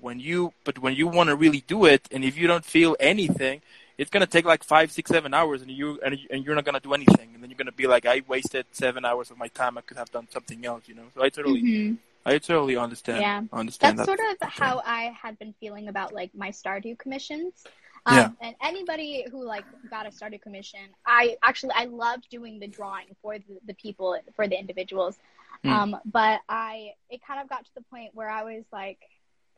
when 0.00 0.20
you 0.20 0.52
but 0.64 0.78
when 0.78 0.94
you 0.94 1.06
want 1.06 1.28
to 1.28 1.36
really 1.36 1.62
do 1.66 1.84
it, 1.84 2.08
and 2.10 2.24
if 2.24 2.36
you 2.38 2.46
don't 2.46 2.64
feel 2.64 2.96
anything, 3.00 3.60
it's 3.98 4.10
gonna 4.10 4.26
take 4.26 4.44
like 4.44 4.62
five, 4.64 4.90
six, 4.92 5.10
seven 5.10 5.34
hours, 5.34 5.62
and 5.62 5.70
you 5.70 6.00
and, 6.04 6.18
you- 6.18 6.28
and 6.30 6.44
you're 6.44 6.54
not 6.54 6.64
gonna 6.64 6.80
do 6.80 6.94
anything, 6.94 7.30
and 7.34 7.42
then 7.42 7.50
you're 7.50 7.58
gonna 7.58 7.72
be 7.72 7.86
like, 7.86 8.06
I 8.06 8.22
wasted 8.26 8.66
seven 8.72 9.04
hours 9.04 9.30
of 9.30 9.38
my 9.38 9.48
time. 9.48 9.76
I 9.78 9.82
could 9.82 9.96
have 9.98 10.10
done 10.10 10.28
something 10.30 10.64
else, 10.64 10.84
you 10.86 10.94
know. 10.94 11.04
So 11.14 11.22
I 11.22 11.28
totally 11.28 11.62
Mhm. 11.62 11.98
I 12.24 12.38
totally 12.38 12.76
understand. 12.76 13.20
Yeah. 13.20 13.42
understand 13.52 13.98
That's 13.98 14.08
that. 14.08 14.18
sort 14.18 14.20
of 14.30 14.36
Okay. 14.48 14.50
how 14.64 14.82
I 14.84 15.14
had 15.22 15.38
been 15.38 15.54
feeling 15.60 15.88
about 15.88 16.12
like 16.12 16.34
my 16.34 16.50
Stardew 16.50 16.98
commissions. 16.98 17.64
Um, 18.06 18.16
Yeah. 18.16 18.30
And 18.40 18.56
anybody 18.62 19.26
who 19.30 19.44
like 19.44 19.64
got 19.90 20.06
a 20.06 20.10
Stardew 20.10 20.40
commission, 20.40 20.80
I 21.04 21.36
actually 21.42 21.72
I 21.74 21.86
loved 21.86 22.28
doing 22.30 22.58
the 22.58 22.68
drawing 22.68 23.06
for 23.20 23.38
the, 23.38 23.58
the 23.66 23.74
people 23.74 24.18
for 24.34 24.48
the 24.48 24.58
individuals. 24.58 25.18
Mm. 25.64 25.70
Um, 25.70 25.96
but 26.04 26.40
I 26.48 26.92
it 27.10 27.20
kind 27.26 27.40
of 27.40 27.48
got 27.48 27.64
to 27.64 27.74
the 27.74 27.82
point 27.82 28.10
where 28.14 28.30
I 28.30 28.44
was 28.44 28.64
like 28.72 28.98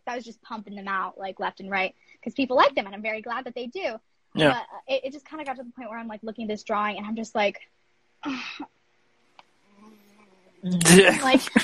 I 0.07 0.17
was 0.17 0.25
just 0.25 0.41
pumping 0.43 0.75
them 0.75 0.89
out 0.89 1.19
like 1.19 1.39
left 1.39 1.61
and 1.61 1.71
right 1.71 1.95
because 2.15 2.35
people 2.35 2.57
like 2.57 2.75
them 2.75 2.87
and 2.87 2.95
I'm 2.95 3.03
very 3.03 3.21
glad 3.21 3.45
that 3.45 3.55
they 3.55 3.67
do. 3.67 3.99
Yeah. 4.35 4.53
But 4.53 4.95
it, 4.95 5.07
it 5.07 5.13
just 5.13 5.27
kind 5.27 5.41
of 5.41 5.47
got 5.47 5.57
to 5.57 5.63
the 5.63 5.71
point 5.71 5.91
where 5.91 5.99
I'm 5.99 6.09
like 6.09 6.23
looking 6.23 6.45
at 6.45 6.49
this 6.49 6.63
drawing 6.63 6.97
and 6.97 7.07
I'm 7.07 7.17
just 7.17 7.35
like 7.35 7.61
like 8.25 8.37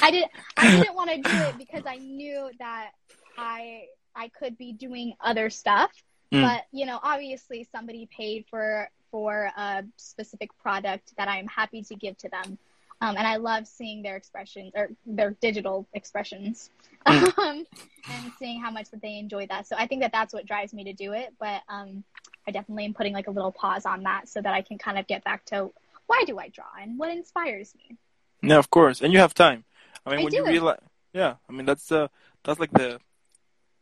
I 0.02 0.10
didn't 0.10 0.30
I 0.56 0.76
didn't 0.76 0.94
want 0.94 1.10
to 1.10 1.16
do 1.16 1.30
it 1.30 1.58
because 1.58 1.84
I 1.86 1.96
knew 1.96 2.50
that 2.58 2.90
I 3.38 3.86
I 4.14 4.28
could 4.28 4.58
be 4.58 4.72
doing 4.72 5.14
other 5.20 5.50
stuff. 5.50 5.90
Mm. 6.34 6.42
But 6.42 6.64
you 6.72 6.86
know, 6.86 6.98
obviously 7.02 7.66
somebody 7.70 8.08
paid 8.16 8.46
for 8.50 8.88
for 9.10 9.50
a 9.56 9.84
specific 9.96 10.56
product 10.58 11.14
that 11.16 11.28
I'm 11.28 11.46
happy 11.46 11.82
to 11.82 11.94
give 11.94 12.16
to 12.18 12.28
them. 12.28 12.58
Um, 13.00 13.16
and 13.16 13.26
I 13.26 13.36
love 13.36 13.66
seeing 13.66 14.02
their 14.02 14.16
expressions 14.16 14.72
or 14.74 14.88
their 15.04 15.32
digital 15.40 15.86
expressions 15.92 16.70
Mm. 17.06 17.38
um, 17.38 17.66
and 18.10 18.32
seeing 18.38 18.60
how 18.60 18.70
much 18.70 18.90
that 18.90 19.02
they 19.02 19.18
enjoy 19.18 19.46
that. 19.48 19.66
So 19.66 19.76
I 19.78 19.86
think 19.86 20.02
that 20.02 20.12
that's 20.12 20.32
what 20.32 20.46
drives 20.46 20.72
me 20.72 20.84
to 20.84 20.92
do 20.92 21.12
it. 21.12 21.34
But 21.38 21.62
um, 21.68 22.04
I 22.46 22.50
definitely 22.50 22.84
am 22.84 22.94
putting 22.94 23.12
like 23.12 23.26
a 23.26 23.30
little 23.30 23.52
pause 23.52 23.86
on 23.86 24.02
that 24.04 24.28
so 24.28 24.40
that 24.40 24.54
I 24.54 24.62
can 24.62 24.78
kind 24.78 24.98
of 24.98 25.06
get 25.06 25.24
back 25.24 25.44
to 25.46 25.70
why 26.06 26.24
do 26.26 26.38
I 26.38 26.48
draw 26.48 26.66
and 26.80 26.98
what 26.98 27.10
inspires 27.10 27.74
me. 27.76 27.96
No, 28.42 28.58
of 28.58 28.70
course, 28.70 29.00
and 29.00 29.12
you 29.12 29.20
have 29.20 29.32
time. 29.32 29.64
I 30.04 30.10
mean, 30.10 30.20
I 30.20 30.24
when 30.24 30.34
you 30.34 30.44
realize, 30.44 30.80
yeah, 31.14 31.36
I 31.48 31.52
mean 31.52 31.64
that's 31.64 31.90
uh, 31.90 32.08
that's 32.42 32.60
like 32.60 32.72
the, 32.72 33.00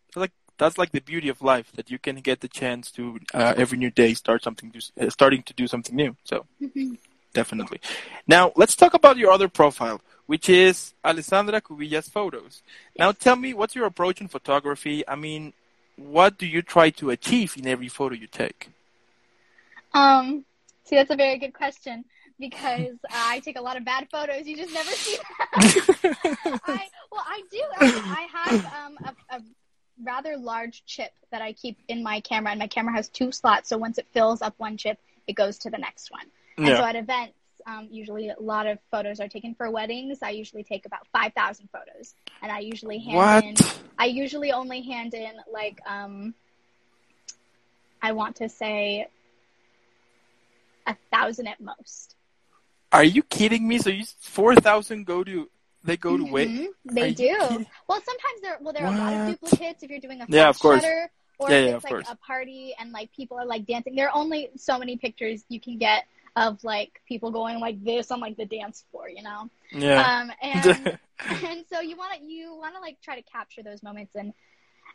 that's 0.06 0.16
like 0.16 0.32
that's 0.58 0.78
like 0.78 0.92
the 0.92 1.00
beauty 1.00 1.28
of 1.28 1.42
life 1.42 1.72
that 1.72 1.90
you 1.90 1.98
can 1.98 2.16
get 2.16 2.40
the 2.40 2.48
chance 2.48 2.90
to 2.92 3.18
uh, 3.34 3.54
every 3.56 3.78
new 3.78 3.90
day 3.90 4.14
start 4.14 4.42
something, 4.42 4.70
to, 4.72 5.06
uh, 5.06 5.10
starting 5.10 5.42
to 5.44 5.54
do 5.54 5.66
something 5.66 5.94
new. 5.94 6.16
So 6.24 6.46
definitely. 7.32 7.80
Now 8.26 8.52
let's 8.56 8.76
talk 8.76 8.94
about 8.94 9.16
your 9.16 9.30
other 9.30 9.48
profile, 9.48 10.00
which 10.26 10.48
is 10.48 10.94
Alessandra 11.04 11.60
Cubilla's 11.60 12.08
photos. 12.08 12.62
Now 12.98 13.12
tell 13.12 13.36
me, 13.36 13.54
what's 13.54 13.74
your 13.74 13.86
approach 13.86 14.20
in 14.20 14.28
photography? 14.28 15.06
I 15.08 15.16
mean, 15.16 15.52
what 15.96 16.38
do 16.38 16.46
you 16.46 16.62
try 16.62 16.90
to 16.90 17.10
achieve 17.10 17.56
in 17.56 17.66
every 17.66 17.88
photo 17.88 18.14
you 18.14 18.26
take? 18.26 18.70
Um, 19.94 20.44
see, 20.84 20.96
that's 20.96 21.10
a 21.10 21.16
very 21.16 21.38
good 21.38 21.54
question 21.54 22.04
because 22.38 22.96
I 23.10 23.40
take 23.40 23.58
a 23.58 23.62
lot 23.62 23.76
of 23.76 23.84
bad 23.84 24.08
photos. 24.10 24.46
You 24.46 24.56
just 24.56 24.72
never 24.72 24.90
see 24.90 25.16
them. 25.16 26.58
I 26.66 26.88
well, 27.10 27.24
I 27.26 27.42
do. 27.50 27.62
I, 27.78 28.26
I 28.32 28.38
have 28.38 28.64
um, 28.64 28.98
a, 29.04 29.36
a 29.36 29.40
rather 30.02 30.36
large 30.36 30.84
chip 30.86 31.12
that 31.30 31.42
I 31.42 31.52
keep 31.52 31.78
in 31.88 32.02
my 32.02 32.20
camera, 32.20 32.50
and 32.50 32.58
my 32.58 32.66
camera 32.66 32.94
has 32.94 33.08
two 33.08 33.32
slots. 33.32 33.68
So 33.68 33.78
once 33.78 33.98
it 33.98 34.06
fills 34.12 34.42
up 34.42 34.54
one 34.58 34.76
chip, 34.76 34.98
it 35.26 35.34
goes 35.34 35.58
to 35.58 35.70
the 35.70 35.78
next 35.78 36.10
one. 36.10 36.26
And 36.58 36.76
so 36.76 36.84
at 36.84 36.96
events, 36.96 37.34
um, 37.66 37.88
usually 37.90 38.28
a 38.28 38.36
lot 38.38 38.66
of 38.66 38.78
photos 38.90 39.20
are 39.20 39.28
taken 39.28 39.54
for 39.54 39.70
weddings. 39.70 40.18
I 40.22 40.30
usually 40.30 40.64
take 40.64 40.86
about 40.86 41.06
five 41.12 41.32
thousand 41.32 41.68
photos, 41.70 42.14
and 42.42 42.50
I 42.52 42.60
usually 42.60 42.98
hand 42.98 43.16
What? 43.16 43.44
in. 43.44 43.54
I 43.98 44.06
usually 44.06 44.52
only 44.52 44.82
hand 44.82 45.14
in 45.14 45.32
like 45.52 45.80
um, 45.86 46.34
I 48.02 48.12
want 48.12 48.36
to 48.36 48.48
say 48.48 49.06
a 50.86 50.96
thousand 51.12 51.46
at 51.46 51.60
most. 51.60 52.16
Are 52.90 53.04
you 53.04 53.22
kidding 53.22 53.66
me? 53.66 53.78
So 53.78 53.90
you 53.90 54.04
four 54.20 54.54
thousand 54.56 55.06
go 55.06 55.24
to 55.24 55.48
they 55.84 55.96
go 55.96 56.16
to 56.16 56.24
wait. 56.24 56.48
Mhm, 56.48 56.66
Are 56.66 56.72
They 56.94 57.08
you 57.08 57.14
do. 57.14 57.66
Well, 57.88 58.00
sometimes 58.02 58.40
there 58.42 58.58
well 58.60 58.72
there 58.72 58.84
are 58.84 58.92
a 58.92 58.96
lot 58.96 59.12
of 59.14 59.24
duplicates 59.24 59.82
if 59.82 59.90
you're 59.90 60.00
doing 60.00 60.20
a 60.20 60.26
flash 60.26 60.36
Yeah, 60.36 60.48
of 60.48 60.58
course. 60.58 60.82
shutter 60.82 61.10
or 61.38 61.50
Yeah, 61.50 61.56
if 61.56 61.64
yeah, 61.64 61.70
it's 61.70 61.76
of 61.78 61.84
like 61.84 61.92
course. 61.94 62.10
a 62.10 62.16
party 62.16 62.74
and 62.78 62.92
like 62.92 63.12
people 63.12 63.38
are 63.38 63.46
like 63.46 63.66
dancing. 63.66 63.94
There 63.94 64.08
are 64.08 64.16
only 64.16 64.50
so 64.56 64.78
many 64.78 64.96
pictures 64.96 65.44
you 65.48 65.60
can 65.60 65.78
get 65.78 66.04
of 66.36 66.62
like 66.64 67.00
people 67.06 67.30
going 67.30 67.60
like 67.60 67.82
this 67.84 68.10
on 68.10 68.20
like 68.20 68.36
the 68.36 68.46
dance 68.46 68.84
floor, 68.90 69.08
you 69.08 69.22
know. 69.22 69.50
Yeah. 69.72 70.00
Um 70.22 70.32
and 70.42 70.98
and 71.44 71.64
so 71.70 71.80
you 71.80 71.96
want 71.96 72.14
to 72.18 72.24
you 72.24 72.54
want 72.56 72.74
to 72.74 72.80
like 72.80 72.98
try 73.02 73.16
to 73.16 73.22
capture 73.22 73.62
those 73.62 73.82
moments 73.82 74.14
and 74.14 74.32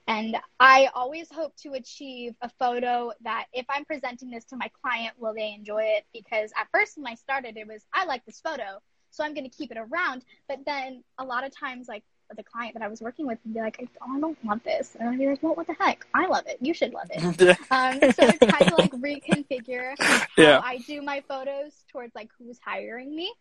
and 0.07 0.38
I 0.59 0.89
always 0.93 1.27
hope 1.31 1.55
to 1.63 1.73
achieve 1.73 2.35
a 2.41 2.49
photo 2.59 3.11
that 3.21 3.45
if 3.53 3.65
I'm 3.69 3.83
presenting 3.85 4.31
this 4.31 4.45
to 4.45 4.55
my 4.55 4.69
client, 4.81 5.15
will 5.19 5.33
they 5.33 5.53
enjoy 5.53 5.83
it? 5.83 6.05
Because 6.13 6.51
at 6.57 6.67
first 6.71 6.97
when 6.97 7.07
I 7.07 7.15
started, 7.15 7.57
it 7.57 7.67
was 7.67 7.85
I 7.93 8.05
like 8.05 8.25
this 8.25 8.39
photo, 8.39 8.81
so 9.18 9.24
I'm 9.24 9.34
going 9.34 9.49
to 9.49 9.55
keep 9.55 9.72
it 9.72 9.78
around. 9.78 10.24
But 10.47 10.59
then 10.65 11.03
a 11.18 11.26
lot 11.26 11.43
of 11.43 11.51
times, 11.53 11.88
like 11.88 12.03
the 12.36 12.43
client 12.43 12.74
that 12.76 12.84
I 12.84 12.88
was 12.88 13.01
working 13.01 13.26
with 13.26 13.39
would 13.43 13.53
be 13.53 13.59
like, 13.59 13.89
"Oh, 14.01 14.15
I 14.15 14.20
don't 14.20 14.45
want 14.45 14.63
this," 14.63 14.95
and 14.99 15.09
I'd 15.09 15.18
be 15.18 15.28
like, 15.28 15.41
"Well, 15.41 15.55
what 15.55 15.68
the 15.68 15.76
heck? 15.80 16.05
I 16.13 16.28
love 16.28 16.45
it. 16.47 16.57
You 16.61 16.74
should 16.74 16.93
love 16.93 17.07
it." 17.09 17.57
Um, 17.72 17.99
so 18.11 18.28
I 18.28 18.38
tried 18.38 18.70
to 18.70 18.76
like 18.76 18.91
reconfigure 18.91 19.93
how 19.99 20.26
Yeah. 20.38 20.61
I 20.63 20.78
do 20.78 21.01
my 21.01 21.22
photos 21.28 21.74
towards 21.91 22.13
like 22.15 22.30
who's 22.38 22.59
hiring 22.63 23.13
me. 23.15 23.34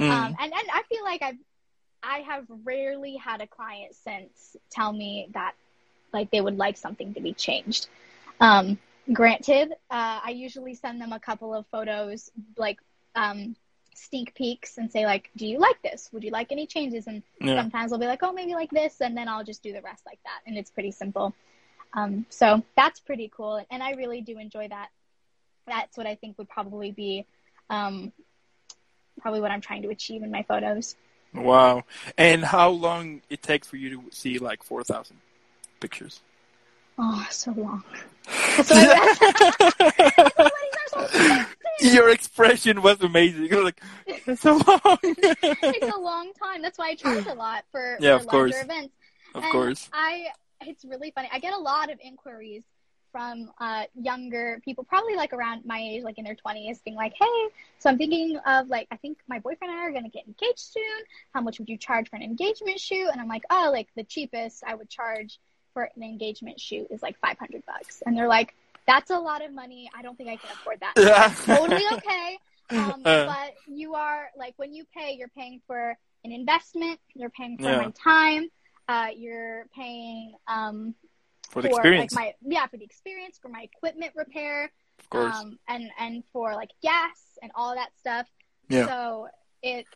Mm. 0.00 0.10
Um, 0.10 0.36
and, 0.40 0.52
and 0.52 0.68
I 0.72 0.82
feel 0.88 1.04
like 1.04 1.22
I've, 1.22 1.38
I 2.02 2.18
have 2.18 2.44
rarely 2.64 3.16
had 3.16 3.40
a 3.40 3.46
client 3.46 3.94
since 3.94 4.56
tell 4.70 4.92
me 4.92 5.28
that 5.34 5.54
like 6.12 6.30
they 6.30 6.40
would 6.40 6.56
like 6.56 6.76
something 6.76 7.14
to 7.14 7.20
be 7.20 7.32
changed. 7.32 7.88
Um, 8.40 8.78
granted, 9.12 9.72
uh, 9.90 10.20
I 10.24 10.30
usually 10.30 10.74
send 10.74 11.00
them 11.00 11.12
a 11.12 11.20
couple 11.20 11.54
of 11.54 11.66
photos, 11.68 12.30
like 12.56 12.78
um, 13.14 13.56
sneak 13.96 14.34
peeks, 14.34 14.78
and 14.78 14.90
say 14.90 15.06
like, 15.06 15.30
"Do 15.36 15.46
you 15.46 15.58
like 15.58 15.80
this? 15.82 16.10
Would 16.12 16.24
you 16.24 16.30
like 16.30 16.52
any 16.52 16.66
changes?" 16.66 17.06
And 17.06 17.22
yeah. 17.40 17.60
sometimes 17.60 17.90
they'll 17.90 18.00
be 18.00 18.06
like, 18.06 18.22
"Oh, 18.22 18.32
maybe 18.32 18.54
like 18.54 18.70
this," 18.70 19.00
and 19.00 19.16
then 19.16 19.28
I'll 19.28 19.44
just 19.44 19.62
do 19.62 19.72
the 19.72 19.82
rest 19.82 20.04
like 20.06 20.20
that, 20.24 20.40
and 20.46 20.56
it's 20.56 20.70
pretty 20.70 20.90
simple. 20.90 21.34
Um, 21.94 22.26
so 22.28 22.62
that's 22.76 23.00
pretty 23.00 23.30
cool, 23.34 23.64
and 23.70 23.82
I 23.82 23.92
really 23.92 24.20
do 24.20 24.38
enjoy 24.38 24.68
that. 24.68 24.88
That's 25.66 25.96
what 25.96 26.06
I 26.06 26.16
think 26.16 26.36
would 26.38 26.48
probably 26.48 26.90
be, 26.90 27.24
um, 27.70 28.12
probably 29.20 29.40
what 29.40 29.50
I'm 29.50 29.60
trying 29.60 29.82
to 29.82 29.88
achieve 29.88 30.22
in 30.22 30.30
my 30.30 30.42
photos. 30.42 30.96
Wow. 31.34 31.84
And 32.16 32.44
how 32.44 32.70
long 32.70 33.22
it 33.28 33.42
takes 33.42 33.66
for 33.66 33.76
you 33.76 33.90
to 33.90 34.04
see 34.12 34.38
like 34.38 34.62
four 34.62 34.84
thousand 34.84 35.16
pictures? 35.80 36.20
Oh, 36.96 37.26
so 37.30 37.50
long. 37.52 37.82
That's 38.56 38.70
why 38.70 39.06
Your 41.80 42.08
expression 42.10 42.82
was 42.82 43.00
amazing. 43.02 43.46
You're 43.50 43.64
like, 43.64 43.80
it's 44.06 44.42
so 44.42 44.52
long. 44.54 44.98
it's 45.02 45.94
a 45.94 45.98
long 45.98 46.32
time. 46.34 46.62
That's 46.62 46.78
why 46.78 46.90
I 46.90 46.94
charge 46.94 47.26
a 47.26 47.34
lot 47.34 47.64
for, 47.72 47.96
Yeah, 48.00 48.16
for 48.18 48.22
of 48.22 48.28
course. 48.28 48.52
larger 48.52 48.64
events. 48.64 48.94
of 49.34 49.42
And 49.42 49.52
course. 49.52 49.88
I 49.92 50.26
it's 50.62 50.84
really 50.84 51.10
funny. 51.10 51.28
I 51.32 51.38
get 51.40 51.52
a 51.52 51.58
lot 51.58 51.90
of 51.90 51.98
inquiries 52.02 52.62
from 53.12 53.50
uh, 53.60 53.84
younger 53.94 54.60
people, 54.64 54.82
probably 54.82 55.14
like 55.14 55.32
around 55.32 55.64
my 55.64 55.78
age, 55.78 56.02
like 56.02 56.18
in 56.18 56.24
their 56.24 56.34
twenties, 56.34 56.80
being 56.84 56.96
like, 56.96 57.12
"Hey, 57.20 57.48
so 57.78 57.88
I'm 57.90 57.98
thinking 57.98 58.36
of 58.46 58.68
like, 58.68 58.88
I 58.90 58.96
think 58.96 59.18
my 59.28 59.38
boyfriend 59.38 59.72
and 59.72 59.80
I 59.80 59.84
are 59.84 59.92
gonna 59.92 60.08
get 60.08 60.26
engaged 60.26 60.58
soon. 60.58 60.82
How 61.32 61.40
much 61.40 61.58
would 61.58 61.68
you 61.68 61.76
charge 61.76 62.08
for 62.08 62.16
an 62.16 62.22
engagement 62.22 62.80
shoot?" 62.80 63.08
And 63.12 63.20
I'm 63.20 63.28
like, 63.28 63.44
"Oh, 63.50 63.70
like 63.72 63.88
the 63.94 64.04
cheapest 64.04 64.64
I 64.66 64.74
would 64.74 64.88
charge 64.88 65.38
for 65.74 65.90
an 65.94 66.02
engagement 66.02 66.58
shoot 66.60 66.86
is 66.90 67.02
like 67.02 67.18
500 67.20 67.64
bucks." 67.66 68.02
And 68.06 68.16
they're 68.16 68.26
like, 68.28 68.54
"That's 68.86 69.10
a 69.10 69.18
lot 69.18 69.44
of 69.44 69.52
money. 69.52 69.90
I 69.96 70.02
don't 70.02 70.16
think 70.16 70.30
I 70.30 70.36
can 70.36 70.50
afford 70.52 70.80
that." 70.80 70.94
Totally 71.46 71.84
okay. 71.92 72.38
Um, 72.70 73.02
Uh. 73.04 73.26
but 73.26 73.52
you 73.66 73.94
are 73.94 74.30
like 74.38 74.54
when 74.56 74.72
you 74.72 74.84
pay, 74.96 75.12
you're 75.18 75.28
paying 75.36 75.60
for 75.66 75.96
an 76.24 76.32
investment. 76.32 76.98
You're 77.14 77.28
paying 77.28 77.58
for 77.58 77.64
Yeah. 77.64 77.76
my 77.78 77.90
time. 77.90 78.48
Uh, 78.88 79.08
you're 79.14 79.66
paying 79.76 80.34
um, 80.48 80.94
For 81.50 81.60
the 81.60 81.68
experience, 81.68 82.14
like 82.14 82.34
my 82.42 82.50
yeah 82.56 82.66
for 82.66 82.78
the 82.78 82.84
experience 82.84 83.38
for 83.40 83.48
my 83.50 83.62
equipment 83.62 84.12
repair 84.16 84.72
of 84.98 85.10
course. 85.10 85.36
um, 85.36 85.58
and 85.68 85.90
and 85.98 86.24
for 86.32 86.54
like 86.54 86.70
gas 86.82 87.38
and 87.42 87.52
all 87.54 87.74
that 87.74 87.90
stuff. 87.98 88.26
Yeah. 88.70 88.86
So 88.86 89.28
it 89.62 89.86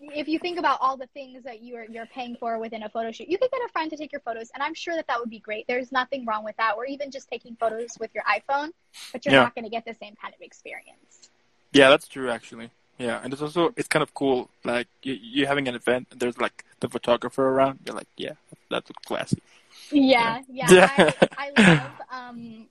if 0.00 0.28
you 0.28 0.38
think 0.38 0.58
about 0.58 0.78
all 0.80 0.96
the 0.96 1.08
things 1.08 1.42
that 1.44 1.62
you're 1.62 1.84
you're 1.84 2.06
paying 2.06 2.36
for 2.38 2.58
within 2.58 2.82
a 2.82 2.88
photo 2.88 3.10
shoot, 3.12 3.28
you 3.28 3.38
could 3.38 3.50
get 3.50 3.60
a 3.64 3.68
friend 3.72 3.90
to 3.90 3.96
take 3.96 4.12
your 4.12 4.20
photos, 4.20 4.50
and 4.54 4.62
I'm 4.62 4.74
sure 4.74 4.94
that 4.94 5.06
that 5.08 5.18
would 5.18 5.30
be 5.30 5.40
great. 5.40 5.66
There's 5.66 5.90
nothing 5.92 6.24
wrong 6.24 6.44
with 6.44 6.56
that, 6.56 6.76
or 6.76 6.86
even 6.86 7.10
just 7.10 7.28
taking 7.28 7.56
photos 7.56 7.90
with 7.98 8.10
your 8.14 8.24
iPhone, 8.24 8.70
but 9.12 9.24
you're 9.24 9.34
Yeah. 9.34 9.42
not 9.44 9.54
going 9.54 9.64
to 9.64 9.70
get 9.70 9.84
the 9.84 9.94
same 9.94 10.14
kind 10.20 10.34
of 10.34 10.40
experience. 10.40 11.30
Yeah, 11.72 11.90
that's 11.90 12.08
true 12.08 12.30
actually. 12.30 12.70
Yeah, 12.98 13.20
and 13.22 13.32
it's 13.32 13.42
also 13.42 13.72
it's 13.76 13.88
kind 13.88 14.02
of 14.02 14.12
cool. 14.14 14.50
Like 14.64 14.88
you, 15.02 15.14
you're 15.20 15.48
having 15.48 15.68
an 15.68 15.74
event, 15.74 16.08
and 16.10 16.20
there's 16.20 16.38
like 16.38 16.64
the 16.80 16.88
photographer 16.88 17.48
around. 17.48 17.80
You're 17.84 17.94
like, 17.94 18.08
yeah, 18.16 18.32
that's 18.70 18.90
classy. 19.06 19.42
Yeah, 19.90 20.42
yeah. 20.48 20.70
Yeah. 20.72 20.88
I, 20.98 21.28
I 21.38 21.50
love 21.50 21.90
um, 22.10 22.66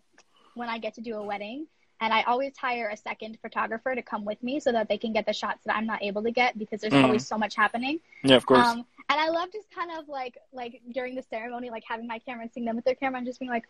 when 0.55 0.69
I 0.69 0.78
get 0.80 0.95
to 0.95 1.01
do 1.01 1.15
a 1.15 1.23
wedding, 1.23 1.67
and 1.99 2.13
I 2.13 2.21
always 2.23 2.55
hire 2.57 2.89
a 2.89 2.97
second 2.97 3.39
photographer 3.41 3.95
to 3.95 4.01
come 4.01 4.23
with 4.23 4.41
me 4.43 4.59
so 4.59 4.71
that 4.71 4.87
they 4.87 4.97
can 4.97 5.13
get 5.13 5.25
the 5.25 5.33
shots 5.33 5.59
that 5.65 5.75
I'm 5.75 5.85
not 5.85 6.03
able 6.03 6.21
to 6.23 6.31
get 6.31 6.57
because 6.57 6.81
there's 6.81 6.93
Mhm. 6.93 7.03
always 7.03 7.25
so 7.27 7.37
much 7.37 7.55
happening. 7.55 7.99
Yeah, 8.23 8.35
of 8.35 8.45
course. 8.45 8.65
Um, 8.65 8.85
and 9.09 9.19
I 9.19 9.29
love 9.29 9.51
just 9.51 9.69
kind 9.71 9.91
of 9.91 10.07
like 10.07 10.37
like 10.51 10.81
during 10.91 11.15
the 11.15 11.23
ceremony, 11.23 11.69
like 11.69 11.83
having 11.87 12.07
my 12.07 12.19
camera 12.19 12.43
and 12.43 12.51
seeing 12.53 12.65
them 12.65 12.75
with 12.75 12.85
their 12.85 12.95
camera 12.95 13.17
and 13.17 13.25
just 13.27 13.39
being 13.39 13.49
like, 13.51 13.67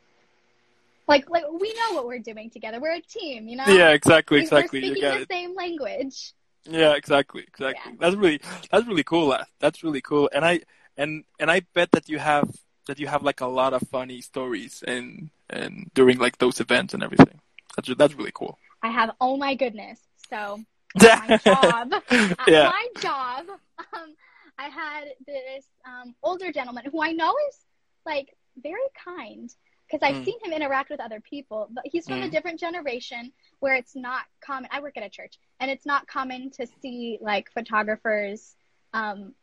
like 1.08 1.30
like 1.30 1.46
we 1.52 1.74
know 1.74 1.96
what 1.96 2.06
we're 2.06 2.20
doing 2.20 2.50
together. 2.50 2.80
We're 2.80 2.96
a 2.96 3.02
team, 3.02 3.48
you 3.48 3.56
know. 3.56 3.66
yeah, 3.68 3.92
exactly, 3.92 4.40
exactly. 4.40 4.82
We're 4.82 4.88
speaking 4.96 5.10
the 5.10 5.22
it. 5.22 5.28
same 5.30 5.56
language. 5.56 6.34
Yeah, 6.70 6.96
exactly, 6.96 7.44
exactly. 7.44 7.94
Yeah. 7.94 7.98
That's 8.00 8.16
really 8.16 8.42
that's 8.72 8.86
really 8.88 9.04
cool. 9.04 9.38
That's 9.60 9.84
really 9.84 10.02
cool. 10.02 10.30
And 10.34 10.44
I 10.44 10.62
and 10.98 11.24
and 11.40 11.50
I 11.50 11.62
bet 11.74 11.92
that 11.92 12.10
you 12.10 12.20
have 12.20 12.50
that 12.88 13.00
you 13.00 13.08
have 13.08 13.24
like 13.24 13.42
a 13.42 13.48
lot 13.48 13.74
of 13.74 13.84
funny 13.90 14.20
stories 14.22 14.84
and 14.86 15.30
and 15.50 15.90
during 15.94 16.18
like 16.18 16.40
those 16.40 16.60
events 16.60 16.94
and 16.94 17.04
everything. 17.04 17.40
That's 17.78 17.96
that's 17.96 18.16
really 18.16 18.32
cool. 18.34 18.60
I 18.84 18.90
have. 18.90 19.12
Oh 19.22 19.38
my 19.38 19.56
goodness! 19.56 20.02
So 20.30 20.66
my 21.00 21.38
job, 21.44 21.94
at 21.94 22.50
Yeah. 22.50 22.64
my 22.64 22.88
job, 23.02 23.46
um, 23.94 24.16
I 24.60 24.66
had 24.70 25.06
this 25.28 25.66
um, 25.86 26.16
older 26.24 26.52
gentleman 26.52 26.86
who 26.92 27.02
I 27.04 27.14
know 27.14 27.34
is 27.50 27.58
like 28.06 28.36
very 28.64 28.82
kind 29.04 29.50
because 29.90 30.04
I've 30.08 30.18
Mm. 30.18 30.26
seen 30.26 30.40
him 30.44 30.54
interact 30.54 30.90
with 30.90 31.00
other 31.00 31.22
people, 31.22 31.70
but 31.72 31.84
he's 31.86 32.08
from 32.08 32.24
a 32.24 32.28
Mm. 32.28 32.32
different 32.32 32.60
generation 32.60 33.32
where 33.60 33.76
it's 33.76 33.96
not 33.96 34.24
common. 34.46 34.70
I 34.74 34.82
work 34.82 34.98
at 34.98 35.04
a 35.04 35.10
church, 35.10 35.40
and 35.60 35.72
it's 35.72 35.86
not 35.86 36.08
common 36.08 36.52
to 36.52 36.68
see 36.82 37.20
like 37.22 37.52
photographers, 37.52 38.56
um, 38.94 39.34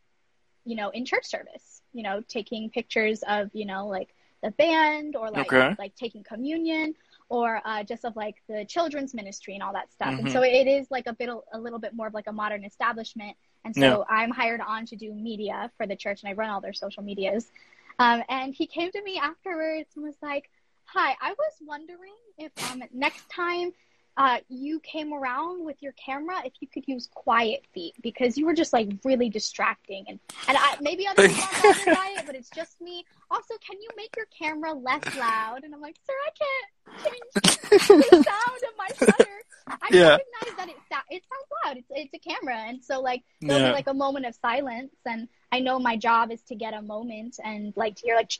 you 0.65 0.75
know, 0.75 0.89
in 0.89 1.05
church 1.05 1.25
service. 1.25 1.81
You 1.93 2.03
know, 2.03 2.21
taking 2.27 2.69
pictures 2.69 3.23
of 3.27 3.49
you 3.53 3.65
know 3.65 3.87
like 3.87 4.13
the 4.43 4.51
band 4.51 5.15
or 5.15 5.31
like 5.31 5.47
Okay. 5.47 5.75
like 5.79 5.95
taking 5.95 6.23
communion 6.23 6.93
or 7.29 7.61
uh, 7.65 7.83
just 7.83 8.05
of 8.05 8.15
like 8.15 8.35
the 8.47 8.65
children's 8.65 9.13
ministry 9.13 9.55
and 9.55 9.63
all 9.63 9.73
that 9.73 9.91
stuff. 9.91 10.13
Mhm. 10.13 10.19
And 10.19 10.31
so 10.31 10.43
it 10.43 10.67
is 10.67 10.89
like 10.91 11.07
a 11.07 11.13
bit 11.13 11.29
a 11.53 11.59
little 11.59 11.79
bit 11.79 11.93
more 11.93 12.07
of 12.07 12.13
like 12.13 12.27
a 12.27 12.31
modern 12.31 12.63
establishment. 12.63 13.35
And 13.63 13.75
so 13.75 14.05
I'm 14.09 14.29
hired 14.29 14.61
on 14.61 14.85
to 14.87 14.95
do 14.95 15.11
media 15.11 15.71
for 15.75 15.87
the 15.87 15.95
church, 15.95 16.21
and 16.21 16.29
I 16.29 16.33
run 16.33 16.49
all 16.49 16.61
their 16.61 16.73
social 16.73 17.01
medias. 17.01 17.51
Um, 17.97 18.23
and 18.29 18.53
he 18.53 18.67
came 18.67 18.91
to 18.91 19.01
me 19.01 19.17
afterwards 19.17 19.89
and 19.95 20.03
was 20.05 20.15
like, 20.21 20.49
"Hi, 20.85 21.15
I 21.19 21.31
was 21.31 21.53
wondering 21.65 22.13
if 22.37 22.51
um, 22.71 22.83
next 22.93 23.27
time." 23.29 23.73
Uh, 24.17 24.37
you 24.47 24.79
came 24.79 25.13
around 25.13 25.65
with 25.65 25.75
your 25.81 25.91
camera 25.93 26.41
if 26.45 26.53
you 26.61 26.67
could 26.67 26.87
use 26.87 27.09
quiet 27.13 27.65
feet 27.73 27.93
because 28.01 28.37
you 28.37 28.45
were 28.45 28.53
just 28.53 28.71
like 28.71 28.87
really 29.03 29.29
distracting 29.29 30.05
and 30.07 30.19
and 30.47 30.57
I, 30.57 30.77
maybe 30.79 31.05
other 31.05 31.27
people 31.27 31.43
are 31.43 31.73
it 32.17 32.25
but 32.25 32.33
it's 32.33 32.49
just 32.49 32.79
me 32.79 33.03
also 33.29 33.55
can 33.67 33.81
you 33.81 33.89
make 33.97 34.15
your 34.15 34.27
camera 34.27 34.71
less 34.73 35.03
loud 35.17 35.63
and 35.65 35.73
I'm 35.75 35.81
like 35.81 35.97
sir 36.07 36.13
I 36.27 36.31
can't 36.41 36.69
change 37.03 37.99
the 38.09 38.23
sound 38.23 38.61
of 38.63 38.77
my 38.77 38.87
shutter. 38.97 39.31
I 39.67 39.87
Yeah. 39.91 40.09
recognize 40.11 40.55
that 40.57 40.69
it 40.69 40.75
sa- 40.91 41.01
it 41.09 41.23
sounds 41.29 41.49
loud. 41.65 41.77
It's 41.77 41.91
it's 41.91 42.13
a 42.13 42.29
camera, 42.29 42.55
and 42.55 42.83
so 42.83 43.01
like 43.01 43.23
there'll 43.41 43.61
Yeah. 43.61 43.69
be 43.69 43.73
like 43.73 43.87
a 43.87 43.93
moment 43.93 44.25
of 44.27 44.35
silence, 44.35 44.93
and 45.05 45.27
I 45.51 45.59
know 45.59 45.79
my 45.79 45.97
job 45.97 46.31
is 46.31 46.41
to 46.43 46.55
get 46.55 46.73
a 46.73 46.81
moment, 46.81 47.39
and 47.43 47.73
like 47.75 47.95
to 47.97 48.03
hear 48.03 48.15
like 48.15 48.31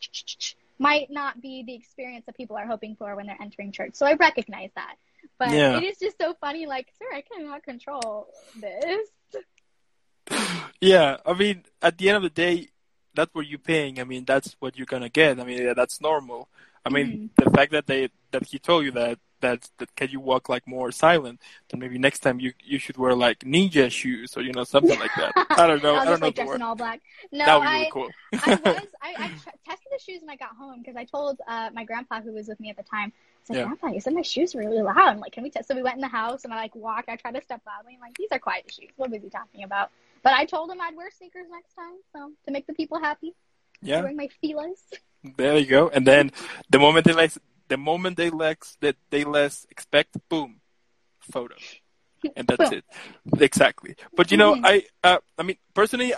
might 0.78 1.10
not 1.10 1.42
be 1.42 1.64
the 1.64 1.74
experience 1.74 2.26
that 2.28 2.36
people 2.38 2.58
are 2.58 2.66
hoping 2.68 2.96
for 2.96 3.16
when 3.16 3.26
they're 3.28 3.42
entering 3.42 3.72
church. 3.72 3.96
So 3.96 4.06
I 4.06 4.14
recognize 4.14 4.72
that, 4.76 4.96
but 5.38 5.50
Yeah. 5.52 5.78
it 5.78 5.84
is 5.84 5.98
just 5.98 6.18
so 6.20 6.34
funny. 6.40 6.66
Like, 6.66 6.88
sir, 6.98 7.06
I 7.14 7.22
cannot 7.22 7.64
control 7.64 8.28
this. 8.60 9.10
Yeah, 10.82 11.18
I 11.26 11.34
mean, 11.34 11.64
at 11.82 11.98
the 11.98 12.10
end 12.10 12.18
of 12.18 12.24
the 12.24 12.30
day, 12.30 12.68
that's 13.16 13.34
what 13.34 13.48
you're 13.48 13.58
paying. 13.58 14.00
I 14.00 14.04
mean, 14.04 14.26
that's 14.26 14.56
what 14.60 14.78
you're 14.78 14.86
gonna 14.86 15.10
get. 15.10 15.40
I 15.40 15.44
mean, 15.44 15.62
yeah, 15.62 15.74
that's 15.74 16.02
normal. 16.02 16.50
I 16.86 16.90
mean, 16.90 17.08
mm-hmm. 17.08 17.44
the 17.44 17.50
fact 17.50 17.72
that 17.72 17.88
they 17.88 18.10
that 18.32 18.46
he 18.46 18.60
told 18.60 18.86
you 18.86 18.92
that 18.92 19.18
that 19.42 19.70
that 19.78 19.96
can 19.96 20.10
you 20.10 20.20
walk 20.20 20.50
like 20.50 20.68
more 20.68 20.92
silent, 20.92 21.40
then 21.70 21.80
maybe 21.80 21.98
next 21.98 22.20
time 22.20 22.40
you 22.40 22.54
you 22.64 22.78
should 22.80 22.98
wear 22.98 23.16
like 23.16 23.40
ninja 23.40 23.90
shoes 23.90 24.36
or 24.38 24.42
you 24.42 24.52
know 24.54 24.64
something 24.64 25.00
like 25.00 25.12
that. 25.18 25.32
I 25.52 25.68
don't 25.68 25.82
know. 25.82 25.96
I'll 25.96 26.02
I 26.02 26.06
don't 26.06 26.20
know 26.20 26.28
like 26.28 26.36
the 26.36 26.44
dress 26.44 26.56
in 26.56 26.62
all 26.62 26.76
black. 26.76 27.02
No, 27.32 27.46
That 27.46 27.56
would 27.60 27.64
be 27.64 27.86
I 27.86 27.90
cool. 27.92 28.10
I 28.34 28.36
was 28.66 28.88
I, 29.02 29.14
I 29.18 29.28
tr- 29.30 29.50
tested 29.68 29.85
the 29.98 30.04
shoes 30.04 30.22
when 30.22 30.30
I 30.30 30.36
got 30.36 30.56
home 30.56 30.80
because 30.80 30.96
I 30.96 31.04
told 31.06 31.40
uh, 31.48 31.70
my 31.74 31.84
grandpa 31.84 32.22
who 32.22 32.34
was 32.34 32.48
with 32.48 32.60
me 32.60 32.70
at 32.70 32.78
the 32.78 32.84
time. 32.84 33.12
I 33.16 33.46
said, 33.46 33.56
Yeah. 33.58 33.64
Grandpa, 33.66 33.88
you 33.90 34.02
said 34.02 34.14
my 34.14 34.22
shoes 34.22 34.54
were 34.56 34.62
really 34.62 34.82
loud. 34.82 34.98
I'm 34.98 35.20
like, 35.20 35.32
can 35.32 35.44
we 35.44 35.50
test? 35.50 35.68
So 35.68 35.76
we 35.76 35.84
went 35.84 35.96
in 35.96 36.02
the 36.02 36.08
house 36.08 36.44
and 36.44 36.54
I 36.54 36.58
like 36.58 36.76
walked. 36.76 37.10
I 37.10 37.16
tried 37.16 37.36
to 37.36 37.42
step 37.42 37.62
loudly. 37.66 37.94
I'm 37.96 38.02
like, 38.02 38.18
these 38.18 38.30
are 38.32 38.40
quiet 38.40 38.72
shoes. 38.72 38.90
What 38.98 39.12
was 39.12 39.22
he 39.22 39.30
talking 39.30 39.64
about? 39.64 39.92
But 40.24 40.34
I 40.34 40.46
told 40.46 40.72
him 40.72 40.82
I'd 40.82 40.96
wear 40.96 41.10
sneakers 41.12 41.48
next 41.52 41.74
time, 41.76 41.94
so 42.14 42.32
to 42.46 42.52
make 42.52 42.66
the 42.68 42.74
people 42.74 43.00
happy, 43.00 43.34
Yeah, 43.82 44.02
wearing 44.02 44.18
my 44.18 44.28
feelers. 44.42 44.80
there 45.38 45.58
you 45.58 45.66
go. 45.68 45.90
And 45.90 46.06
then 46.06 46.32
the 46.70 46.80
moment 46.80 47.06
they 47.06 47.14
less 47.14 47.38
the 47.68 47.78
moment 47.78 48.18
they 48.18 48.30
less 48.30 48.78
that 48.82 48.96
they 49.12 49.24
less 49.24 49.66
expect, 49.70 50.18
boom, 50.30 50.62
photo, 51.20 51.56
and 52.36 52.48
that's 52.48 52.72
it. 52.72 52.86
Exactly. 53.40 53.96
But 54.16 54.32
you 54.32 54.38
know, 54.38 54.56
Mhm. 54.56 54.62
I 54.66 54.84
uh, 55.04 55.20
I 55.38 55.44
mean 55.44 55.58
personally, 55.74 56.14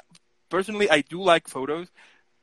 personally, 0.49 0.89
I 0.89 1.01
do 1.01 1.21
like 1.21 1.47
photos, 1.47 1.87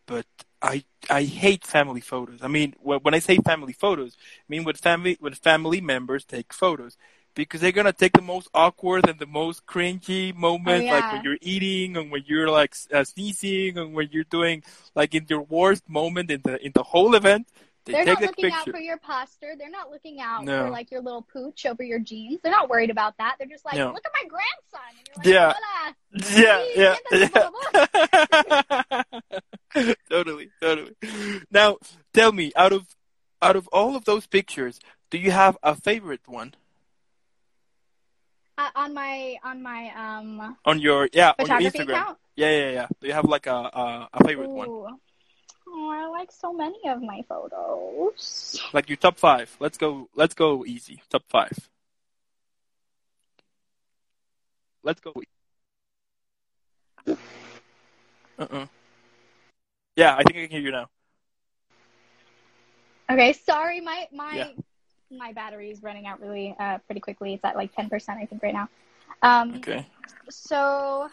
but 0.06 0.26
I 0.64 0.84
I 1.10 1.24
hate 1.24 1.64
family 1.64 2.00
photos. 2.00 2.40
I 2.42 2.48
mean, 2.48 2.74
when, 2.80 2.98
when 3.00 3.14
I 3.14 3.18
say 3.18 3.36
family 3.36 3.74
photos, 3.74 4.16
I 4.16 4.46
mean 4.48 4.64
when 4.64 4.74
family 4.74 5.16
when 5.20 5.34
family 5.34 5.80
members 5.80 6.24
take 6.24 6.52
photos. 6.52 6.96
Because 7.36 7.60
they're 7.60 7.72
gonna 7.72 7.92
take 7.92 8.12
the 8.12 8.22
most 8.22 8.48
awkward 8.54 9.08
and 9.08 9.18
the 9.18 9.26
most 9.26 9.66
cringy 9.66 10.32
moments, 10.32 10.88
like 10.88 11.02
yeah. 11.02 11.12
when 11.12 11.24
you're 11.24 11.38
eating 11.42 11.96
and 11.96 12.12
when 12.12 12.22
you're 12.26 12.48
like 12.48 12.76
uh, 12.92 13.02
sneezing 13.02 13.76
and 13.76 13.92
when 13.92 14.08
you're 14.12 14.22
doing 14.38 14.62
like 14.94 15.16
in 15.16 15.26
your 15.28 15.42
worst 15.42 15.82
moment 15.88 16.30
in 16.30 16.40
the 16.44 16.64
in 16.64 16.70
the 16.74 16.84
whole 16.84 17.16
event. 17.16 17.48
They 17.84 17.92
They're 17.92 18.04
take 18.04 18.20
not 18.20 18.28
looking 18.28 18.44
picture. 18.44 18.58
out 18.58 18.70
for 18.70 18.78
your 18.80 18.96
posture. 18.96 19.54
They're 19.58 19.68
not 19.68 19.90
looking 19.90 20.18
out 20.20 20.44
No. 20.44 20.64
for 20.64 20.70
like 20.70 20.90
your 20.90 21.02
little 21.02 21.20
pooch 21.22 21.66
over 21.66 21.82
your 21.82 21.98
jeans. 21.98 22.40
They're 22.40 22.50
not 22.52 22.70
worried 22.70 22.88
about 22.88 23.18
that. 23.18 23.34
They're 23.38 23.46
just 23.48 23.64
like, 23.64 23.74
No. 23.74 23.92
look 23.92 24.06
at 24.06 24.12
my 24.14 24.24
grandson. 24.28 24.80
And 24.96 25.06
you're 25.06 25.16
like, 25.18 25.26
Yeah. 25.26 25.52
Hola. 25.52 25.94
yeah, 26.40 26.64
yeah, 27.12 27.42
totally, 30.10 30.50
totally. 30.60 30.94
Now, 31.50 31.78
tell 32.12 32.32
me, 32.32 32.52
out 32.56 32.72
of 32.72 32.96
out 33.42 33.56
of 33.56 33.68
all 33.68 33.96
of 33.96 34.04
those 34.04 34.26
pictures, 34.26 34.80
do 35.10 35.18
you 35.18 35.30
have 35.32 35.56
a 35.62 35.74
favorite 35.74 36.26
one 36.26 36.54
Uh, 38.58 38.70
on 38.76 38.94
my 38.94 39.36
on 39.44 39.62
my 39.62 39.90
um 39.96 40.56
on 40.64 40.80
your 40.80 41.08
yeah 41.12 41.32
on 41.38 41.50
your 41.50 41.60
photography 41.60 41.68
Instagram? 41.70 42.04
account. 42.04 42.18
Yeah, 42.36 42.50
yeah, 42.50 42.70
yeah. 42.70 42.86
Do 43.00 43.06
you 43.08 43.12
have 43.12 43.24
like 43.26 43.46
a 43.46 43.54
a, 43.54 44.08
a 44.12 44.24
favorite 44.24 44.54
one, 44.54 44.70
Ooh. 44.70 44.86
Oh, 45.68 45.90
I 45.90 46.06
like 46.08 46.30
so 46.30 46.52
many 46.52 46.88
of 46.88 47.00
my 47.02 47.22
photos. 47.28 48.60
like 48.72 48.88
your 48.88 48.96
top 48.96 49.18
five? 49.18 49.56
Let's 49.60 49.78
go. 49.78 50.08
Let's 50.14 50.34
go 50.34 50.64
easy. 50.64 51.02
Top 51.10 51.24
five. 51.28 51.68
Let's 54.82 55.00
go. 55.00 55.12
Uh 58.38 58.46
uh 58.50 58.66
Yeah, 59.96 60.14
I 60.16 60.22
think 60.24 60.36
I 60.36 60.40
can 60.42 60.50
hear 60.50 60.60
you 60.60 60.72
now. 60.72 60.88
Okay, 63.10 63.32
sorry, 63.32 63.80
my 63.80 64.08
my 64.12 64.36
Yeah. 64.36 64.50
my 65.10 65.32
battery 65.32 65.70
is 65.70 65.82
running 65.82 66.06
out 66.06 66.20
really 66.20 66.54
uh 66.58 66.78
pretty 66.78 67.00
quickly. 67.00 67.34
It's 67.34 67.44
at 67.44 67.56
like 67.56 67.74
ten 67.74 67.88
percent, 67.88 68.18
I 68.20 68.26
think, 68.26 68.42
right 68.42 68.54
now. 68.54 68.68
Um, 69.22 69.54
Okay. 69.56 69.86
so 70.30 71.08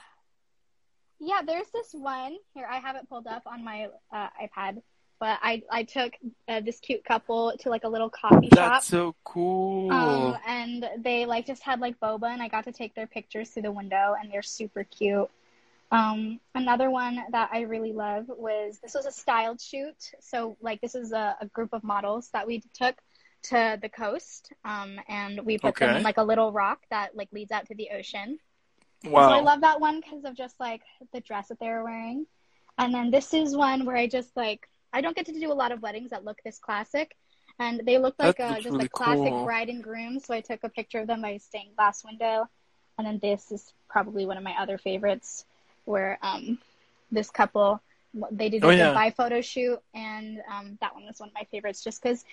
yeah, 1.20 1.42
there's 1.46 1.70
this 1.72 1.94
one 1.94 2.38
here. 2.56 2.68
I 2.70 2.80
have 2.80 2.96
it 2.96 3.08
pulled 3.08 3.28
up 3.28 3.44
on 3.46 3.64
my 3.64 3.90
uh, 4.12 4.30
iPad, 4.42 4.82
but 5.20 5.38
I 5.44 5.62
I 5.70 5.84
took 5.84 6.14
uh, 6.48 6.62
this 6.62 6.80
cute 6.80 7.04
couple 7.04 7.56
to 7.60 7.70
like 7.70 7.84
a 7.84 7.90
little 7.90 8.10
coffee 8.10 8.50
shop. 8.50 8.74
That's 8.74 8.88
so 8.88 9.14
cool. 9.24 9.92
Um, 9.92 10.38
and 10.48 10.90
they 11.00 11.26
like 11.26 11.46
just 11.46 11.62
had 11.62 11.80
like 11.80 12.00
boba, 12.00 12.30
and 12.30 12.42
I 12.42 12.48
got 12.48 12.64
to 12.64 12.72
take 12.72 12.96
their 12.96 13.08
pictures 13.08 13.50
through 13.52 13.64
the 13.64 13.72
window, 13.72 14.16
and 14.20 14.32
they're 14.32 14.42
super 14.42 14.84
cute. 14.86 15.30
Um, 15.92 16.40
another 16.56 16.90
one 16.90 17.22
that 17.32 17.50
I 17.52 17.62
really 17.62 17.92
love 17.92 18.26
was 18.30 18.80
this 18.82 18.94
was 18.94 19.06
a 19.06 19.12
styled 19.12 19.60
shoot. 19.60 19.96
So 20.22 20.56
like 20.62 20.80
this 20.82 20.96
is 20.96 21.12
a, 21.12 21.36
a 21.42 21.48
group 21.48 21.74
of 21.74 21.84
models 21.84 22.30
that 22.32 22.48
we 22.48 22.64
took 22.74 22.96
to 23.44 23.78
the 23.82 23.90
coast, 23.90 24.54
um, 24.64 25.00
and 25.10 25.42
we 25.46 25.58
put 25.58 25.76
them 25.76 25.90
Okay. 25.90 25.98
in 25.98 26.04
like 26.04 26.18
a 26.18 26.24
little 26.24 26.52
rock 26.52 26.80
that 26.92 27.16
like 27.16 27.28
leads 27.34 27.52
out 27.52 27.66
to 27.68 27.76
the 27.76 27.90
ocean. 27.94 28.40
wow. 29.04 29.28
So 29.28 29.34
I 29.34 29.42
love 29.42 29.62
that 29.62 29.82
one 29.82 30.00
because 30.00 30.24
of 30.24 30.36
just 30.36 30.60
like 30.60 30.82
the 31.12 31.20
dress 31.22 31.50
that 31.50 31.60
they 31.60 31.68
were 31.68 31.84
wearing. 31.84 32.26
And 32.78 32.94
then 32.94 33.12
this 33.12 33.34
is 33.34 33.56
one 33.56 33.86
where 33.86 33.98
I 33.98 34.08
just 34.08 34.36
like 34.38 34.68
I 34.94 35.02
don't 35.02 35.16
get 35.16 35.26
to 35.26 35.34
do 35.34 35.52
a 35.52 35.54
lot 35.54 35.72
of 35.72 35.82
weddings 35.82 36.12
that 36.12 36.24
look 36.24 36.38
this 36.46 36.60
classic, 36.60 37.16
and 37.60 37.82
they 37.86 37.98
look 37.98 38.16
like 38.20 38.40
a, 38.40 38.56
just 38.62 38.70
really 38.70 38.86
a 38.86 38.90
classic 38.90 39.30
cool. 39.30 39.44
bride 39.46 39.70
and 39.70 39.84
groom. 39.84 40.20
So 40.20 40.34
I 40.34 40.42
took 40.42 40.64
a 40.64 40.70
picture 40.70 41.00
of 41.00 41.08
them 41.08 41.22
by 41.22 41.32
a 41.32 41.40
stained 41.40 41.76
glass 41.76 42.04
window. 42.06 42.48
And 42.98 43.08
then 43.08 43.20
this 43.22 43.52
is 43.52 43.74
probably 43.90 44.26
one 44.26 44.38
of 44.38 44.44
my 44.44 44.54
other 44.60 44.78
favorites, 44.78 45.46
where 45.86 46.18
um 46.22 46.58
this 47.12 47.30
couple 47.30 47.82
they 48.32 48.50
did 48.50 48.64
a 48.64 48.68
Oh, 48.68 48.72
yeah. 48.72 48.88
goodbye 48.88 49.12
photo 49.12 49.42
shoot, 49.42 49.80
and 49.94 50.40
um 50.52 50.78
that 50.82 50.94
one 50.94 51.06
was 51.06 51.20
one 51.20 51.30
of 51.30 51.36
my 51.36 51.46
favorites 51.52 51.84
just 51.84 52.02
because. 52.02 52.24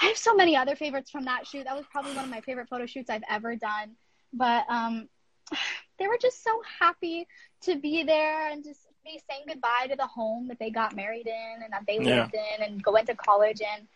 I 0.00 0.06
have 0.06 0.16
so 0.16 0.34
many 0.34 0.56
other 0.56 0.74
favorites 0.74 1.10
from 1.10 1.24
that 1.24 1.46
shoot. 1.46 1.64
That 1.64 1.76
was 1.76 1.84
probably 1.90 2.12
one 2.14 2.24
of 2.24 2.30
my 2.30 2.40
favorite 2.40 2.68
photo 2.68 2.86
shoots 2.86 3.10
I've 3.10 3.22
ever 3.28 3.56
done. 3.56 3.96
But 4.32 4.64
um, 4.68 5.08
they 5.98 6.06
were 6.08 6.18
just 6.20 6.42
so 6.42 6.50
happy 6.80 7.26
to 7.62 7.76
be 7.76 8.02
there 8.02 8.50
and 8.50 8.64
just 8.64 8.86
be 9.04 9.20
saying 9.28 9.44
goodbye 9.48 9.86
to 9.90 9.96
the 9.96 10.06
home 10.06 10.48
that 10.48 10.58
they 10.58 10.70
got 10.70 10.94
married 10.96 11.26
in 11.26 11.62
and 11.62 11.72
that 11.72 11.84
they 11.86 11.98
Yeah. 11.98 12.28
lived 12.28 12.34
in 12.34 12.62
and 12.62 12.82
go 12.82 12.96
into 12.96 13.14
college 13.14 13.60
in. 13.60 13.86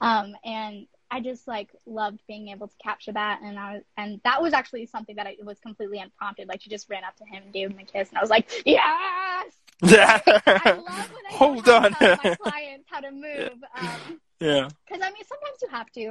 Um, 0.00 0.34
and 0.44 0.86
I 1.14 1.20
just 1.20 1.46
like 1.46 1.70
loved 1.86 2.20
being 2.26 2.48
able 2.48 2.66
to 2.66 2.74
capture 2.82 3.12
that. 3.12 3.40
And 3.40 3.56
I 3.56 3.74
was, 3.74 3.82
and 3.96 4.20
that 4.24 4.42
was 4.42 4.52
actually 4.52 4.86
something 4.86 5.14
that 5.14 5.28
I, 5.28 5.30
it 5.38 5.44
was 5.44 5.60
completely 5.60 5.98
unprompted. 6.00 6.48
Like 6.48 6.60
she 6.60 6.70
just 6.70 6.90
ran 6.90 7.04
up 7.04 7.14
to 7.18 7.24
him 7.24 7.44
and 7.44 7.52
gave 7.52 7.70
him 7.70 7.78
a 7.78 7.84
kiss, 7.84 8.08
and 8.08 8.18
I 8.18 8.20
was 8.20 8.30
like, 8.30 8.50
yes. 8.66 9.54
Yeah. 9.82 10.20
I 10.26 10.72
love 10.72 10.84
when 10.86 11.26
I 11.28 11.30
Hold 11.30 11.68
on. 11.68 11.92
my 12.00 12.36
clients 12.40 12.86
how 12.90 13.00
to 13.00 13.12
move. 13.12 13.52
Um, 13.76 14.20
yeah. 14.40 14.68
because 14.86 15.02
I 15.02 15.10
mean, 15.12 15.22
sometimes 15.24 15.58
you 15.62 15.68
have 15.70 15.90
to. 15.92 16.08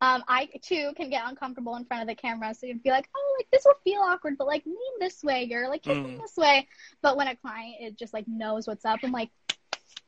Um, 0.00 0.24
I 0.28 0.48
too 0.62 0.92
can 0.96 1.10
get 1.10 1.22
uncomfortable 1.26 1.76
in 1.76 1.84
front 1.84 2.02
of 2.02 2.08
the 2.08 2.14
camera, 2.14 2.54
so 2.54 2.66
you'd 2.66 2.82
be 2.82 2.90
like, 2.90 3.08
"Oh, 3.14 3.36
like 3.38 3.48
this 3.52 3.64
will 3.66 3.74
feel 3.84 4.00
awkward," 4.00 4.36
but 4.38 4.46
like 4.46 4.64
lean 4.64 4.76
this 5.00 5.22
way, 5.22 5.44
you're 5.44 5.68
like 5.68 5.82
kissing 5.82 6.16
Mm. 6.18 6.20
this 6.20 6.36
way. 6.36 6.66
But 7.02 7.16
when 7.18 7.28
a 7.28 7.36
client 7.36 7.76
it 7.80 7.98
just 7.98 8.12
like 8.14 8.26
knows 8.26 8.66
what's 8.66 8.84
up, 8.86 9.00
I'm 9.02 9.12
like, 9.12 9.30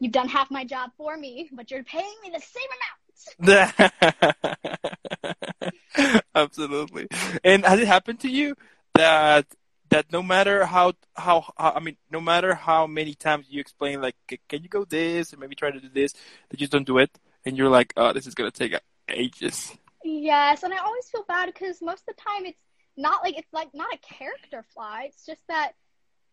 you've 0.01 0.13
done 0.13 0.29
half 0.29 0.51
my 0.51 0.65
job 0.65 0.91
for 0.97 1.17
me, 1.17 1.51
but 1.53 1.71
you're 1.71 1.85
paying 1.85 2.15
me 2.23 2.31
the 2.31 2.41
same 2.41 2.63
amount. 2.69 2.98
Absolutely. 6.35 7.09
And 7.45 7.65
has 7.65 7.81
it 7.81 7.87
happened 7.87 8.21
to 8.21 8.29
you 8.29 8.55
that 8.95 9.47
that 9.91 10.13
no 10.13 10.23
matter 10.23 10.67
how, 10.67 10.93
how, 11.15 11.53
how 11.57 11.73
I 11.73 11.81
mean, 11.81 11.97
no 12.11 12.21
matter 12.21 12.55
how 12.55 12.87
many 12.87 13.15
times 13.15 13.47
you 13.49 13.61
explain 13.61 14.01
like, 14.01 14.17
can 14.27 14.63
you 14.63 14.69
go 14.69 14.85
this 14.85 15.33
and 15.33 15.41
maybe 15.41 15.55
try 15.55 15.71
to 15.71 15.81
do 15.81 15.89
this, 15.89 16.15
they 16.51 16.57
just 16.57 16.73
don't 16.73 16.87
do 16.87 16.99
it, 16.99 17.11
and 17.45 17.57
you're 17.57 17.71
like, 17.71 17.93
oh, 17.97 18.13
this 18.13 18.27
is 18.27 18.35
gonna 18.35 18.51
take 18.51 18.75
ages. 19.09 19.73
Yes, 20.05 20.63
and 20.63 20.73
I 20.73 20.79
always 20.79 21.09
feel 21.09 21.25
bad 21.27 21.47
because 21.47 21.81
most 21.83 22.05
of 22.09 22.17
the 22.17 22.23
time 22.23 22.47
it's 22.47 22.59
not 22.97 23.23
like 23.23 23.39
it's 23.39 23.53
like 23.53 23.69
not 23.75 23.93
a 23.93 23.99
character 23.99 24.65
flaw. 24.75 24.99
It's 25.05 25.25
just 25.25 25.41
that 25.49 25.73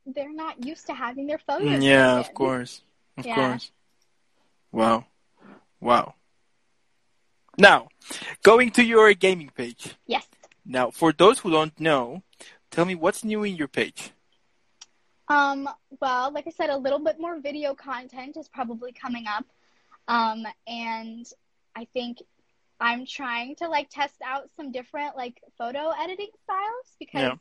they're 0.06 0.34
not 0.34 0.66
used 0.66 0.88
to 0.88 0.94
having 0.94 1.28
their 1.28 1.40
photos. 1.40 1.68
Mm, 1.68 1.84
yeah, 1.84 2.20
of 2.20 2.34
course, 2.34 2.82
of 3.18 3.26
yeah. 3.26 3.36
course. 3.36 3.72
Wow, 4.72 5.06
wow. 5.80 6.16
Now, 7.58 7.88
going 8.44 8.72
to 8.72 8.84
your 8.84 9.14
gaming 9.14 9.52
page. 9.56 9.96
Yes. 10.08 10.26
Now, 10.66 10.92
for 10.92 11.14
those 11.14 11.40
who 11.40 11.52
don't 11.52 11.78
know, 11.80 12.24
tell 12.72 12.86
me 12.86 12.96
what's 12.96 13.24
new 13.24 13.44
in 13.44 13.56
your 13.56 13.68
page. 13.68 14.12
Um, 15.28 15.68
well, 16.02 16.32
like 16.32 16.48
I 16.48 16.52
said, 16.52 16.70
a 16.70 16.78
little 16.78 17.00
bit 17.00 17.20
more 17.20 17.40
video 17.40 17.74
content 17.74 18.38
is 18.38 18.48
probably 18.48 18.92
coming 18.92 19.26
up. 19.28 19.46
Um, 20.08 20.46
and 20.68 21.26
I 21.76 21.88
think 21.94 22.22
I'm 22.80 23.06
trying 23.06 23.56
to 23.58 23.68
like 23.68 23.90
test 23.90 24.16
out 24.24 24.50
some 24.56 24.72
different 24.72 25.16
like 25.16 25.42
photo 25.58 25.92
editing 26.00 26.30
styles 26.44 26.96
because 27.00 27.22
yeah. 27.22 27.36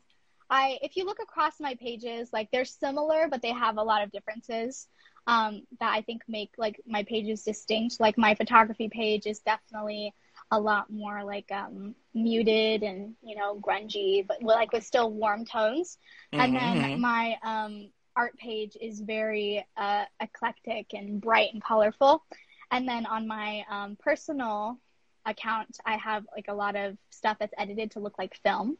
I 0.49 0.79
if 0.81 0.95
you 0.95 1.05
look 1.05 1.19
across 1.21 1.59
my 1.59 1.75
pages, 1.75 2.29
like 2.31 2.49
they're 2.51 2.65
similar 2.65 3.27
but 3.29 3.41
they 3.41 3.51
have 3.51 3.77
a 3.77 3.83
lot 3.83 4.03
of 4.03 4.11
differences 4.11 4.87
um, 5.27 5.63
that 5.79 5.91
I 5.93 6.01
think 6.01 6.23
make 6.27 6.51
like 6.57 6.79
my 6.85 7.03
pages 7.03 7.43
distinct. 7.43 7.99
Like 7.99 8.17
my 8.17 8.35
photography 8.35 8.89
page 8.89 9.25
is 9.25 9.39
definitely 9.39 10.13
a 10.51 10.59
lot 10.59 10.91
more 10.91 11.23
like 11.23 11.51
um, 11.51 11.95
muted 12.13 12.83
and 12.83 13.15
you 13.23 13.35
know 13.35 13.59
grungy, 13.59 14.25
but 14.25 14.43
like 14.43 14.71
with 14.71 14.83
still 14.83 15.11
warm 15.11 15.45
tones. 15.45 15.97
Mm-hmm. 16.33 16.41
And 16.41 16.55
then 16.55 16.91
mm-hmm. 16.91 17.01
my 17.01 17.37
um, 17.43 17.89
art 18.15 18.37
page 18.37 18.77
is 18.79 18.99
very 18.99 19.65
uh, 19.75 20.05
eclectic 20.19 20.93
and 20.93 21.19
bright 21.19 21.53
and 21.53 21.63
colorful. 21.63 22.23
And 22.71 22.87
then 22.87 23.05
on 23.05 23.27
my 23.27 23.63
um, 23.69 23.97
personal 23.99 24.79
account, 25.25 25.77
I 25.85 25.97
have 25.97 26.25
like 26.35 26.47
a 26.47 26.53
lot 26.53 26.75
of 26.75 26.97
stuff 27.09 27.37
that's 27.39 27.53
edited 27.57 27.91
to 27.91 27.99
look 27.99 28.17
like 28.17 28.39
film. 28.43 28.77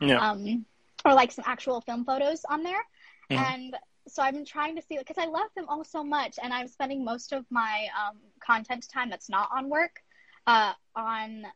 Yeah. 0.00 0.18
Um, 0.18 0.64
or 1.04 1.14
like 1.14 1.32
some 1.32 1.44
actual 1.46 1.80
film 1.80 2.04
photos 2.04 2.44
on 2.48 2.62
there. 2.62 2.82
Mm-hmm. 3.30 3.52
And 3.52 3.76
so 4.08 4.22
I've 4.22 4.34
been 4.34 4.44
trying 4.44 4.76
to 4.76 4.82
see 4.82 4.98
because 4.98 5.18
I 5.18 5.26
love 5.26 5.48
them 5.56 5.66
all 5.68 5.84
so 5.84 6.02
much, 6.02 6.38
and 6.42 6.52
I'm 6.52 6.68
spending 6.68 7.04
most 7.04 7.32
of 7.32 7.44
my 7.50 7.88
um, 7.98 8.16
content 8.44 8.86
time 8.92 9.10
that's 9.10 9.28
not 9.28 9.48
on 9.54 9.68
work 9.68 10.02
uh, 10.46 10.72
on 10.94 11.46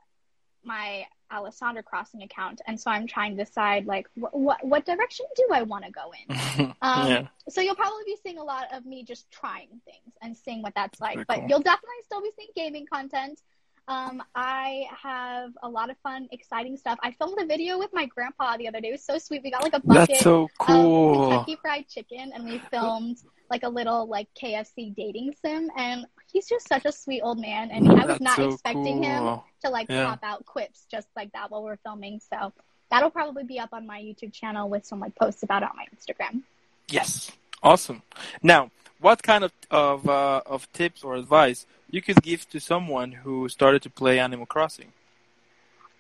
my 0.65 1.07
Alessandra 1.33 1.83
Crossing 1.83 2.23
account, 2.23 2.61
and 2.67 2.79
so 2.81 2.91
I'm 2.91 3.07
trying 3.07 3.37
to 3.37 3.45
decide 3.45 3.87
like 3.87 4.07
wh- 4.15 4.35
what 4.35 4.65
what 4.65 4.85
direction 4.85 5.27
do 5.37 5.49
I 5.53 5.63
want 5.63 5.85
to 5.85 5.91
go 5.91 6.13
in. 6.13 6.75
um, 6.83 7.09
yeah. 7.09 7.27
So 7.49 7.61
you'll 7.61 7.75
probably 7.75 8.05
be 8.07 8.17
seeing 8.23 8.39
a 8.39 8.45
lot 8.45 8.69
of 8.73 8.87
me 8.87 9.05
just 9.05 9.31
trying 9.31 9.81
things 9.85 10.15
and 10.23 10.37
seeing 10.37 10.63
what 10.63 10.75
that's 10.75 11.01
like, 11.01 11.15
Very 11.15 11.25
but 11.29 11.39
cool. 11.41 11.47
you'll 11.49 11.63
definitely 11.63 12.03
still 12.05 12.23
be 12.23 12.31
seeing 12.37 12.51
gaming 12.55 12.87
content. 12.87 13.41
Um, 13.87 14.23
I 14.35 14.87
have 15.03 15.53
a 15.63 15.69
lot 15.69 15.91
of 15.91 15.99
fun, 15.99 16.29
exciting 16.33 16.77
stuff. 16.77 16.99
I 17.03 17.13
filmed 17.13 17.39
a 17.39 17.47
video 17.47 17.79
with 17.79 17.91
my 17.93 18.07
grandpa 18.07 18.57
the 18.57 18.67
other 18.67 18.81
day. 18.81 18.89
It 18.89 18.93
was 18.93 19.05
so 19.05 19.19
sweet. 19.19 19.43
We 19.45 19.51
got 19.51 19.63
like 19.63 19.75
a 19.75 19.81
bucket 19.81 20.09
That's 20.09 20.21
so 20.21 20.49
cool. 20.59 21.25
of 21.25 21.29
Kentucky 21.29 21.59
Fried 21.61 21.89
Chicken, 21.89 22.33
and 22.35 22.45
we 22.45 22.59
filmed 22.71 23.19
like 23.51 23.63
a 23.63 23.69
little 23.69 24.07
like 24.09 24.29
KFC 24.41 24.95
dating 24.95 25.35
sim. 25.45 25.71
And 25.77 26.07
he's 26.33 26.49
just 26.49 26.67
such 26.67 26.87
a 26.87 26.93
sweet 26.93 27.21
old 27.21 27.39
man, 27.39 27.71
and 27.71 27.87
I 27.91 27.95
was 27.95 28.07
That's 28.07 28.21
not 28.21 28.37
so 28.37 28.49
expecting 28.53 29.03
cool. 29.03 29.35
him 29.35 29.41
to 29.65 29.71
like 29.71 29.91
yeah. 29.91 30.07
pop 30.07 30.21
out 30.23 30.47
quips 30.47 30.87
just 30.91 31.09
like 31.15 31.33
that 31.33 31.51
while 31.51 31.63
we're 31.63 31.77
filming. 31.77 32.21
So 32.31 32.55
that'll 32.91 33.11
probably 33.11 33.45
be 33.45 33.59
up 33.59 33.71
on 33.73 33.87
my 33.87 34.01
YouTube 34.01 34.33
channel 34.33 34.71
with 34.71 34.87
some 34.87 34.99
like 34.99 35.15
posts 35.15 35.43
about 35.43 35.63
it 35.63 35.69
on 35.69 35.77
my 35.77 35.87
Instagram. 35.95 36.43
Yes, 36.89 37.31
awesome. 37.63 38.03
Now, 38.43 38.71
what 39.05 39.23
kind 39.23 39.45
of 39.45 39.53
of 39.71 40.09
uh, 40.09 40.41
of 40.47 40.61
tips 40.73 41.05
or 41.05 41.15
advice 41.17 41.67
you 41.91 42.01
could 42.01 42.23
give 42.23 42.49
to 42.49 42.59
someone 42.59 43.13
who 43.13 43.49
started 43.51 43.83
to 43.83 43.91
play 43.91 44.19
Animal 44.19 44.47
Crossing? 44.47 44.91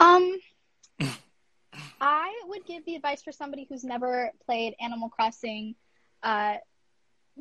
Um, 0.00 0.38
I 2.00 2.28
would 2.48 2.64
give 2.64 2.82
the 2.86 2.94
advice 2.96 3.22
for 3.22 3.30
somebody 3.30 3.66
who's 3.68 3.84
never 3.84 4.30
played 4.46 4.74
Animal 4.80 5.10
Crossing, 5.10 5.74
uh, 6.22 6.56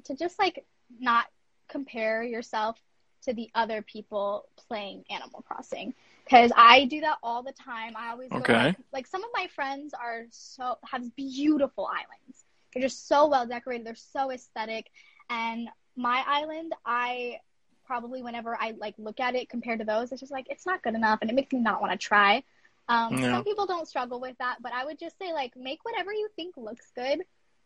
to 0.03 0.15
just 0.15 0.37
like 0.37 0.65
not 0.99 1.27
compare 1.69 2.23
yourself 2.23 2.77
to 3.23 3.33
the 3.33 3.49
other 3.55 3.81
people 3.81 4.45
playing 4.67 5.05
Animal 5.09 5.45
Crossing 5.47 5.93
because 6.25 6.51
I 6.57 6.85
do 6.85 6.99
that 7.01 7.19
all 7.23 7.41
the 7.41 7.53
time. 7.53 7.93
I 7.95 8.11
always 8.11 8.29
okay. 8.33 8.65
Like, 8.65 8.75
like 8.91 9.07
some 9.07 9.23
of 9.23 9.29
my 9.33 9.47
friends 9.55 9.93
are 9.93 10.25
so 10.29 10.77
have 10.91 11.15
beautiful 11.15 11.87
islands. 11.87 12.43
They're 12.73 12.83
just 12.83 13.07
so 13.07 13.27
well 13.27 13.47
decorated. 13.47 13.87
They're 13.87 13.95
so 13.95 14.29
aesthetic, 14.29 14.91
and 15.29 15.69
my 15.95 16.23
island, 16.25 16.73
I 16.85 17.39
probably 17.85 18.21
whenever 18.21 18.57
I 18.59 18.71
like 18.77 18.95
look 18.97 19.19
at 19.19 19.35
it 19.35 19.49
compared 19.49 19.79
to 19.79 19.85
those, 19.85 20.11
it's 20.11 20.21
just 20.21 20.31
like 20.31 20.47
it's 20.49 20.65
not 20.65 20.81
good 20.81 20.95
enough, 20.95 21.19
and 21.21 21.29
it 21.29 21.33
makes 21.33 21.51
me 21.51 21.59
not 21.59 21.81
want 21.81 21.91
to 21.91 21.97
try. 21.97 22.43
Um, 22.89 23.17
yeah. 23.17 23.31
Some 23.31 23.43
people 23.43 23.65
don't 23.65 23.87
struggle 23.87 24.19
with 24.19 24.37
that, 24.39 24.57
but 24.61 24.73
I 24.73 24.85
would 24.85 24.99
just 24.99 25.17
say 25.17 25.33
like 25.33 25.55
make 25.55 25.83
whatever 25.83 26.11
you 26.11 26.27
think 26.35 26.55
looks 26.57 26.91
good, 26.95 27.21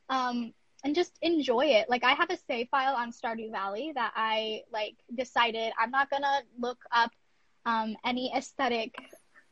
um, 0.10 0.54
and 0.84 0.96
just 0.96 1.18
enjoy 1.22 1.66
it. 1.66 1.90
Like 1.90 2.04
I 2.04 2.12
have 2.14 2.30
a 2.30 2.38
save 2.48 2.70
file 2.70 2.96
on 2.96 3.12
Stardew 3.12 3.52
Valley 3.52 3.92
that 3.96 4.12
I 4.16 4.64
like 4.72 4.96
decided 5.16 5.74
I'm 5.80 5.92
not 5.92 6.10
gonna 6.10 6.42
look 6.60 6.80
up 6.92 7.12
um, 7.66 7.96
any 8.06 8.32
aesthetic 8.36 8.96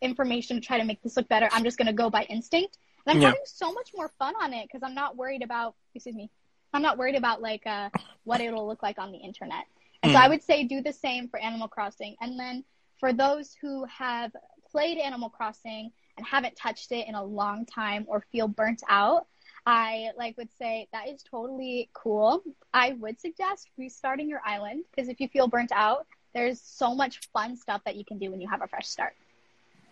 information 0.01 0.59
to 0.59 0.65
try 0.65 0.77
to 0.77 0.85
make 0.85 1.01
this 1.01 1.17
look 1.17 1.27
better. 1.27 1.49
I'm 1.51 1.63
just 1.63 1.77
gonna 1.77 1.93
go 1.93 2.09
by 2.09 2.23
instinct, 2.23 2.77
and 3.05 3.15
I'm 3.15 3.21
yeah. 3.21 3.29
having 3.29 3.41
so 3.45 3.71
much 3.71 3.91
more 3.95 4.11
fun 4.19 4.33
on 4.41 4.53
it 4.53 4.67
because 4.67 4.83
I'm 4.83 4.95
not 4.95 5.15
worried 5.15 5.43
about 5.43 5.75
excuse 5.93 6.15
me 6.15 6.29
I'm 6.75 6.81
not 6.81 6.97
worried 6.97 7.15
about 7.15 7.41
like 7.41 7.65
uh, 7.65 7.89
what 8.25 8.41
it'll 8.41 8.67
look 8.67 8.83
like 8.83 8.99
on 8.99 9.13
the 9.13 9.17
internet. 9.17 9.63
And 10.03 10.11
mm. 10.11 10.15
so 10.15 10.19
I 10.19 10.27
would 10.27 10.43
say 10.43 10.65
do 10.65 10.81
the 10.81 10.91
same 10.91 11.29
for 11.29 11.39
Animal 11.39 11.69
Crossing. 11.69 12.17
And 12.19 12.37
then 12.37 12.65
for 12.99 13.13
those 13.13 13.55
who 13.61 13.85
have 13.85 14.33
played 14.69 14.97
Animal 14.97 15.29
Crossing 15.29 15.93
and 16.17 16.25
haven't 16.25 16.57
touched 16.57 16.91
it 16.91 17.07
in 17.07 17.15
a 17.15 17.23
long 17.23 17.65
time 17.65 18.03
or 18.09 18.25
feel 18.29 18.49
burnt 18.49 18.83
out, 18.89 19.25
I 19.65 20.09
like 20.17 20.37
would 20.37 20.49
say 20.59 20.89
that 20.91 21.07
is 21.07 21.23
totally 21.23 21.89
cool. 21.93 22.43
I 22.73 22.91
would 22.99 23.21
suggest 23.21 23.69
restarting 23.77 24.27
your 24.27 24.41
island 24.45 24.83
because 24.93 25.07
if 25.07 25.21
you 25.21 25.29
feel 25.29 25.47
burnt 25.47 25.71
out, 25.71 26.05
there's 26.33 26.59
so 26.61 26.93
much 26.93 27.21
fun 27.31 27.55
stuff 27.55 27.81
that 27.85 27.95
you 27.95 28.03
can 28.03 28.17
do 28.17 28.31
when 28.31 28.41
you 28.41 28.49
have 28.49 28.61
a 28.61 28.67
fresh 28.67 28.87
start. 28.87 29.13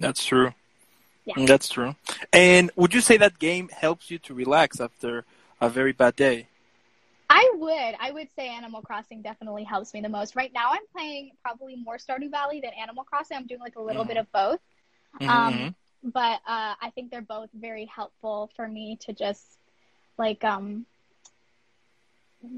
That's 0.01 0.25
true. 0.25 0.53
Yeah. 1.23 1.45
That's 1.45 1.69
true. 1.69 1.95
And 2.33 2.71
would 2.75 2.93
you 2.93 2.99
say 2.99 3.15
that 3.15 3.39
game 3.39 3.69
helps 3.69 4.11
you 4.11 4.19
to 4.19 4.33
relax 4.33 4.81
after 4.81 5.23
a 5.61 5.69
very 5.69 5.93
bad 5.93 6.17
day? 6.17 6.49
I 7.33 7.51
would. 7.55 7.95
I 7.99 8.11
would 8.11 8.27
say 8.35 8.47
Animal 8.47 8.83
Crossing 8.83 9.23
definitely 9.23 9.63
helps 9.63 9.91
me 9.91 10.01
the 10.01 10.09
most. 10.09 10.35
Right 10.35 10.51
now, 10.53 10.69
I'm 10.71 10.85
playing 10.95 11.31
probably 11.41 11.75
more 11.75 11.97
Stardew 11.97 12.29
Valley 12.29 12.61
than 12.61 12.71
Animal 12.79 13.03
Crossing. 13.03 13.37
I'm 13.37 13.47
doing 13.47 13.59
like 13.59 13.75
a 13.75 13.81
little 13.81 14.05
mm. 14.05 14.09
bit 14.09 14.17
of 14.17 14.31
both. 14.31 14.59
Mm-hmm. 15.19 15.29
Um, 15.29 15.75
but 16.03 16.41
uh, 16.45 16.75
I 16.79 16.91
think 16.93 17.09
they're 17.09 17.23
both 17.23 17.49
very 17.51 17.85
helpful 17.85 18.51
for 18.55 18.67
me 18.67 18.99
to 19.07 19.13
just 19.13 19.43
like 20.15 20.43
um, 20.43 20.85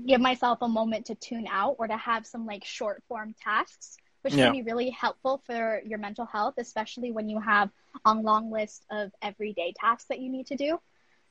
give 0.05 0.19
myself 0.19 0.57
a 0.61 0.67
moment 0.67 1.05
to 1.05 1.15
tune 1.15 1.47
out 1.49 1.77
or 1.79 1.87
to 1.87 1.95
have 1.95 2.25
some 2.25 2.45
like 2.45 2.65
short 2.65 3.01
form 3.07 3.33
tasks, 3.41 3.95
which 4.23 4.33
yeah. 4.33 4.45
can 4.45 4.51
be 4.51 4.61
really 4.61 4.89
helpful 4.89 5.41
for 5.45 5.81
your 5.85 5.99
mental 5.99 6.25
health, 6.25 6.55
especially 6.57 7.13
when 7.13 7.29
you 7.29 7.39
have 7.39 7.69
a 8.03 8.13
long 8.13 8.51
list 8.51 8.83
of 8.91 9.13
everyday 9.21 9.73
tasks 9.79 10.09
that 10.09 10.19
you 10.19 10.29
need 10.29 10.47
to 10.47 10.57
do 10.57 10.81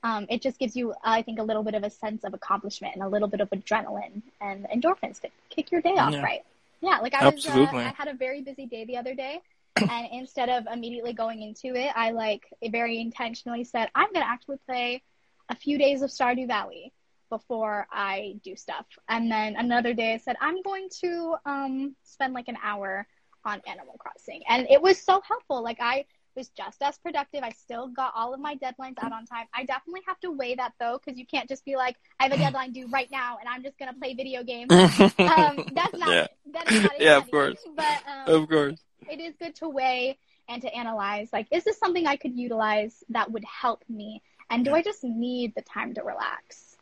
um, 0.05 0.27
it 0.29 0.43
just 0.43 0.59
gives 0.59 0.77
you, 0.77 0.95
I 1.03 1.23
think, 1.23 1.39
a 1.39 1.43
little 1.43 1.63
bit 1.63 1.75
of 1.75 1.83
a 1.83 1.89
sense 1.89 2.25
of 2.25 2.35
accomplishment 2.35 2.95
and 2.95 3.03
a 3.03 3.09
little 3.09 3.27
bit 3.27 3.41
of 3.41 3.49
adrenaline 3.51 4.21
and 4.41 4.67
endorphins 4.67 5.19
to 5.23 5.31
kick 5.49 5.73
your 5.73 5.81
day 5.81 5.97
off 5.97 6.13
yeah. 6.13 6.23
right. 6.23 6.45
Yeah, 6.83 6.99
like 6.99 7.15
I 7.15 7.27
was, 7.27 7.47
uh, 7.47 7.67
I 7.73 7.95
had 7.97 8.09
a 8.09 8.15
very 8.15 8.43
busy 8.43 8.67
day 8.67 8.85
the 8.85 8.99
other 8.99 9.15
day, 9.15 9.41
and 9.77 10.09
instead 10.13 10.51
of 10.51 10.67
immediately 10.71 11.15
going 11.15 11.41
into 11.41 11.75
it, 11.75 11.91
I 11.97 12.11
like 12.11 12.45
very 12.71 13.01
intentionally 13.01 13.65
said, 13.65 13.89
I'm 13.95 14.13
gonna 14.13 14.27
actually 14.27 14.59
play 14.67 15.03
a 15.49 15.57
few 15.57 15.79
days 15.79 16.03
of 16.03 16.11
Stardew 16.11 16.47
Valley 16.47 16.93
before 17.31 17.87
I 17.91 18.37
do 18.45 18.55
stuff, 18.57 18.85
and 19.09 19.33
then 19.33 19.57
another 19.57 19.95
day 19.95 20.13
I 20.13 20.19
said 20.19 20.37
I'm 20.39 20.61
going 20.61 20.91
to 21.01 21.37
um, 21.47 21.97
spend 22.03 22.35
like 22.35 22.49
an 22.49 22.59
hour 22.63 23.07
on 23.47 23.63
Animal 23.67 23.97
Crossing, 23.99 24.43
and 24.47 24.67
it 24.69 24.83
was 24.83 25.01
so 25.01 25.23
helpful. 25.27 25.63
Like 25.63 25.79
I 25.81 26.05
was 26.35 26.49
just 26.49 26.83
as 26.83 26.99
productive. 26.99 27.43
I 27.43 27.51
still 27.51 27.89
got 27.89 28.13
all 28.15 28.35
of 28.35 28.41
my 28.41 28.57
deadlines 28.57 28.97
out 29.03 29.13
on 29.13 29.27
time. 29.27 29.47
I 29.55 29.65
definitely 29.65 30.03
have 30.07 30.19
to 30.21 30.31
weigh 30.31 30.55
that 30.57 30.73
though, 30.79 30.99
because 31.03 31.19
you 31.19 31.27
can't 31.27 31.49
just 31.49 31.65
be 31.65 31.77
like, 31.77 31.97
I 32.19 32.25
have 32.25 32.33
a 32.33 32.37
deadline 32.37 32.73
due 32.73 32.89
right 32.89 33.11
now, 33.11 33.39
and 33.39 33.49
I'm 33.49 33.63
just 33.63 33.79
gonna 33.79 33.95
play 33.95 34.15
video 34.15 34.43
games. 34.43 34.73
um, 34.73 35.67
that's 35.73 35.99
not 35.99 36.09
yeah. 36.09 36.27
That 36.53 36.71
is 36.71 36.83
not 36.83 36.93
yeah, 37.01 37.17
of 37.17 37.31
course. 37.31 37.65
But 37.77 38.03
um, 38.07 38.43
of 38.43 38.49
course, 38.49 38.81
it 39.11 39.21
is 39.21 39.35
good 39.39 39.55
to 39.57 39.69
weigh 39.69 40.19
and 40.49 40.63
to 40.63 40.75
analyze. 40.75 41.29
Like, 41.33 41.47
is 41.51 41.65
this 41.65 41.79
something 41.79 42.07
I 42.07 42.17
could 42.17 42.37
utilize 42.37 43.03
that 43.11 43.31
would 43.31 43.45
help 43.45 43.83
me? 43.89 44.23
And 44.51 44.65
do 44.65 44.75
I 44.75 44.83
just 44.83 45.03
need 45.03 45.55
the 45.55 45.63
time 45.63 45.95
to 45.95 46.03
relax? 46.03 46.77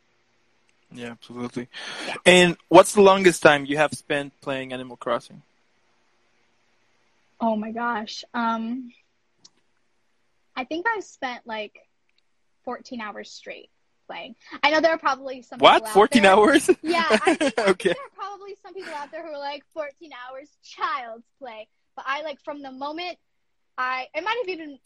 Yeah, 0.94 1.10
absolutely. 1.10 1.68
Yeah. 2.06 2.16
And 2.26 2.56
what's 2.68 2.92
the 2.92 3.02
longest 3.02 3.42
time 3.42 3.64
you 3.64 3.78
have 3.78 3.94
spent 3.94 4.38
playing 4.40 4.72
Animal 4.72 4.96
Crossing? 4.96 5.42
Oh 7.40 7.56
my 7.56 7.72
gosh. 7.72 8.24
Um, 8.34 8.92
I 10.56 10.64
think 10.64 10.86
I've 10.94 11.04
spent 11.04 11.46
like 11.46 11.78
14 12.64 13.00
hours 13.00 13.30
straight 13.30 13.70
playing. 14.06 14.34
I 14.62 14.70
know 14.70 14.80
there 14.80 14.92
are 14.92 14.98
probably 14.98 15.42
some 15.42 15.58
What? 15.58 15.74
people 15.74 15.88
out 15.88 15.94
14 15.94 16.22
there- 16.22 16.32
hours? 16.32 16.70
Yeah, 16.82 17.04
I 17.08 17.34
think, 17.34 17.58
I 17.58 17.64
think 17.64 17.82
there 17.82 17.92
are 17.92 18.14
probably 18.14 18.56
some 18.62 18.74
people 18.74 18.92
out 18.94 19.10
there 19.10 19.22
who 19.26 19.32
are 19.32 19.38
like 19.38 19.64
14 19.74 20.10
hours 20.28 20.48
child's 20.62 21.26
play. 21.38 21.68
But 21.96 22.04
I 22.08 22.22
like 22.22 22.40
from 22.42 22.62
the 22.62 22.72
moment 22.72 23.18
I 23.78 24.08
it 24.14 24.22
might 24.24 24.36
have 24.44 24.48
even 24.48 24.78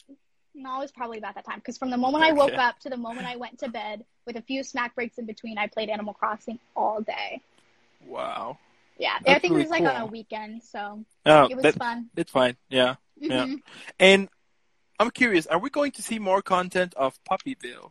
no, 0.54 0.76
it 0.78 0.80
was 0.80 0.92
probably 0.92 1.18
about 1.18 1.34
that 1.34 1.44
time 1.44 1.58
because 1.58 1.76
from 1.76 1.90
the 1.90 1.98
moment 1.98 2.24
I 2.24 2.32
woke 2.32 2.52
Okay. 2.52 2.56
up 2.56 2.78
to 2.80 2.88
the 2.88 2.96
moment 2.96 3.26
I 3.26 3.36
went 3.36 3.58
to 3.58 3.68
bed, 3.68 4.04
with 4.26 4.36
a 4.36 4.42
few 4.42 4.62
snack 4.64 4.94
breaks 4.94 5.18
in 5.18 5.26
between, 5.26 5.58
I 5.58 5.66
played 5.66 5.90
Animal 5.90 6.14
Crossing 6.14 6.58
all 6.74 7.02
day. 7.02 7.42
Wow. 8.06 8.58
Yeah, 8.98 9.18
I 9.26 9.38
think 9.38 9.52
really 9.52 9.64
it 9.64 9.64
was 9.64 9.70
like 9.70 9.82
on 9.82 10.00
a 10.00 10.06
weekend, 10.06 10.62
so 10.62 11.04
Oh, 11.26 11.46
it 11.50 11.54
was 11.56 11.62
that, 11.64 11.74
fun. 11.74 12.08
it's 12.16 12.30
fine. 12.30 12.56
Yeah. 12.70 12.94
Yeah. 13.18 13.44
Mhm. 13.44 13.62
And 14.00 14.28
I'm 14.98 15.10
curious, 15.10 15.46
are 15.46 15.58
we 15.58 15.70
going 15.70 15.92
to 15.92 16.02
see 16.02 16.18
more 16.18 16.42
content 16.42 16.94
of 16.94 17.18
Puppyville? 17.24 17.90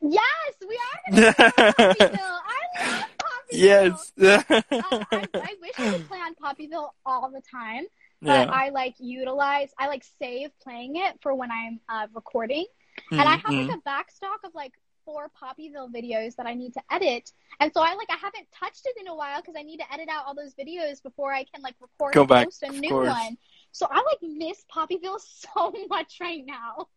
Yes, 0.00 0.22
we 0.66 0.78
are 0.78 1.32
Poppyville. 1.32 2.38
I 2.46 2.86
love 2.86 3.04
Poppyville. 3.18 3.52
yes. 3.52 4.12
Uh, 4.20 4.42
I, 4.48 5.28
I 5.34 5.54
wish 5.60 5.72
I 5.78 5.90
could 5.92 6.08
play 6.08 6.18
on 6.18 6.34
Poppyville 6.36 6.90
all 7.04 7.30
the 7.30 7.42
time, 7.50 7.84
but 8.22 8.48
yeah. 8.48 8.52
I 8.52 8.68
like 8.68 8.94
utilize, 8.98 9.70
I 9.78 9.88
like 9.88 10.04
save 10.20 10.50
playing 10.62 10.96
it 10.96 11.18
for 11.22 11.34
when 11.34 11.50
I'm 11.50 11.80
uh, 11.88 12.06
recording. 12.14 12.66
And 13.10 13.20
I 13.20 13.36
have 13.36 13.50
like 13.50 13.70
a 13.76 13.80
back 13.82 14.10
stock 14.10 14.40
of 14.44 14.54
like 14.54 14.72
four 15.04 15.30
Poppyville 15.40 15.90
videos 15.92 16.36
that 16.36 16.46
I 16.46 16.54
need 16.54 16.74
to 16.74 16.82
edit. 16.90 17.32
And 17.60 17.72
so 17.72 17.80
I 17.80 17.94
like, 17.94 18.08
I 18.10 18.16
haven't 18.20 18.46
touched 18.52 18.82
it 18.84 18.96
in 19.00 19.08
a 19.08 19.14
while 19.14 19.40
because 19.40 19.54
I 19.58 19.62
need 19.62 19.78
to 19.78 19.92
edit 19.92 20.08
out 20.10 20.24
all 20.26 20.34
those 20.34 20.54
videos 20.54 21.02
before 21.02 21.32
I 21.32 21.44
can 21.44 21.62
like 21.62 21.74
record 21.80 22.12
Go 22.12 22.20
and 22.22 22.28
back, 22.28 22.44
post 22.46 22.62
a 22.64 22.70
new 22.72 22.90
course. 22.90 23.08
one. 23.08 23.38
So 23.72 23.86
I 23.90 23.96
like 23.96 24.18
miss 24.22 24.64
Poppyville 24.72 25.20
so 25.54 25.74
much 25.88 26.18
right 26.20 26.44
now. 26.44 26.88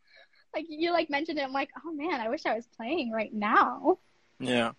Like 0.53 0.65
you 0.67 0.91
like 0.91 1.09
mentioned 1.09 1.39
it, 1.39 1.43
I'm 1.43 1.53
like, 1.53 1.69
oh 1.85 1.91
man, 1.93 2.19
I 2.19 2.29
wish 2.29 2.45
I 2.45 2.55
was 2.55 2.67
playing 2.77 3.11
right 3.11 3.33
now. 3.33 3.99
yeah. 4.39 4.71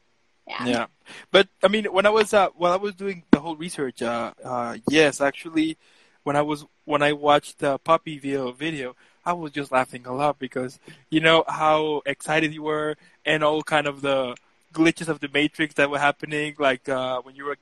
Yeah. 0.48 0.66
Yeah, 0.66 0.86
but 1.30 1.48
I 1.62 1.68
mean, 1.68 1.84
when 1.86 2.04
I 2.04 2.10
was 2.10 2.34
uh, 2.34 2.48
when 2.56 2.72
I 2.72 2.76
was 2.76 2.94
doing 2.94 3.22
the 3.30 3.38
whole 3.40 3.56
research, 3.56 4.02
uh, 4.02 4.32
uh, 4.44 4.76
yes, 4.88 5.20
actually, 5.20 5.78
when 6.24 6.34
I 6.34 6.42
was 6.42 6.64
when 6.84 7.02
I 7.02 7.12
watched 7.12 7.60
the 7.60 7.78
Puppyville 7.78 8.54
video, 8.56 8.96
I 9.24 9.34
was 9.34 9.52
just 9.52 9.70
laughing 9.70 10.04
a 10.06 10.12
lot 10.12 10.38
because 10.40 10.80
you 11.10 11.20
know 11.20 11.44
how 11.46 12.02
excited 12.06 12.52
you 12.52 12.62
were 12.64 12.96
and 13.24 13.44
all 13.44 13.62
kind 13.62 13.86
of 13.86 14.02
the 14.02 14.34
glitches 14.74 15.08
of 15.08 15.20
the 15.20 15.28
Matrix 15.32 15.74
that 15.74 15.90
were 15.90 15.98
happening, 15.98 16.56
like 16.58 16.88
uh, 16.88 17.20
when 17.22 17.36
you 17.36 17.44
were 17.44 17.56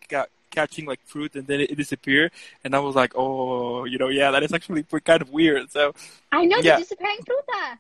catching 0.51 0.84
like 0.86 1.01
fruit 1.05 1.34
and 1.36 1.46
then 1.46 1.61
it, 1.61 1.70
it 1.70 1.76
disappeared, 1.76 2.32
and 2.64 2.74
I 2.74 2.80
was 2.80 2.94
like, 2.94 3.12
oh, 3.16 3.84
you 3.84 3.98
know, 3.98 4.09
yeah, 4.09 4.30
that 4.32 4.42
is 4.42 4.53
actually 4.53 4.82
kind 5.05 5.22
of 5.22 5.30
weird. 5.30 5.70
So, 5.70 5.94
I 6.32 6.44
know 6.44 6.59
Yeah. 6.59 6.76
the 6.76 6.82
disappearing 6.82 7.18
fruta. 7.28 7.78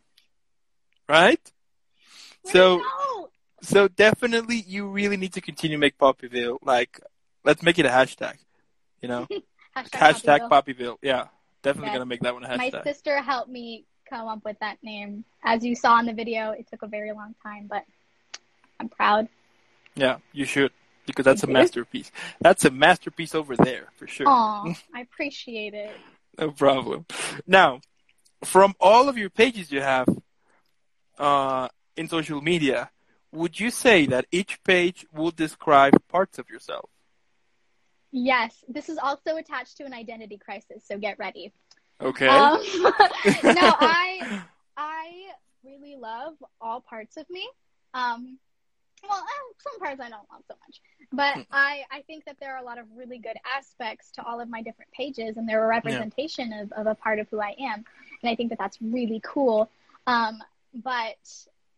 right? 1.08 1.40
Where'd 2.42 2.52
So- 2.52 2.82
So 3.62 3.88
definitely, 3.88 4.64
you 4.66 4.88
really 4.88 5.18
need 5.18 5.34
to 5.34 5.42
continue 5.42 5.76
make 5.76 5.98
Poppyville. 5.98 6.56
Like, 6.62 6.98
let's 7.44 7.62
make 7.62 7.78
it 7.78 7.84
a 7.84 7.90
hashtag. 7.90 8.36
You 9.02 9.08
know. 9.08 9.26
Hashtag 9.76 10.48
Poppyville. 10.48 10.48
Poppyville. 10.50 10.96
Yeah, 11.02 11.26
definitely 11.62 11.88
Yes. 11.88 11.94
gonna 11.96 12.06
make 12.06 12.20
that 12.20 12.32
one 12.34 12.44
a 12.44 12.56
My 12.56 12.70
sister 12.84 13.20
helped 13.20 13.50
me 13.50 13.84
come 14.08 14.26
up 14.28 14.44
with 14.44 14.58
that 14.60 14.78
name. 14.82 15.24
As 15.44 15.64
you 15.64 15.74
saw 15.76 15.98
in 16.00 16.06
the 16.06 16.12
video, 16.12 16.50
it 16.52 16.66
took 16.70 16.82
a 16.82 16.86
very 16.88 17.12
long 17.12 17.34
time, 17.42 17.66
but 17.68 17.84
I'm 18.80 18.88
proud. 18.88 19.28
Yeah, 19.94 20.18
you 20.32 20.44
should 20.46 20.72
because 21.10 21.24
that's 21.24 21.44
a 21.44 21.46
you. 21.46 21.52
masterpiece. 21.52 22.10
That's 22.40 22.64
a 22.64 22.70
masterpiece 22.70 23.34
over 23.34 23.56
there 23.56 23.88
for 23.96 24.06
sure. 24.06 24.28
Aw, 24.28 24.74
I 24.94 25.00
appreciate 25.00 25.74
it. 25.74 25.92
No 26.38 26.50
problem. 26.50 27.06
Now, 27.46 27.80
from 28.44 28.74
all 28.80 29.08
of 29.08 29.18
your 29.18 29.30
pages 29.30 29.70
you 29.70 29.80
have 29.80 30.08
uh, 31.18 31.68
in 31.96 32.08
social 32.08 32.40
media, 32.40 32.90
would 33.32 33.60
you 33.60 33.70
say 33.70 34.06
that 34.06 34.26
each 34.32 34.62
page 34.64 35.06
will 35.12 35.30
describe 35.30 35.94
parts 36.08 36.38
of 36.38 36.48
yourself? 36.48 36.88
Yes, 38.12 38.64
this 38.68 38.88
is 38.88 38.98
also 38.98 39.36
attached 39.36 39.76
to 39.76 39.84
an 39.84 39.94
identity 39.94 40.36
crisis, 40.36 40.84
so 40.84 40.98
get 40.98 41.18
ready. 41.18 41.52
Okay. 42.00 42.26
Um, 42.26 42.60
no, 42.82 42.92
I 43.44 44.42
I 44.76 45.10
really 45.62 45.96
love 45.96 46.34
all 46.60 46.80
parts 46.80 47.16
of 47.16 47.28
me. 47.30 47.48
Um, 47.94 48.38
well, 49.08 49.18
eh, 49.18 49.52
some 49.58 49.78
parts 49.78 50.00
I 50.00 50.10
don't 50.10 50.28
love 50.30 50.42
so 50.48 50.54
much, 50.66 50.80
but 51.12 51.46
I 51.50 51.82
I 51.90 52.02
think 52.02 52.24
that 52.24 52.36
there 52.40 52.54
are 52.54 52.62
a 52.62 52.64
lot 52.64 52.78
of 52.78 52.86
really 52.94 53.18
good 53.18 53.36
aspects 53.56 54.10
to 54.12 54.24
all 54.24 54.40
of 54.40 54.48
my 54.48 54.62
different 54.62 54.90
pages, 54.92 55.36
and 55.36 55.48
they're 55.48 55.64
a 55.64 55.68
representation 55.68 56.52
of, 56.52 56.72
of 56.72 56.86
a 56.86 56.94
part 56.94 57.18
of 57.18 57.28
who 57.30 57.40
I 57.40 57.54
am, 57.58 57.84
and 58.22 58.30
I 58.30 58.36
think 58.36 58.50
that 58.50 58.58
that's 58.58 58.78
really 58.80 59.20
cool. 59.24 59.70
Um, 60.06 60.38
but 60.74 61.18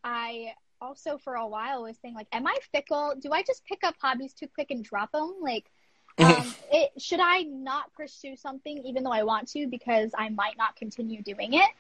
I 0.04 0.54
also 0.80 1.16
for 1.16 1.34
a 1.34 1.46
while 1.46 1.82
was 1.84 1.96
saying 2.02 2.14
like, 2.14 2.26
am 2.32 2.46
I 2.46 2.56
fickle? 2.72 3.14
Do 3.18 3.32
I 3.32 3.42
just 3.42 3.64
pick 3.64 3.84
up 3.84 3.94
hobbies 4.00 4.32
too 4.32 4.48
quick 4.52 4.70
and 4.70 4.84
drop 4.84 5.12
them? 5.12 5.36
Like, 5.40 5.70
um, 6.18 6.54
it, 6.70 6.90
should 7.00 7.20
I 7.20 7.42
not 7.42 7.92
pursue 7.94 8.36
something 8.36 8.78
even 8.84 9.02
though 9.02 9.12
I 9.12 9.22
want 9.22 9.48
to 9.52 9.66
because 9.66 10.10
I 10.16 10.28
might 10.28 10.58
not 10.58 10.76
continue 10.76 11.22
doing 11.22 11.54
it? 11.54 11.70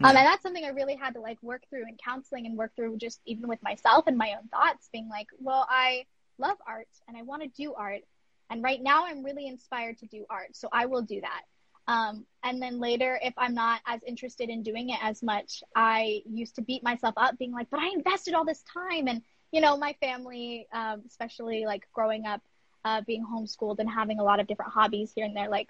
Um, 0.00 0.16
and 0.16 0.26
that's 0.26 0.42
something 0.42 0.64
I 0.64 0.68
really 0.68 0.96
had 0.96 1.14
to 1.14 1.20
like 1.20 1.42
work 1.42 1.62
through 1.68 1.86
in 1.88 1.96
counseling 2.02 2.46
and 2.46 2.56
work 2.56 2.74
through 2.74 2.96
just 2.98 3.20
even 3.26 3.48
with 3.48 3.62
myself 3.62 4.06
and 4.06 4.16
my 4.16 4.34
own 4.38 4.48
thoughts, 4.48 4.88
being 4.92 5.08
like, 5.08 5.28
well, 5.38 5.66
I 5.68 6.06
love 6.38 6.56
art 6.66 6.88
and 7.08 7.16
I 7.16 7.22
want 7.22 7.42
to 7.42 7.48
do 7.48 7.74
art, 7.74 8.02
and 8.50 8.62
right 8.62 8.82
now 8.82 9.06
I'm 9.06 9.22
really 9.22 9.46
inspired 9.46 9.98
to 9.98 10.06
do 10.06 10.24
art, 10.28 10.56
so 10.56 10.68
I 10.72 10.86
will 10.86 11.02
do 11.02 11.20
that. 11.20 11.42
Um, 11.88 12.26
and 12.44 12.62
then 12.62 12.78
later, 12.78 13.18
if 13.22 13.34
I'm 13.36 13.54
not 13.54 13.80
as 13.86 14.00
interested 14.06 14.48
in 14.48 14.62
doing 14.62 14.90
it 14.90 14.98
as 15.02 15.22
much, 15.22 15.62
I 15.74 16.22
used 16.26 16.56
to 16.56 16.62
beat 16.62 16.82
myself 16.82 17.14
up, 17.16 17.38
being 17.38 17.52
like, 17.52 17.68
but 17.70 17.80
I 17.80 17.90
invested 17.94 18.34
all 18.34 18.44
this 18.44 18.62
time, 18.72 19.08
and 19.08 19.22
you 19.50 19.60
know, 19.60 19.76
my 19.76 19.94
family, 20.00 20.66
um, 20.72 21.02
especially 21.06 21.66
like 21.66 21.86
growing 21.92 22.24
up 22.26 22.40
uh, 22.84 23.02
being 23.06 23.24
homeschooled 23.24 23.78
and 23.78 23.88
having 23.88 24.18
a 24.18 24.24
lot 24.24 24.40
of 24.40 24.46
different 24.46 24.72
hobbies 24.72 25.12
here 25.14 25.24
and 25.24 25.36
there, 25.36 25.48
like 25.48 25.68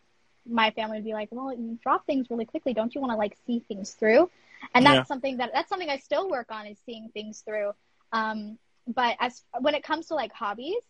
my 0.49 0.71
family 0.73 0.99
would 0.99 1.05
be 1.05 1.13
like, 1.15 1.29
"Well, 1.31 1.53
you 1.53 1.79
drop 1.83 2.07
things 2.07 2.31
really 2.31 2.45
quickly. 2.47 2.73
Don't 2.75 2.95
you 2.95 3.01
want 3.01 3.13
to 3.13 3.17
like 3.17 3.37
see 3.47 3.61
things 3.61 3.93
through?" 3.93 4.31
And 4.75 4.85
that's 4.87 5.03
Yeah. 5.03 5.05
something 5.07 5.39
that 5.39 5.51
that's 5.55 5.69
something 5.69 5.89
I 5.89 5.99
still 5.99 6.29
work 6.31 6.51
on 6.51 6.67
is 6.67 6.79
seeing 6.87 7.09
things 7.11 7.41
through. 7.43 7.73
Um, 8.13 8.59
but 8.87 9.17
as 9.21 9.43
when 9.61 9.75
it 9.75 9.83
comes 9.83 10.07
to 10.09 10.15
like 10.15 10.33
hobbies, 10.33 10.83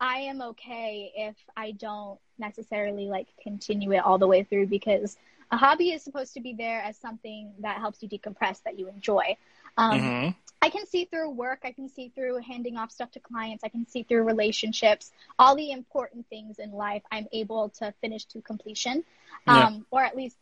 I 0.00 0.18
am 0.20 0.40
okay 0.42 1.12
if 1.16 1.36
I 1.56 1.72
don't 1.72 2.18
necessarily 2.38 3.06
like 3.08 3.28
continue 3.42 3.92
it 3.92 3.98
all 3.98 4.18
the 4.18 4.26
way 4.26 4.42
through 4.44 4.66
because 4.66 5.16
a 5.50 5.56
hobby 5.56 5.90
is 5.92 6.02
supposed 6.02 6.34
to 6.34 6.40
be 6.40 6.54
there 6.54 6.80
as 6.82 6.96
something 6.96 7.52
that 7.60 7.78
helps 7.78 8.02
you 8.02 8.08
decompress 8.08 8.62
that 8.64 8.78
you 8.78 8.88
enjoy. 8.88 9.36
Um, 9.76 10.14
Mhm. 10.14 10.34
I 10.62 10.68
can 10.68 10.86
see 10.86 11.06
through 11.06 11.30
work. 11.30 11.60
I 11.64 11.72
can 11.72 11.88
see 11.88 12.10
through 12.14 12.38
handing 12.38 12.76
off 12.76 12.90
stuff 12.90 13.10
to 13.12 13.20
clients. 13.20 13.64
I 13.64 13.68
can 13.68 13.86
see 13.86 14.02
through 14.02 14.24
relationships. 14.24 15.10
All 15.38 15.56
the 15.56 15.70
important 15.70 16.26
things 16.28 16.58
in 16.58 16.72
life, 16.72 17.02
I'm 17.10 17.26
able 17.32 17.70
to 17.80 17.92
finish 18.00 18.26
to 18.26 18.42
completion, 18.42 19.04
Yeah. 19.46 19.66
um, 19.66 19.86
or 19.90 20.02
at 20.02 20.16
least 20.16 20.36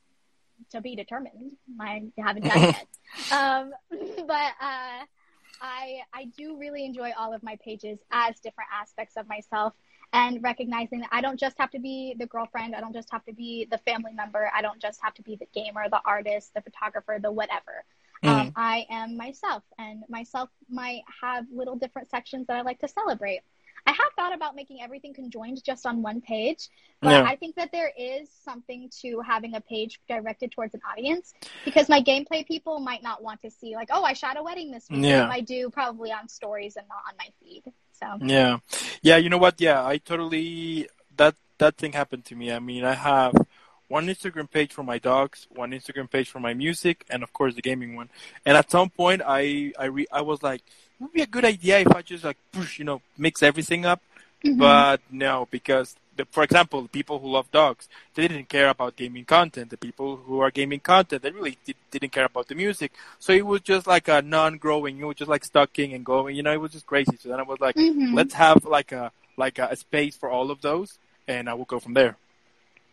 to 0.71 0.81
be 0.81 0.97
determined. 0.97 1.53
I 1.81 2.05
haven't 2.19 2.45
done 2.45 2.62
it 2.64 2.77
yet. 3.31 3.39
Um, 3.39 3.73
but 4.27 4.53
uh, 4.61 5.05
I 5.61 6.01
I 6.12 6.25
do 6.37 6.57
really 6.59 6.85
enjoy 6.85 7.12
all 7.16 7.33
of 7.33 7.43
my 7.45 7.57
pages 7.64 7.99
as 8.11 8.41
different 8.41 8.71
aspects 8.73 9.16
of 9.16 9.29
myself. 9.29 9.75
And 10.14 10.43
recognizing 10.43 11.01
that 11.01 11.11
I 11.12 11.21
don't 11.21 11.39
just 11.39 11.59
have 11.59 11.71
to 11.73 11.79
be 11.79 12.16
the 12.19 12.25
girlfriend, 12.27 12.75
I 12.75 12.81
don't 12.81 12.95
just 12.95 13.11
have 13.12 13.25
to 13.27 13.33
be 13.35 13.66
the 13.71 13.77
family 13.79 14.12
member, 14.14 14.51
I 14.55 14.62
don't 14.62 14.81
just 14.81 15.01
have 15.03 15.12
to 15.14 15.23
be 15.23 15.37
the 15.37 15.47
gamer, 15.53 15.87
the 15.91 16.01
artist, 16.05 16.55
the 16.55 16.62
photographer, 16.62 17.19
the 17.21 17.31
whatever. 17.31 17.85
Um, 18.23 18.53
I 18.57 18.87
am 18.91 19.16
myself, 19.16 19.62
and 19.79 20.03
myself 20.09 20.51
might 20.69 21.03
have 21.23 21.47
little 21.53 21.77
different 21.77 22.11
sections 22.11 22.47
that 22.49 22.57
I 22.57 22.62
like 22.62 22.81
to 22.81 22.89
celebrate. 22.89 23.41
I 23.87 23.93
have 23.93 24.12
thought 24.16 24.35
about 24.35 24.55
making 24.55 24.83
everything 24.83 25.14
conjoined 25.14 25.64
just 25.64 25.87
on 25.87 26.03
one 26.03 26.21
page, 26.21 26.69
but 27.01 27.11
Yeah. 27.11 27.23
I 27.23 27.37
think 27.37 27.57
that 27.57 27.73
there 27.73 27.91
is 27.97 28.29
something 28.45 28.91
to 29.01 29.21
having 29.21 29.55
a 29.55 29.61
page 29.62 30.01
directed 30.09 30.53
towards 30.53 30.75
an 30.75 30.83
audience 30.91 31.33
because 31.64 31.89
my 31.89 32.03
gameplay 32.03 32.47
people 32.47 32.81
might 32.81 33.03
not 33.03 33.23
want 33.23 33.41
to 33.43 33.51
see, 33.51 33.77
like, 33.77 33.89
oh, 33.91 34.03
I 34.03 34.12
shot 34.12 34.37
a 34.37 34.43
wedding 34.43 34.71
this 34.71 34.91
week. 34.91 35.05
Yeah. 35.05 35.29
I 35.31 35.41
do 35.41 35.71
probably 35.71 36.12
on 36.12 36.29
stories 36.29 36.77
and 36.77 36.87
not 36.89 37.03
on 37.09 37.14
my 37.19 37.29
feed. 37.41 37.62
So, 37.93 38.19
Yeah, 38.21 38.59
yeah. 39.03 39.16
You 39.16 39.31
know 39.31 39.39
what? 39.39 39.61
Yeah, 39.61 39.85
I 39.85 39.99
totally 39.99 40.89
that 41.16 41.35
that 41.59 41.77
thing 41.77 41.93
happened 41.93 42.25
to 42.27 42.37
me. 42.37 42.53
I 42.53 42.59
mean, 42.59 42.85
I 42.85 42.95
have 42.95 43.35
one 43.89 44.07
Instagram 44.07 44.51
page 44.51 44.72
for 44.72 44.82
my 44.82 44.99
dogs, 44.99 45.47
one 45.55 45.70
Instagram 45.72 46.11
page 46.11 46.28
for 46.30 46.41
my 46.41 46.55
music, 46.55 47.05
and 47.11 47.22
of 47.22 47.32
course 47.32 47.55
the 47.55 47.62
gaming 47.62 47.97
one. 47.97 48.09
And 48.47 48.57
at 48.57 48.70
some 48.70 48.91
point, 48.91 49.22
I 49.26 49.72
I 49.78 49.86
re, 49.86 50.07
I 50.12 50.20
was 50.22 50.43
like, 50.43 50.61
it 50.61 51.03
would 51.03 51.12
be 51.12 51.22
a 51.22 51.26
good 51.26 51.45
idea 51.45 51.78
if 51.80 51.89
I 51.95 52.03
just 52.03 52.24
like 52.24 52.36
push, 52.53 52.78
you 52.78 52.84
know, 52.84 53.01
mix 53.16 53.43
everything 53.43 53.84
up. 53.86 54.01
Mhm. 54.45 54.59
But 54.59 55.01
no, 55.11 55.49
because 55.51 55.97
the, 56.16 56.24
for 56.26 56.43
example, 56.43 56.82
the 56.82 56.89
people 56.89 57.18
who 57.20 57.28
love 57.30 57.51
dogs, 57.51 57.89
they 58.14 58.26
didn't 58.28 58.49
care 58.49 58.68
about 58.68 58.97
gaming 58.97 59.24
content. 59.24 59.70
The 59.70 59.76
people 59.76 60.16
who 60.16 60.41
are 60.41 60.51
gaming 60.51 60.80
content, 60.80 61.22
they 61.22 61.30
really 61.30 61.57
did, 61.64 61.76
didn't 61.91 62.11
care 62.12 62.24
about 62.24 62.49
the 62.49 62.55
music. 62.57 62.93
So 63.20 63.32
it 63.32 63.47
was 63.47 63.61
just 63.62 63.86
like 63.86 64.09
a 64.09 64.20
non-growing. 64.22 64.99
It 64.99 65.05
was 65.05 65.16
just 65.16 65.28
like 65.30 65.45
stucking 65.45 65.93
and 65.95 66.05
going. 66.05 66.34
You 66.36 66.43
know, 66.43 66.53
it 66.53 66.61
was 66.61 66.72
just 66.72 66.86
crazy. 66.86 67.16
So 67.20 67.28
then 67.28 67.39
I 67.41 67.45
was 67.45 67.61
like, 67.61 67.76
Mhm. 67.76 68.14
let's 68.14 68.34
have 68.34 68.64
like 68.64 68.93
a 68.93 69.12
like 69.36 69.59
a, 69.61 69.68
a 69.70 69.76
space 69.76 70.16
for 70.16 70.28
all 70.28 70.51
of 70.51 70.61
those, 70.62 70.99
and 71.28 71.49
I 71.49 71.55
will 71.55 71.64
go 71.64 71.78
from 71.78 71.95
there. 71.95 72.16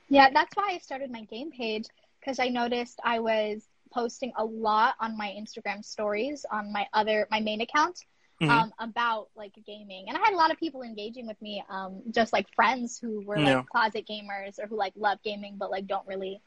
Yeah, 0.10 0.30
that's 0.34 0.56
why 0.56 0.72
I 0.74 0.78
started 0.80 1.12
my 1.12 1.24
game 1.24 1.51
page 1.51 1.86
because 2.20 2.39
I 2.39 2.47
noticed 2.49 2.99
I 3.03 3.20
was 3.20 3.68
posting 3.93 4.34
a 4.38 4.43
lot 4.43 4.95
on 4.99 5.18
my 5.18 5.28
Instagram 5.39 5.84
stories 5.84 6.45
on 6.51 6.72
my 6.74 6.88
other 6.93 7.28
my 7.32 7.39
main 7.39 7.62
account 7.62 8.03
Mhm. 8.41 8.49
um, 8.49 8.74
about 8.80 9.30
like 9.36 9.53
gaming, 9.66 10.06
and 10.10 10.18
I 10.18 10.20
had 10.20 10.34
a 10.34 10.38
lot 10.38 10.51
of 10.51 10.58
people 10.58 10.82
engaging 10.82 11.26
with 11.26 11.41
me, 11.41 11.64
um, 11.70 12.01
just 12.12 12.34
like 12.34 12.53
friends 12.53 12.99
who 12.99 13.22
were 13.22 13.38
like 13.38 13.47
Yeah. 13.47 13.64
closet 13.72 14.06
gamers 14.06 14.60
or 14.60 14.68
who 14.68 14.76
like 14.76 14.93
love 14.97 15.22
gaming 15.24 15.56
but 15.58 15.72
like 15.72 15.88
don't 15.88 16.06
really 16.08 16.41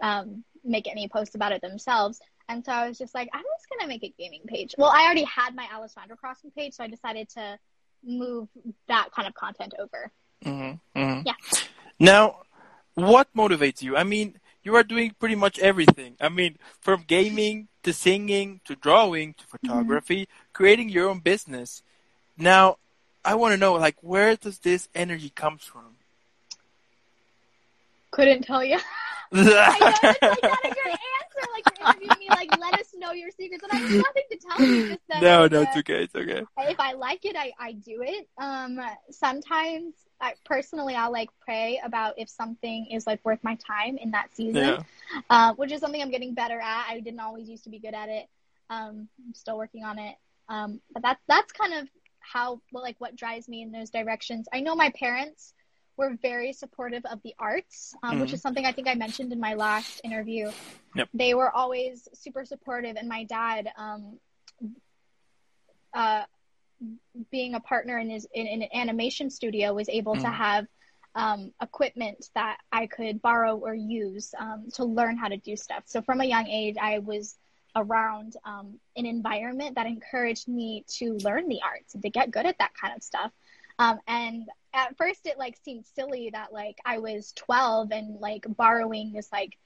um, 0.00 0.44
make 0.64 0.86
any 0.88 1.08
posts 1.08 1.34
about 1.34 1.50
it 1.52 1.60
themselves. 1.60 2.20
And 2.48 2.64
so 2.64 2.72
I 2.72 2.88
was 2.88 2.98
just 2.98 3.14
like, 3.14 3.28
I'm 3.32 3.42
just 3.56 3.68
gonna 3.68 3.88
make 3.88 4.02
a 4.04 4.08
gaming 4.18 4.42
page. 4.46 4.74
Well, 4.78 4.90
I 4.90 5.04
already 5.04 5.24
had 5.24 5.54
my 5.56 5.68
Alessandra 5.72 6.16
Crossing 6.16 6.50
page, 6.52 6.74
so 6.74 6.84
I 6.84 6.88
decided 6.88 7.28
to 7.30 7.58
move 8.04 8.48
that 8.86 9.10
kind 9.12 9.26
of 9.28 9.34
content 9.34 9.74
over. 9.78 10.10
Mm-hmm. 10.44 10.98
Mm-hmm. 11.00 11.22
Yeah. 11.26 11.34
Now, 11.98 12.42
what 12.98 13.28
motivates 13.34 13.80
you? 13.80 13.96
I 13.96 14.02
mean, 14.02 14.38
you 14.62 14.74
are 14.74 14.82
doing 14.82 15.14
pretty 15.18 15.36
much 15.36 15.58
everything. 15.60 16.16
I 16.20 16.28
mean, 16.28 16.58
from 16.80 17.04
gaming 17.06 17.68
to 17.84 17.92
singing 17.92 18.60
to 18.64 18.74
drawing 18.74 19.34
to 19.34 19.46
photography, 19.46 20.28
creating 20.52 20.88
your 20.88 21.08
own 21.08 21.20
business. 21.20 21.82
Now, 22.36 22.78
I 23.24 23.36
want 23.36 23.52
to 23.52 23.56
know, 23.56 23.74
like, 23.74 23.96
where 24.00 24.34
does 24.36 24.58
this 24.58 24.88
energy 24.94 25.30
comes 25.30 25.62
from? 25.62 25.96
Couldn't 28.10 28.42
tell 28.42 28.64
you. 28.64 28.78
I 29.32 29.78
know 29.80 29.92
it's 30.02 30.22
like 30.22 30.42
not 30.42 30.58
a 30.64 30.68
good 30.68 30.86
answer. 30.88 31.44
Like 31.52 31.78
you're 31.78 31.88
interviewing 31.88 32.18
me, 32.18 32.28
like 32.30 32.58
let 32.58 32.80
us 32.80 32.94
know 32.96 33.12
your 33.12 33.30
secrets, 33.30 33.62
and 33.62 33.72
I 33.72 33.76
have 33.76 33.90
nothing 33.90 34.22
to 34.30 34.38
tell 34.38 34.66
you. 34.66 34.88
Just 34.88 35.00
that 35.08 35.22
no, 35.22 35.46
no, 35.46 35.62
it's 35.62 35.76
okay. 35.76 36.04
It's 36.04 36.14
okay. 36.14 36.42
if 36.58 36.80
I 36.80 36.94
like 36.94 37.24
it, 37.24 37.36
I, 37.36 37.52
I 37.60 37.72
do 37.72 38.02
it. 38.02 38.26
Um, 38.38 38.80
sometimes 39.10 39.94
I 40.20 40.34
personally 40.44 40.94
I'll 40.94 41.12
like 41.12 41.30
pray 41.40 41.80
about 41.84 42.14
if 42.18 42.28
something 42.28 42.86
is 42.86 43.06
like 43.06 43.24
worth 43.24 43.42
my 43.42 43.56
time 43.56 43.98
in 43.98 44.10
that 44.12 44.34
season, 44.34 44.64
Yeah. 44.64 44.82
uh, 45.30 45.54
which 45.54 45.72
is 45.72 45.80
something 45.80 46.00
I'm 46.02 46.10
getting 46.10 46.34
better 46.34 46.60
at. 46.60 46.86
I 46.88 47.00
didn't 47.00 47.20
always 47.20 47.48
used 47.48 47.64
to 47.64 47.70
be 47.70 47.78
good 47.78 47.94
at 47.94 48.08
it. 48.08 48.28
Um, 48.70 49.08
I'm 49.24 49.34
still 49.34 49.56
working 49.56 49.84
on 49.84 49.98
it. 49.98 50.16
Um, 50.48 50.80
but 50.92 51.02
that's 51.02 51.20
that's 51.28 51.52
kind 51.52 51.74
of 51.74 51.88
how 52.20 52.60
well, 52.72 52.82
like 52.82 52.96
what 52.98 53.16
drives 53.16 53.48
me 53.48 53.62
in 53.62 53.70
those 53.70 53.90
directions. 53.90 54.48
I 54.52 54.60
know 54.60 54.74
my 54.74 54.90
parents 54.90 55.54
were 55.96 56.16
very 56.20 56.52
supportive 56.52 57.04
of 57.06 57.20
the 57.22 57.34
arts, 57.38 57.94
um, 58.02 58.20
which 58.20 58.30
Mhm. 58.30 58.34
is 58.34 58.42
something 58.42 58.64
I 58.64 58.72
think 58.72 58.88
I 58.88 58.94
mentioned 58.94 59.32
in 59.32 59.40
my 59.40 59.54
last 59.54 60.00
interview. 60.04 60.50
Yep. 60.94 61.08
They 61.14 61.34
were 61.34 61.50
always 61.50 62.08
super 62.14 62.44
supportive, 62.44 62.96
and 62.96 63.08
my 63.08 63.24
dad, 63.24 63.72
um, 63.76 64.18
uh, 65.94 66.24
being 67.30 67.54
a 67.54 67.60
partner 67.60 67.98
in 67.98 68.10
his 68.10 68.26
in, 68.32 68.46
in 68.46 68.62
an 68.62 68.68
animation 68.74 69.30
studio, 69.30 69.74
was 69.74 69.88
able 69.88 70.16
to 70.18 70.28
Mhm. 70.28 70.30
have 70.30 70.66
um, 71.14 71.52
equipment 71.62 72.28
that 72.34 72.58
I 72.72 72.86
could 72.86 73.20
borrow 73.22 73.56
or 73.56 73.74
use 73.74 74.32
um, 74.38 74.66
to 74.74 74.84
learn 74.84 75.16
how 75.16 75.28
to 75.28 75.36
do 75.36 75.56
stuff. 75.56 75.84
So 75.86 76.02
from 76.02 76.20
a 76.20 76.24
young 76.24 76.46
age, 76.46 76.76
I 76.80 76.98
was 77.00 77.36
around 77.76 78.34
um, 78.44 78.78
an 78.96 79.06
environment 79.06 79.76
that 79.76 79.86
encouraged 79.86 80.48
me 80.48 80.84
to 80.98 81.14
learn 81.24 81.48
the 81.48 81.60
arts 81.64 81.94
and 81.94 82.02
to 82.02 82.10
get 82.10 82.30
good 82.30 82.46
at 82.46 82.58
that 82.58 82.72
kind 82.80 82.94
of 82.96 83.02
stuff. 83.02 83.32
Um, 83.78 83.98
and 84.06 84.48
at 84.74 84.96
first, 84.96 85.26
it 85.26 85.38
like 85.38 85.56
seemed 85.64 85.86
silly 85.86 86.30
that 86.32 86.52
like 86.52 86.78
I 86.84 86.98
was 86.98 87.32
12 87.36 87.90
and 87.92 88.20
like 88.20 88.44
borrowing 88.48 89.12
this 89.12 89.28
like 89.32 89.56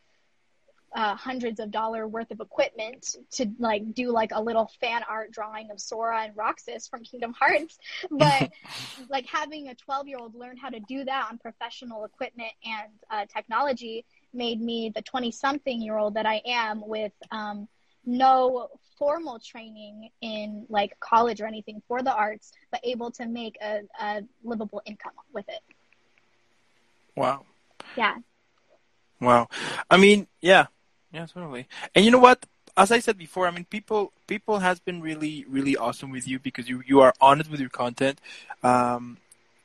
uh, 0.95 1.15
hundreds 1.15 1.59
of 1.59 1.71
dollar 1.71 2.07
worth 2.07 2.31
of 2.31 2.41
equipment 2.41 3.17
to 3.33 3.47
like 3.59 3.95
do 3.95 4.11
like 4.11 4.31
a 4.35 4.43
little 4.43 4.71
fan 4.81 5.03
art 5.09 5.31
drawing 5.31 5.71
of 5.71 5.81
Sora 5.81 6.23
and 6.25 6.37
Roxas 6.37 6.89
from 6.89 7.03
Kingdom 7.03 7.35
Hearts. 7.39 7.79
But 8.11 8.51
like 9.09 9.27
having 9.27 9.69
a 9.69 9.75
12 9.75 10.09
year 10.09 10.19
old 10.19 10.35
learn 10.35 10.57
how 10.57 10.69
to 10.69 10.81
do 10.81 11.05
that 11.05 11.29
on 11.31 11.39
professional 11.39 12.05
equipment 12.05 12.53
and 12.65 12.93
uh, 13.11 13.27
technology 13.33 14.05
made 14.35 14.61
me 14.61 14.93
the 14.95 15.03
20 15.03 15.31
something 15.31 15.81
year 15.81 15.97
old 15.97 16.15
that 16.15 16.27
I 16.27 16.43
am 16.45 16.87
with 16.87 17.13
um, 17.31 17.69
no 18.05 18.69
formal 18.99 19.39
training 19.39 20.11
in 20.21 20.67
like 20.69 20.99
college 21.01 21.41
or 21.41 21.47
anything 21.47 21.83
for 21.89 22.03
the 22.03 22.13
arts, 22.13 22.53
but 22.71 22.81
able 22.85 23.11
to 23.13 23.27
make 23.27 23.57
a, 23.63 23.81
a 24.01 24.23
livable 24.45 24.83
income 24.85 25.13
with 25.33 25.49
it. 25.49 25.61
Wow. 27.17 27.47
Yeah. 27.97 28.17
Wow. 29.21 29.49
I 29.91 29.99
mean, 29.99 30.27
yeah, 30.41 30.67
yeah, 31.13 31.27
totally. 31.27 31.67
And 31.95 32.05
you 32.05 32.11
know 32.11 32.19
what? 32.19 32.45
As 32.77 32.91
I 32.91 33.01
said 33.01 33.19
before, 33.19 33.47
I 33.47 33.51
mean, 33.51 33.67
people 33.67 34.13
people 34.27 34.59
has 34.61 34.81
been 34.81 35.03
really 35.03 35.45
really 35.49 35.77
awesome 35.77 36.11
with 36.11 36.27
you 36.27 36.39
because 36.39 36.69
you 36.69 36.83
you 36.87 37.01
are 37.01 37.13
honest 37.21 37.51
with 37.51 37.61
your 37.61 37.69
content. 37.69 38.19
Um, 38.63 39.19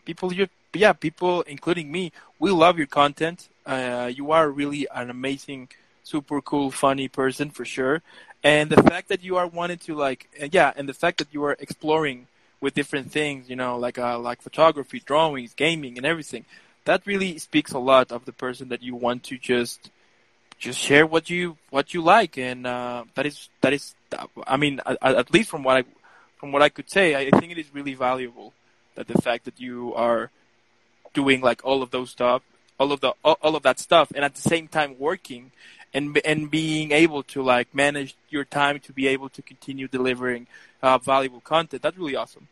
people, 0.06 0.34
you 0.34 0.48
yeah, 0.74 0.94
people, 0.94 1.42
including 1.44 1.92
me, 1.92 2.12
we 2.40 2.52
love 2.52 2.78
your 2.78 2.88
content. 2.88 3.48
Uh, 3.66 4.12
you 4.14 4.32
are 4.32 4.50
really 4.50 4.88
an 4.94 5.10
amazing, 5.10 5.70
super 6.04 6.42
cool, 6.42 6.70
funny 6.72 7.08
person 7.08 7.50
for 7.50 7.66
sure. 7.66 8.02
And 8.44 8.70
the 8.70 8.84
fact 8.84 9.08
that 9.10 9.24
you 9.24 9.38
are 9.38 9.48
wanting 9.48 9.80
to 9.80 9.96
like, 9.96 10.30
yeah, 10.52 10.74
and 10.76 10.88
the 10.88 10.94
fact 10.94 11.18
that 11.20 11.30
you 11.32 11.44
are 11.46 11.56
exploring 11.60 12.28
with 12.60 12.74
different 12.74 13.12
things, 13.12 13.50
you 13.50 13.56
know, 13.56 13.78
like 13.78 13.98
uh, 13.98 14.20
like 14.20 14.42
photography, 14.42 15.00
drawings, 15.00 15.54
gaming, 15.54 15.98
and 15.98 16.06
everything 16.06 16.46
that 16.88 17.06
really 17.06 17.38
speaks 17.38 17.74
a 17.74 17.80
lot 17.80 18.14
of 18.14 18.24
the 18.24 18.32
person 18.32 18.70
that 18.70 18.82
you 18.82 18.96
want 18.96 19.22
to 19.22 19.38
just 19.38 19.92
just 20.58 20.80
share 20.80 21.06
what 21.06 21.30
you 21.30 21.58
what 21.70 21.94
you 21.94 22.02
like 22.02 22.38
and 22.38 22.66
uh, 22.66 23.04
that 23.16 23.26
is 23.26 23.50
that 23.62 23.74
is 23.74 23.96
I 24.46 24.58
mean 24.58 24.82
at, 24.86 24.98
at 25.02 25.34
least 25.34 25.50
from 25.50 25.64
what 25.64 25.78
I 25.78 25.84
from 26.38 26.52
what 26.52 26.62
I 26.62 26.70
could 26.70 26.90
say 26.90 27.16
I 27.16 27.30
think 27.40 27.52
it 27.52 27.58
is 27.58 27.74
really 27.74 27.94
valuable 27.94 28.54
that 28.96 29.08
the 29.08 29.22
fact 29.22 29.46
that 29.46 29.60
you 29.60 29.94
are 29.96 30.32
doing 31.14 31.42
like 31.42 31.62
all 31.64 31.82
of 31.82 31.92
those 31.92 32.10
stuff 32.10 32.42
all 32.80 32.92
of 32.92 33.02
the 33.02 33.14
all, 33.24 33.56
of 33.56 33.64
that 33.64 33.80
stuff 33.80 34.12
and 34.16 34.24
at 34.24 34.36
the 34.36 34.42
same 34.42 34.68
time 34.68 34.96
working 34.98 35.52
and 35.94 36.20
and 36.26 36.52
being 36.52 36.92
able 36.92 37.24
to 37.24 37.42
like 37.42 37.74
manage 37.74 38.16
your 38.30 38.46
time 38.46 38.80
to 38.80 38.94
be 38.94 39.08
able 39.08 39.30
to 39.30 39.42
continue 39.42 39.88
delivering 39.88 40.48
uh, 40.82 40.98
valuable 40.98 41.42
content 41.42 41.82
that's 41.82 41.98
really 41.98 42.16
awesome 42.16 42.48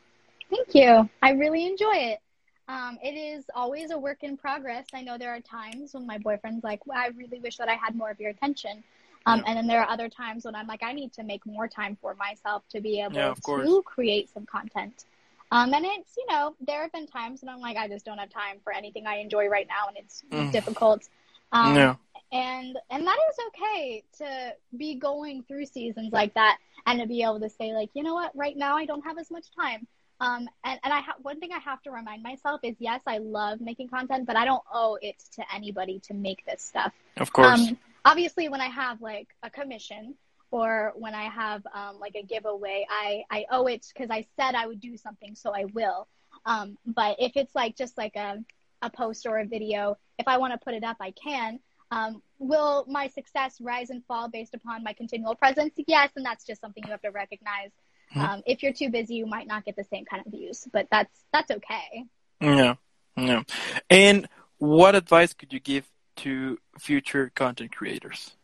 Thank 0.49 0.75
you. 0.75 1.09
I 1.21 1.31
really 1.31 1.65
enjoy 1.65 1.95
it. 1.95 2.19
Um, 2.67 2.97
it 3.03 3.13
is 3.15 3.45
always 3.55 3.91
a 3.91 3.97
work 3.97 4.23
in 4.23 4.37
progress. 4.37 4.87
I 4.93 5.01
know 5.01 5.17
there 5.17 5.35
are 5.35 5.39
times 5.41 5.93
when 5.93 6.05
my 6.05 6.17
boyfriend's 6.17 6.63
like, 6.63 6.85
well, 6.85 6.97
I 6.97 7.07
really 7.15 7.39
wish 7.39 7.57
that 7.57 7.69
I 7.69 7.75
had 7.75 7.95
more 7.95 8.09
of 8.09 8.19
your 8.19 8.29
attention. 8.31 8.83
Um, 9.25 9.39
Yeah. 9.39 9.43
And 9.47 9.57
then 9.57 9.67
there 9.67 9.81
are 9.81 9.89
other 9.89 10.09
times 10.09 10.45
when 10.45 10.55
I'm 10.55 10.67
like, 10.67 10.83
I 10.83 10.93
need 10.93 11.13
to 11.13 11.23
make 11.23 11.45
more 11.45 11.67
time 11.67 11.97
for 12.01 12.15
myself 12.15 12.63
to 12.69 12.81
be 12.81 13.01
able 13.01 13.13
Yeah, 13.15 13.33
to 13.55 13.81
create 13.83 14.29
some 14.29 14.45
content. 14.45 15.05
Um, 15.51 15.73
and 15.73 15.85
it's, 15.85 16.17
you 16.17 16.25
know, 16.29 16.55
there 16.59 16.81
have 16.81 16.91
been 16.91 17.07
times 17.07 17.41
when 17.41 17.49
I'm 17.49 17.59
like, 17.61 17.77
I 17.77 17.87
just 17.87 18.05
don't 18.05 18.17
have 18.17 18.29
time 18.29 18.59
for 18.63 18.73
anything 18.73 19.05
I 19.07 19.17
enjoy 19.17 19.47
right 19.47 19.67
now 19.67 19.87
and 19.87 19.97
it's 19.97 20.23
Mm. 20.31 20.51
difficult. 20.51 21.07
Um, 21.51 21.75
yeah 21.75 21.95
and 22.31 22.77
and 22.89 23.05
that 23.05 23.17
is 23.29 23.37
okay 23.47 24.03
to 24.17 24.53
be 24.77 24.95
going 24.95 25.43
through 25.43 25.65
seasons 25.65 26.11
like 26.11 26.33
that 26.33 26.57
and 26.85 26.99
to 26.99 27.07
be 27.07 27.21
able 27.23 27.39
to 27.39 27.49
say 27.49 27.73
like 27.73 27.89
you 27.93 28.03
know 28.03 28.13
what 28.15 28.31
right 28.35 28.57
now 28.57 28.75
i 28.77 28.85
don't 28.85 29.03
have 29.03 29.17
as 29.17 29.29
much 29.31 29.45
time 29.55 29.87
um 30.19 30.47
and 30.63 30.79
and 30.83 30.93
i 30.93 31.01
ha- 31.01 31.15
one 31.21 31.39
thing 31.39 31.51
i 31.51 31.59
have 31.59 31.81
to 31.81 31.91
remind 31.91 32.23
myself 32.23 32.59
is 32.63 32.75
yes 32.79 33.01
i 33.07 33.17
love 33.17 33.59
making 33.59 33.87
content 33.87 34.25
but 34.25 34.35
i 34.35 34.45
don't 34.45 34.63
owe 34.73 34.97
it 35.01 35.21
to 35.33 35.43
anybody 35.53 35.99
to 35.99 36.13
make 36.13 36.45
this 36.45 36.61
stuff 36.61 36.93
of 37.17 37.31
course 37.33 37.59
um 37.59 37.77
obviously 38.05 38.49
when 38.49 38.61
i 38.61 38.67
have 38.67 39.01
like 39.01 39.27
a 39.43 39.49
commission 39.49 40.15
or 40.51 40.93
when 40.95 41.13
i 41.13 41.25
have 41.25 41.65
um 41.73 41.99
like 41.99 42.15
a 42.15 42.23
giveaway 42.23 42.85
i 42.89 43.23
i 43.29 43.45
owe 43.51 43.67
it 43.67 43.85
because 43.93 44.09
i 44.09 44.25
said 44.37 44.55
i 44.55 44.65
would 44.65 44.79
do 44.79 44.97
something 44.97 45.35
so 45.35 45.53
i 45.53 45.65
will 45.73 46.07
um 46.45 46.77
but 46.85 47.17
if 47.19 47.33
it's 47.35 47.53
like 47.55 47.75
just 47.75 47.97
like 47.97 48.15
a 48.15 48.37
a 48.81 48.89
post 48.89 49.25
or 49.25 49.39
a 49.39 49.45
video 49.45 49.97
if 50.17 50.27
i 50.27 50.37
want 50.37 50.53
to 50.53 50.59
put 50.63 50.73
it 50.73 50.83
up 50.83 50.97
i 50.99 51.11
can 51.11 51.59
um, 51.91 52.21
will 52.39 52.85
my 52.87 53.07
success 53.07 53.61
rise 53.61 53.89
and 53.89 54.03
fall 54.05 54.29
based 54.29 54.53
upon 54.53 54.83
my 54.83 54.93
continual 54.93 55.35
presence? 55.35 55.73
Yes, 55.87 56.09
and 56.15 56.25
that's 56.25 56.45
just 56.45 56.61
something 56.61 56.83
you 56.83 56.91
have 56.91 57.01
to 57.01 57.11
recognize. 57.11 57.69
Mhm. 58.13 58.21
Um, 58.21 58.43
if 58.45 58.63
you're 58.63 58.73
too 58.73 58.89
busy, 58.89 59.15
you 59.15 59.25
might 59.25 59.47
not 59.47 59.65
get 59.65 59.75
the 59.75 59.83
same 59.83 60.05
kind 60.05 60.25
of 60.25 60.31
views, 60.31 60.67
but 60.71 60.87
that's 60.91 61.11
that's 61.31 61.51
okay. 61.51 62.05
Yeah, 62.39 62.75
yeah. 63.17 63.43
And 63.89 64.27
what 64.57 64.95
advice 64.95 65.33
could 65.33 65.51
you 65.53 65.59
give 65.59 65.89
to 66.17 66.57
future 66.79 67.31
content 67.35 67.75
creators? 67.75 68.35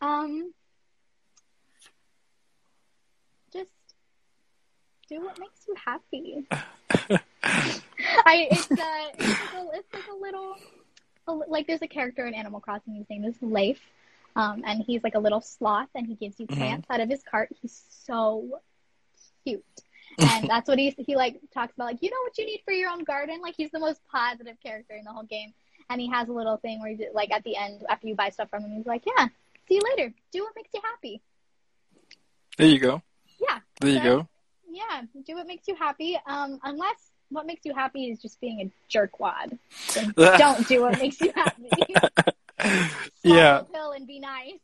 Um, 0.00 0.52
just 3.52 3.70
do 5.08 5.20
what 5.20 5.38
makes 5.38 5.60
you 5.68 5.74
happy. 5.84 6.46
I 8.24 8.48
it's 8.50 8.70
uh 8.70 8.76
it's 9.18 9.40
like 9.40 9.54
a, 9.54 9.68
it's 9.74 9.94
like 9.94 10.08
a 10.10 10.20
little 10.20 10.56
like 11.48 11.66
there's 11.66 11.82
a 11.82 11.88
character 11.88 12.26
in 12.26 12.34
Animal 12.34 12.60
Crossing. 12.60 12.94
His 12.94 13.08
name 13.08 13.24
is 13.24 13.34
Leif, 13.40 13.80
um, 14.36 14.62
and 14.66 14.82
he's 14.86 15.02
like 15.02 15.14
a 15.14 15.18
little 15.18 15.40
sloth, 15.40 15.88
and 15.94 16.06
he 16.06 16.14
gives 16.14 16.38
you 16.40 16.46
Mhm. 16.46 16.56
plants 16.56 16.86
out 16.90 17.00
of 17.00 17.08
his 17.08 17.22
cart. 17.22 17.50
He's 17.60 17.82
so 17.90 18.60
cute, 19.44 19.64
and 20.18 20.48
that's 20.48 20.68
what 20.68 20.78
he 20.78 20.90
he 20.98 21.16
like 21.16 21.40
talks 21.52 21.74
about. 21.74 21.86
Like, 21.86 22.02
you 22.02 22.10
know 22.10 22.16
what 22.22 22.36
you 22.38 22.46
need 22.46 22.62
for 22.64 22.72
your 22.72 22.90
own 22.90 23.04
garden. 23.04 23.40
Like, 23.40 23.54
he's 23.56 23.70
the 23.70 23.80
most 23.80 24.00
positive 24.10 24.56
character 24.62 24.94
in 24.94 25.04
the 25.04 25.12
whole 25.12 25.24
game. 25.24 25.52
And 25.90 26.00
he 26.00 26.08
has 26.10 26.28
a 26.28 26.32
little 26.32 26.56
thing 26.58 26.80
where 26.80 26.90
he 26.94 27.06
like 27.12 27.30
at 27.32 27.42
the 27.44 27.56
end 27.56 27.82
after 27.88 28.06
you 28.06 28.14
buy 28.14 28.30
stuff 28.30 28.48
from 28.50 28.62
him, 28.64 28.72
he's 28.76 28.86
like, 28.86 29.02
yeah, 29.04 29.26
see 29.68 29.74
you 29.74 29.80
later. 29.90 30.14
Do 30.32 30.42
what 30.44 30.52
makes 30.56 30.70
you 30.72 30.80
happy. 30.82 31.20
There 32.56 32.68
you 32.68 32.78
go. 32.78 33.02
Yeah. 33.40 33.58
There 33.80 33.90
you 33.90 33.96
So, 33.98 34.02
go. 34.04 34.28
Yeah, 34.70 35.02
do 35.26 35.34
what 35.34 35.46
makes 35.46 35.68
you 35.68 35.74
happy. 35.74 36.18
Um, 36.24 36.60
unless 36.62 37.10
what 37.30 37.46
makes 37.46 37.64
you 37.66 37.74
happy 37.74 38.10
is 38.10 38.22
just 38.22 38.40
being 38.40 38.60
a 38.60 38.72
jerkwad. 38.96 39.58
Then 39.94 40.14
don't 40.38 40.66
do 40.68 40.82
what 40.82 40.98
makes 40.98 41.20
you 41.20 41.32
happy. 41.34 41.68
yeah. 43.22 43.62
Pill 43.72 43.92
and 43.92 44.06
be 44.06 44.18
nice. 44.18 44.58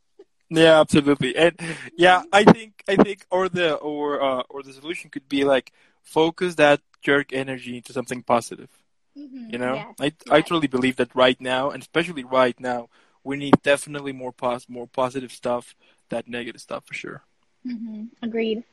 Yeah, 0.49 0.79
absolutely. 0.79 1.35
And 1.35 1.59
yeah, 1.97 2.23
I 2.33 2.43
think 2.43 2.83
I 2.87 2.95
think 2.95 3.25
or 3.29 3.49
the 3.49 3.75
or 3.75 4.21
uh, 4.21 4.43
or 4.49 4.63
the 4.63 4.73
solution 4.73 5.09
could 5.09 5.29
be 5.29 5.43
like 5.43 5.71
focus 6.03 6.55
that 6.55 6.81
jerk 7.01 7.31
energy 7.33 7.77
into 7.77 7.93
something 7.93 8.23
positive. 8.23 8.69
Mhm, 9.17 9.51
You 9.51 9.57
know, 9.59 9.75
yes, 9.75 9.95
I 9.99 10.37
I 10.37 10.41
truly 10.41 10.67
believe 10.67 10.95
that 10.97 11.13
right 11.15 11.39
now, 11.39 11.69
and 11.69 11.81
especially 11.83 12.23
right 12.23 12.59
now, 12.59 12.89
we 13.23 13.37
need 13.37 13.61
definitely 13.61 14.11
more 14.13 14.31
pos 14.33 14.67
more 14.67 14.87
positive 14.87 15.31
stuff 15.31 15.75
than 16.09 16.23
negative 16.27 16.61
stuff 16.61 16.83
for 16.85 16.93
sure. 16.95 17.21
Mhm, 17.65 18.09
Agreed. 18.23 18.63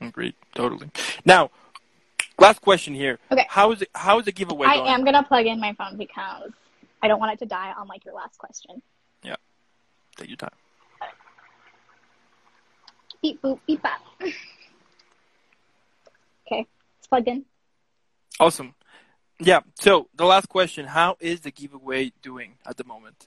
Agreed, 0.00 0.34
totally. 0.54 0.90
Now, 1.24 1.50
last 2.38 2.60
question 2.60 2.94
here. 2.94 3.18
Okay. 3.30 3.46
How 3.48 3.70
is 3.72 3.82
it? 3.82 3.90
How 3.94 4.18
is 4.18 4.24
the 4.24 4.32
giveaway 4.32 4.66
going? 4.66 4.80
I 4.80 4.82
going? 4.82 4.94
am 4.94 5.04
gonna 5.04 5.22
plug 5.22 5.46
in 5.46 5.60
my 5.60 5.72
phone 5.74 5.96
because 5.96 6.50
I 7.02 7.08
don't 7.08 7.18
want 7.18 7.32
it 7.32 7.38
to 7.40 7.46
die 7.46 7.72
on 7.72 7.88
like 7.88 8.04
your 8.04 8.14
last 8.14 8.38
question. 8.38 8.82
Yeah. 9.22 9.36
Take 10.16 10.28
your 10.28 10.36
time. 10.36 10.50
Beep 13.22 13.42
boop 13.42 13.58
beep 13.66 13.82
bop. 13.82 14.00
okay, 16.46 16.66
it's 16.98 17.06
plugged 17.08 17.28
in. 17.28 17.44
Awesome. 18.38 18.74
Yeah. 19.38 19.60
So 19.78 20.08
the 20.14 20.24
last 20.24 20.48
question: 20.48 20.86
How 20.86 21.16
is 21.20 21.40
the 21.40 21.50
giveaway 21.50 22.12
doing 22.22 22.54
at 22.66 22.76
the 22.76 22.84
moment? 22.84 23.26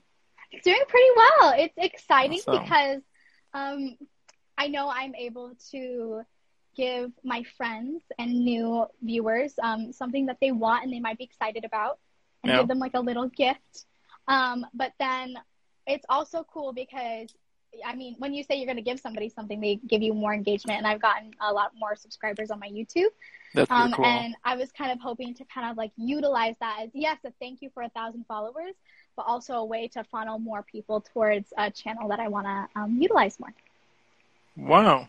It's 0.51 0.63
doing 0.63 0.82
pretty 0.88 1.09
well. 1.15 1.53
It's 1.57 1.74
exciting 1.78 2.39
Awesome. 2.47 2.63
because 2.63 3.01
um, 3.53 3.97
I 4.57 4.67
know 4.67 4.88
I'm 4.89 5.15
able 5.15 5.53
to 5.71 6.21
give 6.76 7.11
my 7.24 7.43
friends 7.57 8.03
and 8.17 8.45
new 8.45 8.86
viewers 9.01 9.53
um, 9.61 9.91
something 9.91 10.28
that 10.28 10.38
they 10.41 10.51
want 10.51 10.84
and 10.84 10.93
they 10.93 10.99
might 10.99 11.17
be 11.17 11.24
excited 11.24 11.65
about 11.65 11.99
and 12.43 12.51
Yeah. 12.51 12.59
give 12.59 12.67
them 12.67 12.79
like 12.79 12.93
a 12.93 12.99
little 12.99 13.27
gift. 13.29 13.85
Um, 14.27 14.65
but 14.73 14.93
then 14.99 15.35
it's 15.87 16.05
also 16.09 16.45
cool 16.53 16.73
because 16.73 17.33
I 17.83 17.95
mean, 17.95 18.15
when 18.19 18.35
you 18.35 18.43
say 18.43 18.57
you're 18.57 18.67
going 18.67 18.75
to 18.77 18.83
give 18.83 18.99
somebody 18.99 19.29
something, 19.29 19.59
they 19.59 19.75
give 19.77 20.03
you 20.03 20.13
more 20.13 20.31
engagement, 20.31 20.77
and 20.77 20.85
I've 20.85 21.01
gotten 21.01 21.33
a 21.41 21.51
lot 21.51 21.71
more 21.75 21.95
subscribers 21.95 22.51
on 22.51 22.59
my 22.59 22.69
YouTube. 22.69 23.09
That's 23.55 23.71
Um, 23.71 23.93
cool. 23.93 24.05
And 24.05 24.35
I 24.43 24.55
was 24.55 24.71
kind 24.71 24.91
of 24.91 24.99
hoping 24.99 25.33
to 25.35 25.45
kind 25.45 25.71
of 25.71 25.75
like 25.75 25.91
utilize 25.97 26.55
that 26.59 26.81
as 26.83 26.89
yes, 26.93 27.17
a 27.25 27.31
thank 27.39 27.63
you 27.63 27.71
for 27.73 27.81
a 27.81 27.89
thousand 27.89 28.25
followers, 28.27 28.75
but 29.15 29.25
also 29.25 29.55
a 29.55 29.65
way 29.65 29.87
to 29.89 30.03
funnel 30.03 30.37
more 30.37 30.61
people 30.61 31.01
towards 31.01 31.51
a 31.57 31.71
channel 31.71 32.09
that 32.09 32.19
I 32.19 32.27
want 32.27 32.45
to 32.45 32.79
um, 32.79 33.01
utilize 33.01 33.39
more. 33.39 33.53
Wow. 34.55 35.07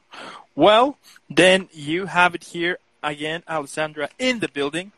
Well, 0.54 0.96
then 1.28 1.68
you 1.72 2.06
have 2.06 2.34
it 2.34 2.44
here 2.44 2.78
again, 3.02 3.42
Alessandra, 3.48 4.08
in 4.18 4.40
the 4.40 4.48
building. 4.48 4.92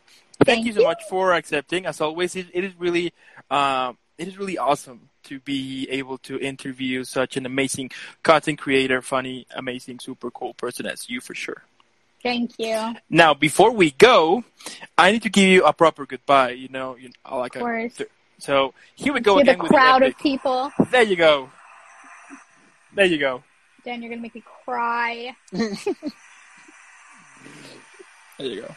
Thank, 0.47 0.65
Thank 0.65 0.67
you 0.67 0.81
so 0.81 0.85
much 0.85 1.03
for 1.09 1.33
accepting. 1.33 1.87
As 1.87 2.01
always, 2.01 2.37
it, 2.37 2.47
it 2.53 2.63
is 2.63 2.73
really, 2.79 3.13
um, 3.51 3.99
it 4.17 4.29
is 4.29 4.39
really 4.39 4.57
awesome 4.57 5.09
to 5.25 5.41
be 5.41 5.89
able 5.91 6.19
to 6.19 6.39
interview 6.39 7.03
such 7.03 7.37
an 7.37 7.47
amazing 7.47 7.91
content 8.23 8.61
creator, 8.61 9.03
funny, 9.03 9.45
amazing, 9.57 9.99
super 9.99 10.31
cool 10.31 10.55
person 10.55 10.87
as 10.87 11.11
you, 11.11 11.21
for 11.21 11.35
sure. 11.35 11.65
Thank 12.23 12.53
you. 12.59 12.95
Now, 13.11 13.35
before 13.35 13.73
we 13.73 13.91
go, 13.91 14.45
I 14.97 15.11
need 15.11 15.23
to 15.23 15.31
give 15.31 15.49
you 15.49 15.65
a 15.65 15.73
proper 15.73 16.07
goodbye. 16.07 16.53
You 16.53 16.69
know, 16.69 16.97
you 16.97 17.11
know 17.29 17.39
like 17.39 17.57
Of 17.57 17.63
course. 17.63 18.01
a, 18.01 18.07
so 18.39 18.73
here 18.95 19.13
we 19.13 19.21
go 19.21 19.39
To 19.39 19.45
the 19.45 19.51
again 19.51 19.63
with 19.63 19.69
the 19.69 19.75
crowd 19.75 20.03
of 20.05 20.17
people. 20.19 20.71
There 20.91 21.03
you 21.03 21.17
go. 21.17 21.51
There 22.95 23.07
you 23.07 23.19
go. 23.19 23.43
Dan, 23.85 24.01
you're 24.01 24.11
going 24.11 24.21
to 24.21 24.23
make 24.23 24.35
me 24.35 24.45
cry. 24.65 25.35
There 28.39 28.47
you 28.49 28.63
go. 28.63 28.75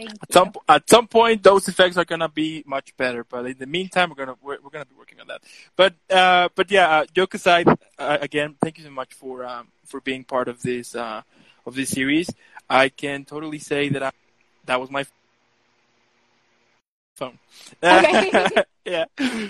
Thank. 0.00 0.22
At 0.22 0.32
some 0.32 0.52
at 0.68 0.88
some 0.88 1.06
point, 1.06 1.42
those 1.42 1.68
effects 1.68 1.96
are 1.96 2.04
gonna 2.04 2.28
be 2.28 2.62
much 2.66 2.96
better. 2.96 3.24
But 3.24 3.46
in 3.46 3.58
the 3.58 3.66
meantime, 3.66 4.10
we're 4.10 4.16
gonna 4.16 4.36
we're, 4.42 4.58
we're 4.62 4.70
gonna 4.70 4.86
be 4.86 4.94
working 4.96 5.20
on 5.20 5.26
that. 5.28 5.42
But 5.76 5.94
uh, 6.10 6.48
but 6.54 6.70
yeah, 6.70 6.88
uh, 6.88 7.06
joke 7.14 7.34
aside, 7.34 7.68
uh, 7.98 8.18
again, 8.20 8.56
thank 8.62 8.78
you 8.78 8.84
so 8.84 8.90
much 8.90 9.14
for 9.14 9.44
um, 9.44 9.68
for 9.84 10.00
being 10.00 10.24
part 10.24 10.48
of 10.48 10.62
this 10.62 10.94
uh, 10.94 11.22
of 11.66 11.74
this 11.74 11.90
series. 11.90 12.30
I 12.68 12.88
can 12.88 13.24
totally 13.24 13.58
say 13.58 13.88
that 13.90 14.02
I, 14.02 14.12
that 14.66 14.80
was 14.80 14.90
my 14.90 15.04
phone. 17.16 17.38
Okay. 17.82 18.62
yeah. 18.84 19.04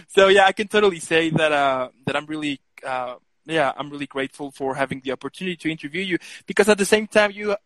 So 0.09 0.29
yeah, 0.29 0.47
I 0.47 0.53
can 0.53 0.69
totally 0.69 1.01
say 1.01 1.31
that 1.31 1.53
uh, 1.53 1.89
that 2.07 2.17
I'm 2.17 2.27
really 2.27 2.61
uh, 2.85 3.17
yeah 3.47 3.73
I'm 3.77 3.91
really 3.91 4.07
grateful 4.07 4.51
for 4.51 4.75
having 4.75 5.01
the 5.05 5.13
opportunity 5.13 5.57
to 5.57 5.71
interview 5.71 6.03
you 6.03 6.19
because 6.47 6.69
at 6.69 6.79
the 6.79 6.85
same 6.85 7.07
time 7.07 7.31
you 7.31 7.57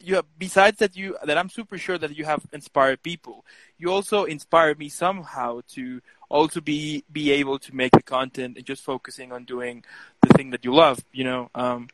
you 0.00 0.16
have, 0.16 0.26
besides 0.38 0.78
that 0.78 0.96
you 0.96 1.16
that 1.24 1.38
I'm 1.38 1.48
super 1.48 1.78
sure 1.78 1.98
that 1.98 2.16
you 2.16 2.24
have 2.24 2.42
inspired 2.52 3.02
people. 3.02 3.44
You 3.78 3.92
also 3.92 4.24
inspired 4.24 4.78
me 4.78 4.88
somehow 4.88 5.60
to 5.74 6.00
also 6.28 6.60
be 6.60 7.04
be 7.10 7.32
able 7.32 7.58
to 7.60 7.74
make 7.74 7.92
the 7.92 8.02
content 8.02 8.56
and 8.56 8.66
just 8.66 8.82
focusing 8.82 9.32
on 9.32 9.44
doing 9.44 9.84
the 10.22 10.32
thing 10.34 10.50
that 10.50 10.64
you 10.64 10.74
love. 10.74 11.04
You 11.12 11.24
know, 11.24 11.50
um, 11.54 11.88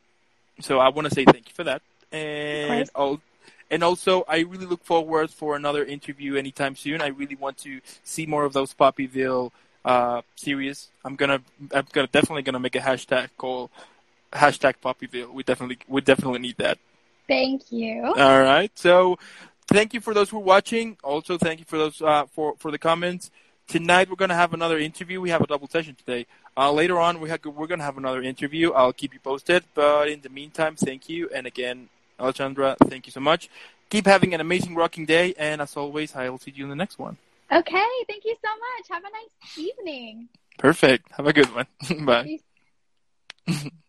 so 0.59 0.79
I 0.79 0.89
want 0.89 1.07
to 1.07 1.13
say 1.13 1.25
thank 1.25 1.49
you 1.49 1.55
for 1.55 1.63
that, 1.63 1.81
and 2.11 2.89
and 3.71 3.83
also 3.83 4.23
I 4.27 4.39
really 4.39 4.65
look 4.65 4.83
forward 4.83 5.31
for 5.31 5.55
another 5.55 5.83
interview 5.83 6.35
anytime 6.35 6.75
soon. 6.75 7.01
I 7.01 7.07
really 7.07 7.35
want 7.35 7.57
to 7.59 7.81
see 8.03 8.25
more 8.25 8.45
of 8.45 8.53
those 8.53 8.73
Poppyville 8.73 9.51
uh, 9.85 10.21
series. 10.35 10.89
I'm 11.03 11.15
gonna 11.15 11.41
I'm 11.73 11.87
gonna 11.91 12.07
definitely 12.07 12.43
gonna 12.43 12.59
make 12.59 12.75
a 12.75 12.79
hashtag 12.79 13.29
called 13.37 13.69
hashtag 14.31 14.75
Poppyville. 14.83 15.31
We 15.33 15.43
definitely 15.43 15.79
we 15.87 16.01
definitely 16.01 16.39
need 16.39 16.57
that. 16.57 16.77
Thank 17.27 17.71
you. 17.71 18.13
All 18.17 18.41
right. 18.41 18.71
So, 18.75 19.17
thank 19.67 19.93
you 19.93 20.01
for 20.01 20.13
those 20.13 20.29
who 20.29 20.37
are 20.37 20.43
watching. 20.43 20.97
Also, 21.03 21.37
thank 21.37 21.59
you 21.59 21.65
for 21.65 21.77
those 21.77 22.01
uh, 22.01 22.25
for 22.27 22.55
for 22.57 22.71
the 22.71 22.77
comments. 22.77 23.31
Tonight 23.67 24.09
we're 24.09 24.17
gonna 24.17 24.35
have 24.35 24.53
another 24.53 24.77
interview. 24.77 25.21
We 25.21 25.29
have 25.29 25.41
a 25.41 25.47
double 25.47 25.67
session 25.67 25.95
today. 25.95 26.25
Uh, 26.55 26.71
later 26.71 26.99
on, 26.99 27.19
we 27.19 27.29
have, 27.29 27.43
we're 27.45 27.67
gonna 27.67 27.83
have 27.83 27.97
another 27.97 28.21
interview. 28.21 28.71
I'll 28.71 28.93
keep 28.93 29.13
you 29.13 29.19
posted. 29.19 29.63
But 29.73 30.09
in 30.09 30.21
the 30.21 30.29
meantime, 30.29 30.75
thank 30.75 31.09
you. 31.09 31.29
And 31.33 31.47
again, 31.47 31.89
Alexandra, 32.19 32.75
thank 32.85 33.07
you 33.07 33.11
so 33.11 33.19
much. 33.19 33.49
Keep 33.89 34.05
having 34.05 34.33
an 34.33 34.41
amazing 34.41 34.75
rocking 34.75 35.05
day. 35.05 35.33
And 35.37 35.61
as 35.61 35.77
always, 35.77 36.15
I 36.15 36.29
will 36.29 36.39
see 36.39 36.51
you 36.55 36.65
in 36.65 36.69
the 36.69 36.75
next 36.75 36.99
one. 36.99 37.17
Okay. 37.51 37.89
Thank 38.07 38.25
you 38.25 38.35
so 38.43 38.49
much. 38.49 38.87
Have 38.89 39.03
a 39.03 39.11
nice 39.11 39.57
evening. 39.57 40.29
Perfect. 40.57 41.11
Have 41.13 41.27
a 41.27 41.33
good 41.33 41.49
one. 41.53 41.67
Bye. 42.05 42.39